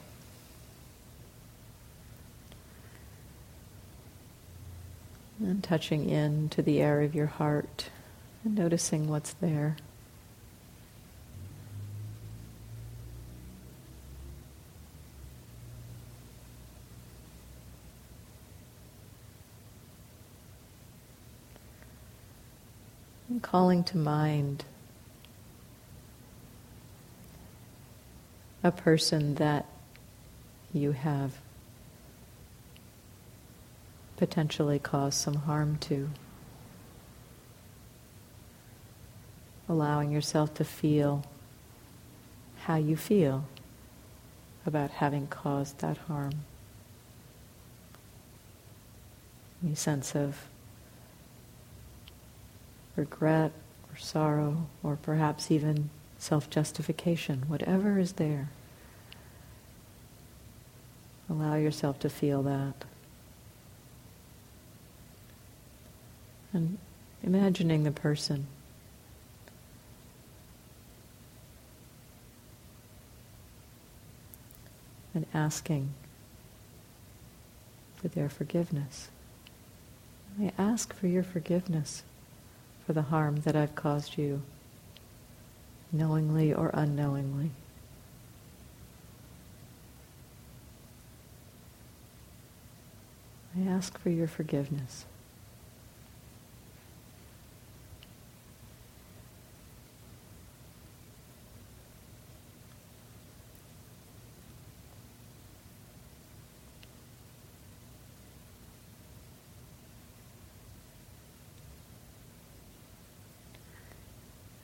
And 5.41 5.63
touching 5.63 6.09
in 6.09 6.49
to 6.49 6.61
the 6.61 6.81
area 6.81 7.07
of 7.07 7.15
your 7.15 7.27
heart 7.27 7.89
and 8.43 8.55
noticing 8.55 9.07
what's 9.07 9.31
there. 9.33 9.77
And 23.29 23.41
calling 23.41 23.83
to 23.85 23.97
mind 23.97 24.65
a 28.61 28.71
person 28.71 29.35
that 29.35 29.65
you 30.73 30.91
have 30.91 31.37
potentially 34.19 34.77
cause 34.77 35.15
some 35.15 35.35
harm 35.35 35.77
to. 35.79 36.09
Allowing 39.69 40.11
yourself 40.11 40.53
to 40.55 40.65
feel 40.65 41.23
how 42.63 42.75
you 42.75 42.97
feel 42.97 43.45
about 44.65 44.89
having 44.89 45.25
caused 45.27 45.79
that 45.79 45.95
harm. 46.09 46.33
Any 49.63 49.75
sense 49.75 50.13
of 50.15 50.47
regret 52.97 53.53
or 53.89 53.97
sorrow 53.97 54.67
or 54.83 54.97
perhaps 54.97 55.49
even 55.49 55.89
self 56.17 56.49
justification, 56.49 57.43
whatever 57.47 57.97
is 57.97 58.13
there. 58.13 58.49
Allow 61.29 61.55
yourself 61.55 61.99
to 61.99 62.09
feel 62.09 62.43
that. 62.43 62.88
And 66.53 66.77
imagining 67.23 67.83
the 67.83 67.91
person. 67.91 68.47
And 75.13 75.25
asking 75.33 75.93
for 77.97 78.07
their 78.07 78.29
forgiveness. 78.29 79.09
I 80.39 80.51
ask 80.57 80.93
for 80.93 81.07
your 81.07 81.23
forgiveness 81.23 82.03
for 82.85 82.93
the 82.93 83.01
harm 83.03 83.41
that 83.41 83.55
I've 83.55 83.75
caused 83.75 84.17
you, 84.17 84.41
knowingly 85.91 86.53
or 86.53 86.71
unknowingly. 86.73 87.51
I 93.57 93.67
ask 93.67 93.97
for 93.99 94.09
your 94.09 94.27
forgiveness. 94.27 95.05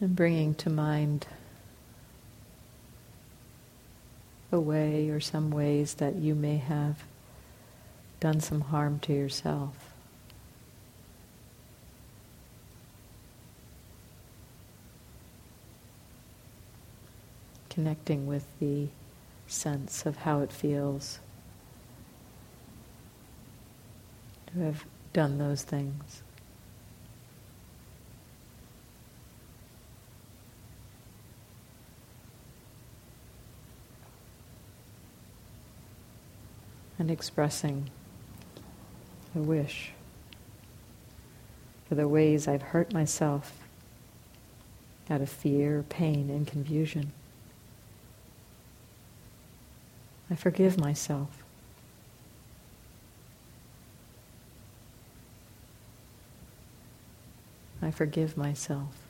And 0.06 0.16
bringing 0.16 0.54
to 0.56 0.70
mind 0.70 1.26
a 4.52 4.60
way 4.60 5.10
or 5.10 5.20
some 5.20 5.50
ways 5.50 5.96
that 5.96 6.14
you 6.14 6.36
may 6.36 6.58
have 6.58 7.06
done 8.20 8.40
some 8.40 8.62
harm 8.62 9.00
to 9.00 9.14
yourself. 9.14 9.74
Connecting 17.72 18.28
with 18.28 18.46
the 18.60 18.90
sense 19.48 20.06
of 20.06 20.18
how 20.18 20.42
it 20.42 20.52
feels 20.52 21.18
to 24.54 24.60
have 24.60 24.86
done 25.14 25.40
those 25.40 25.64
things. 25.64 26.22
And 36.98 37.12
expressing 37.12 37.90
a 39.36 39.40
wish 39.40 39.92
for 41.88 41.96
the 41.96 42.08
ways 42.08 42.48
I've 42.48 42.62
hurt 42.62 42.94
myself 42.94 43.54
out 45.10 45.22
of 45.22 45.30
fear, 45.30 45.84
pain, 45.88 46.30
and 46.30 46.48
confusion. 46.48 47.12
I 50.30 50.36
forgive 50.36 50.80
myself. 50.80 51.44
I 57.82 57.92
forgive 57.92 58.36
myself. 58.36 59.05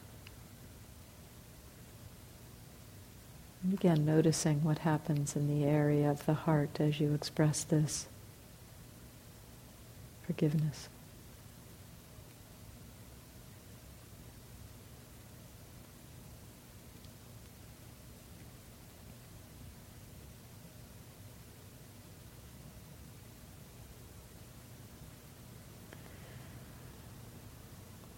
And 3.66 3.74
again, 3.74 4.06
noticing 4.06 4.64
what 4.64 4.78
happens 4.78 5.36
in 5.36 5.48
the 5.48 5.66
area 5.68 6.12
of 6.12 6.28
the 6.28 6.36
heart 6.36 6.80
as 6.80 7.00
you 7.00 7.16
express 7.16 7.64
this 7.64 8.06
forgiveness. 10.22 10.88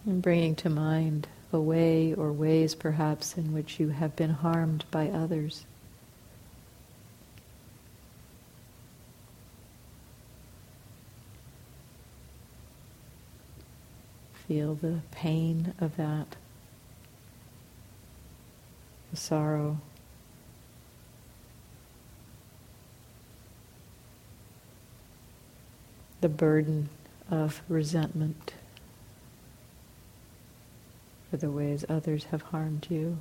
And 0.05 0.21
bringing 0.21 0.55
to 0.57 0.69
mind 0.69 1.29
way 1.61 2.13
or 2.13 2.31
ways 2.31 2.75
perhaps 2.75 3.37
in 3.37 3.53
which 3.53 3.79
you 3.79 3.89
have 3.89 4.15
been 4.15 4.31
harmed 4.31 4.85
by 4.91 5.07
others. 5.09 5.65
Feel 14.47 14.75
the 14.75 15.01
pain 15.11 15.73
of 15.79 15.97
that, 15.97 16.37
the 19.11 19.17
sorrow. 19.17 19.79
The 26.21 26.29
burden 26.29 26.89
of 27.29 27.61
resentment 27.69 28.53
for 31.29 31.37
the 31.37 31.51
ways 31.51 31.85
others 31.89 32.25
have 32.25 32.41
harmed 32.43 32.87
you. 32.89 33.17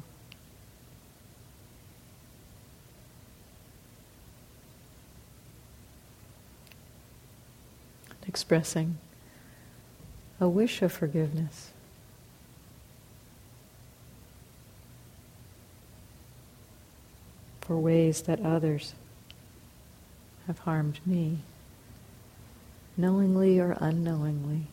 Expressing 8.29 8.99
a 10.41 10.49
wish 10.49 10.83
of 10.83 10.93
forgiveness. 10.93 11.71
For 17.63 17.79
ways 17.79 18.23
that 18.23 18.41
others 18.41 18.95
have 20.47 20.59
harmed 20.61 21.01
me, 21.07 21.39
knowingly 22.97 23.59
or 23.59 23.77
unknowingly. 23.81 24.67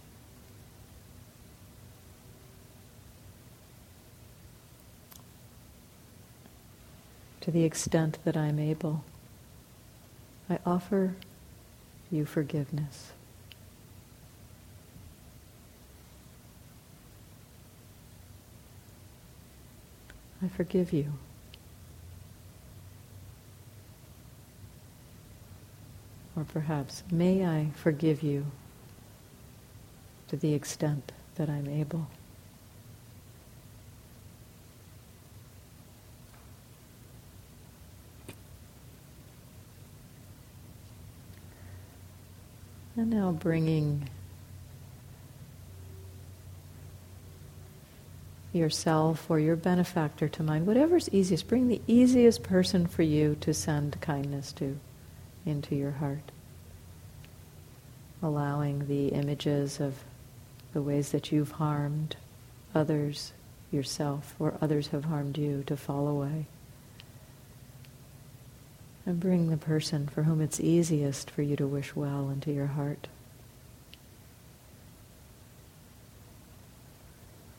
To 7.44 7.52
the 7.52 7.66
extent 7.66 8.20
that 8.24 8.38
I'm 8.38 8.58
able, 8.58 9.04
I 10.50 10.60
offer 10.66 11.14
you 12.10 12.26
forgiveness. 12.26 13.12
I 20.42 20.48
forgive 20.48 20.94
you. 20.94 21.12
Or 26.38 26.46
perhaps, 26.46 27.04
may 27.12 27.46
I 27.46 27.72
forgive 27.76 28.24
you 28.24 28.46
to 30.30 30.38
the 30.38 30.54
extent 30.54 31.12
that 31.36 31.50
I'm 31.50 31.68
able. 31.68 32.08
And 43.04 43.12
now 43.12 43.32
bringing 43.32 44.08
yourself 48.54 49.30
or 49.30 49.40
your 49.42 49.58
benefactor 49.58 50.30
to 50.30 50.42
mind, 50.42 50.66
whatever's 50.66 51.10
easiest. 51.10 51.50
Bring 51.50 51.68
the 51.68 51.82
easiest 51.86 52.44
person 52.44 52.88
for 52.88 53.02
you 53.02 53.36
to 53.42 53.54
send 53.54 54.00
kindness 54.00 54.54
to 54.54 54.80
into 55.46 55.76
your 55.76 55.92
heart. 55.92 56.32
Allowing 58.22 58.88
the 58.88 59.10
images 59.10 59.82
of 59.82 60.02
the 60.72 60.82
ways 60.82 61.12
that 61.12 61.30
you've 61.30 61.52
harmed 61.52 62.16
others, 62.74 63.34
yourself, 63.70 64.34
or 64.40 64.54
others 64.62 64.88
have 64.88 65.04
harmed 65.04 65.38
you 65.38 65.64
to 65.68 65.76
fall 65.76 66.08
away. 66.08 66.46
And 69.06 69.20
bring 69.20 69.50
the 69.50 69.58
person 69.58 70.08
for 70.08 70.24
whom 70.24 70.40
it's 70.40 70.62
easiest 70.62 71.30
for 71.30 71.42
you 71.42 71.56
to 71.58 71.68
wish 71.68 71.96
well 71.96 72.30
into 72.30 72.52
your 72.52 72.68
heart. 72.68 73.08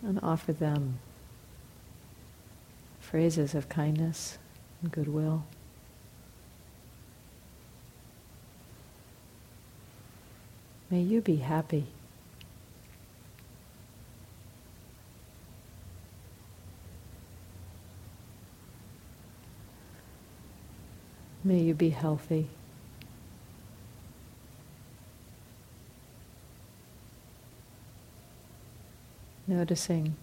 And 0.02 0.18
offer 0.22 0.52
them 0.52 0.98
phrases 3.00 3.54
of 3.54 3.68
kindness 3.68 4.38
and 4.82 4.90
goodwill. 4.90 5.44
May 10.90 11.00
you 11.00 11.20
be 11.20 11.36
happy. 11.36 11.86
May 21.46 21.60
you 21.60 21.74
be 21.74 21.90
healthy. 21.90 22.48
Noticing 29.46 30.16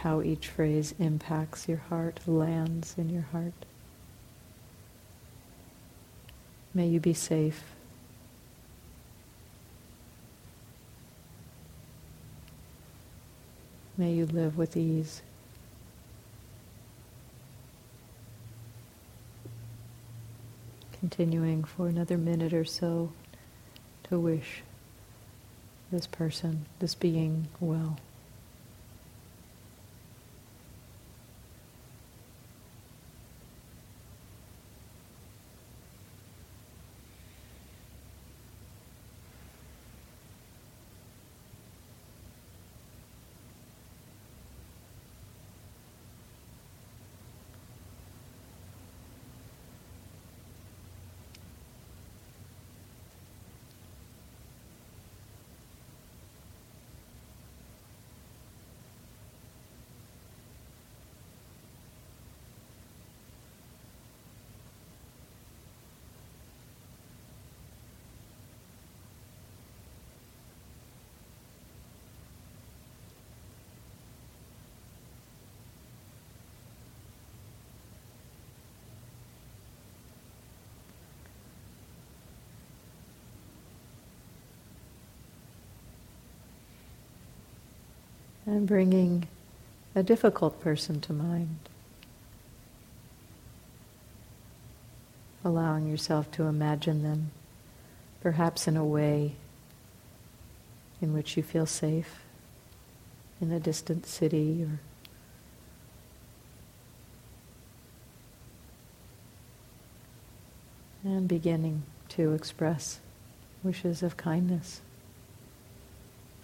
how 0.00 0.22
each 0.22 0.48
phrase 0.48 0.94
impacts 0.98 1.68
your 1.68 1.82
heart, 1.90 2.20
lands 2.26 2.94
in 2.96 3.10
your 3.10 3.26
heart. 3.30 3.52
May 6.72 6.88
you 6.88 6.98
be 6.98 7.12
safe. 7.12 7.62
May 13.98 14.14
you 14.14 14.24
live 14.24 14.56
with 14.56 14.76
ease. 14.76 15.20
Continuing 21.04 21.64
for 21.64 21.86
another 21.86 22.16
minute 22.16 22.54
or 22.54 22.64
so 22.64 23.12
to 24.04 24.18
wish 24.18 24.62
this 25.92 26.06
person, 26.06 26.64
this 26.78 26.94
being, 26.94 27.46
well. 27.60 27.98
And 88.46 88.66
bringing 88.66 89.28
a 89.94 90.02
difficult 90.02 90.60
person 90.60 91.00
to 91.00 91.12
mind. 91.12 91.58
Allowing 95.44 95.86
yourself 95.86 96.30
to 96.32 96.44
imagine 96.44 97.02
them, 97.02 97.30
perhaps 98.22 98.66
in 98.66 98.76
a 98.76 98.84
way 98.84 99.34
in 101.00 101.12
which 101.12 101.36
you 101.36 101.42
feel 101.42 101.66
safe, 101.66 102.20
in 103.40 103.52
a 103.52 103.60
distant 103.60 104.06
city 104.06 104.62
or 104.62 104.80
and 111.04 111.28
beginning 111.28 111.82
to 112.08 112.32
express 112.32 112.98
wishes 113.62 114.02
of 114.02 114.16
kindness 114.16 114.80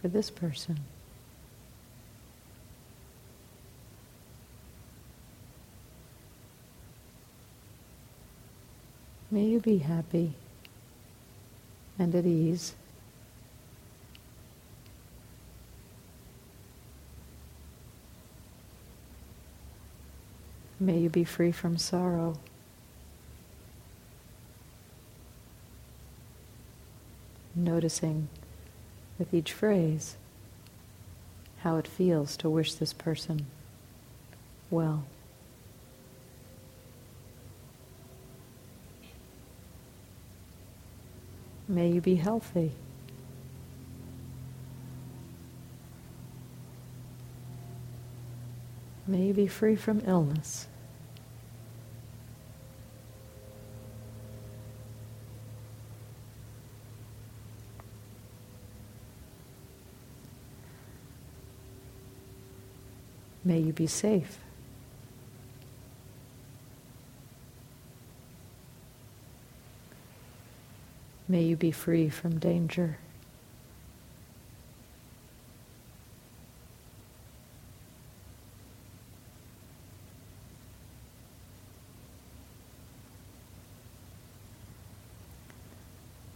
for 0.00 0.08
this 0.08 0.30
person. 0.30 0.80
May 9.32 9.44
you 9.44 9.60
be 9.60 9.78
happy 9.78 10.34
and 11.98 12.12
at 12.14 12.26
ease. 12.26 12.74
May 20.80 20.98
you 20.98 21.10
be 21.10 21.22
free 21.22 21.52
from 21.52 21.76
sorrow. 21.76 22.38
Noticing 27.54 28.28
with 29.18 29.32
each 29.32 29.52
phrase 29.52 30.16
how 31.58 31.76
it 31.76 31.86
feels 31.86 32.36
to 32.38 32.48
wish 32.48 32.74
this 32.74 32.94
person 32.94 33.46
well. 34.70 35.04
May 41.70 41.92
you 41.92 42.00
be 42.00 42.16
healthy. 42.16 42.72
May 49.06 49.28
you 49.28 49.34
be 49.34 49.46
free 49.46 49.76
from 49.76 50.02
illness. 50.04 50.66
May 63.44 63.60
you 63.60 63.72
be 63.72 63.86
safe. 63.86 64.38
May 71.30 71.42
you 71.42 71.54
be 71.54 71.70
free 71.70 72.08
from 72.08 72.40
danger. 72.40 72.98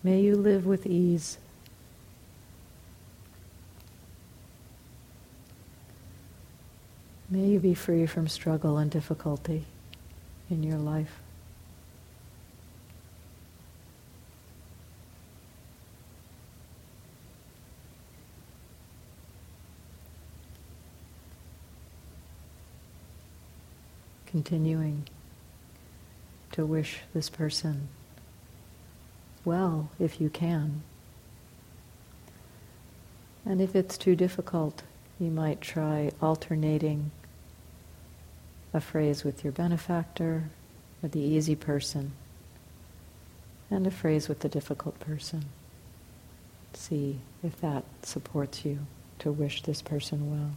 May 0.05 0.20
you 0.20 0.36
live 0.36 0.64
with 0.64 0.86
ease. 0.86 1.38
May 7.28 7.47
you 7.47 7.59
be 7.59 7.74
free 7.74 8.07
from 8.07 8.28
struggle 8.28 8.78
and 8.78 8.92
difficulty 8.92 9.64
in 10.49 10.62
your 10.62 10.78
life. 10.78 11.18
Continuing 24.35 25.07
to 26.51 26.66
wish 26.66 27.03
this 27.14 27.30
person 27.30 27.87
well 29.45 29.91
if 30.01 30.20
you 30.20 30.28
can. 30.28 30.82
And 33.45 33.61
if 33.61 33.76
it's 33.76 33.97
too 33.97 34.16
difficult, 34.16 34.82
you 35.20 35.30
might 35.30 35.61
try 35.61 36.11
alternating 36.20 37.12
a 38.72 38.80
phrase 38.80 39.22
with 39.22 39.45
your 39.45 39.53
benefactor 39.53 40.51
or 41.01 41.09
the 41.09 41.20
easy 41.20 41.55
person 41.55 42.11
and 43.70 43.87
a 43.87 43.91
phrase 43.93 44.28
with 44.28 44.41
the 44.41 44.49
difficult 44.49 44.99
person. 44.99 45.45
See 46.72 47.20
if 47.45 47.61
that 47.61 47.85
supports 48.03 48.64
you 48.64 48.80
to 49.20 49.30
wish 49.30 49.62
this 49.62 49.80
person 49.80 50.28
well. 50.28 50.57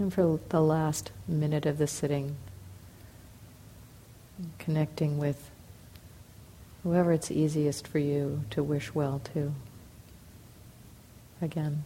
And 0.00 0.12
for 0.12 0.40
the 0.48 0.62
last 0.62 1.12
minute 1.28 1.66
of 1.66 1.76
the 1.76 1.86
sitting, 1.86 2.36
connecting 4.58 5.18
with 5.18 5.50
whoever 6.82 7.12
it's 7.12 7.30
easiest 7.30 7.86
for 7.86 7.98
you 7.98 8.44
to 8.48 8.62
wish 8.62 8.94
well 8.94 9.20
to. 9.34 9.52
Again. 11.42 11.84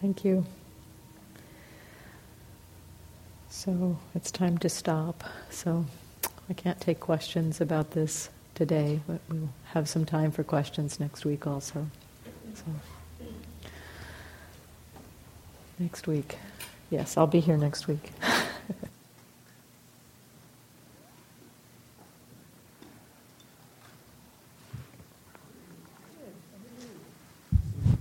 Thank 0.00 0.24
you. 0.24 0.44
So 3.48 3.98
it's 4.14 4.30
time 4.30 4.58
to 4.58 4.68
stop. 4.68 5.24
So 5.50 5.86
I 6.48 6.52
can't 6.52 6.80
take 6.80 7.00
questions 7.00 7.60
about 7.60 7.92
this 7.92 8.28
today, 8.54 9.00
but 9.06 9.20
we'll 9.28 9.48
have 9.72 9.88
some 9.88 10.04
time 10.04 10.30
for 10.30 10.44
questions 10.44 11.00
next 11.00 11.24
week 11.24 11.46
also. 11.46 11.86
So 12.54 12.64
next 15.78 16.06
week. 16.06 16.38
Yes, 16.90 17.16
I'll 17.16 17.26
be 17.26 17.40
here 17.40 17.56
next 17.56 17.88
week. 17.88 18.10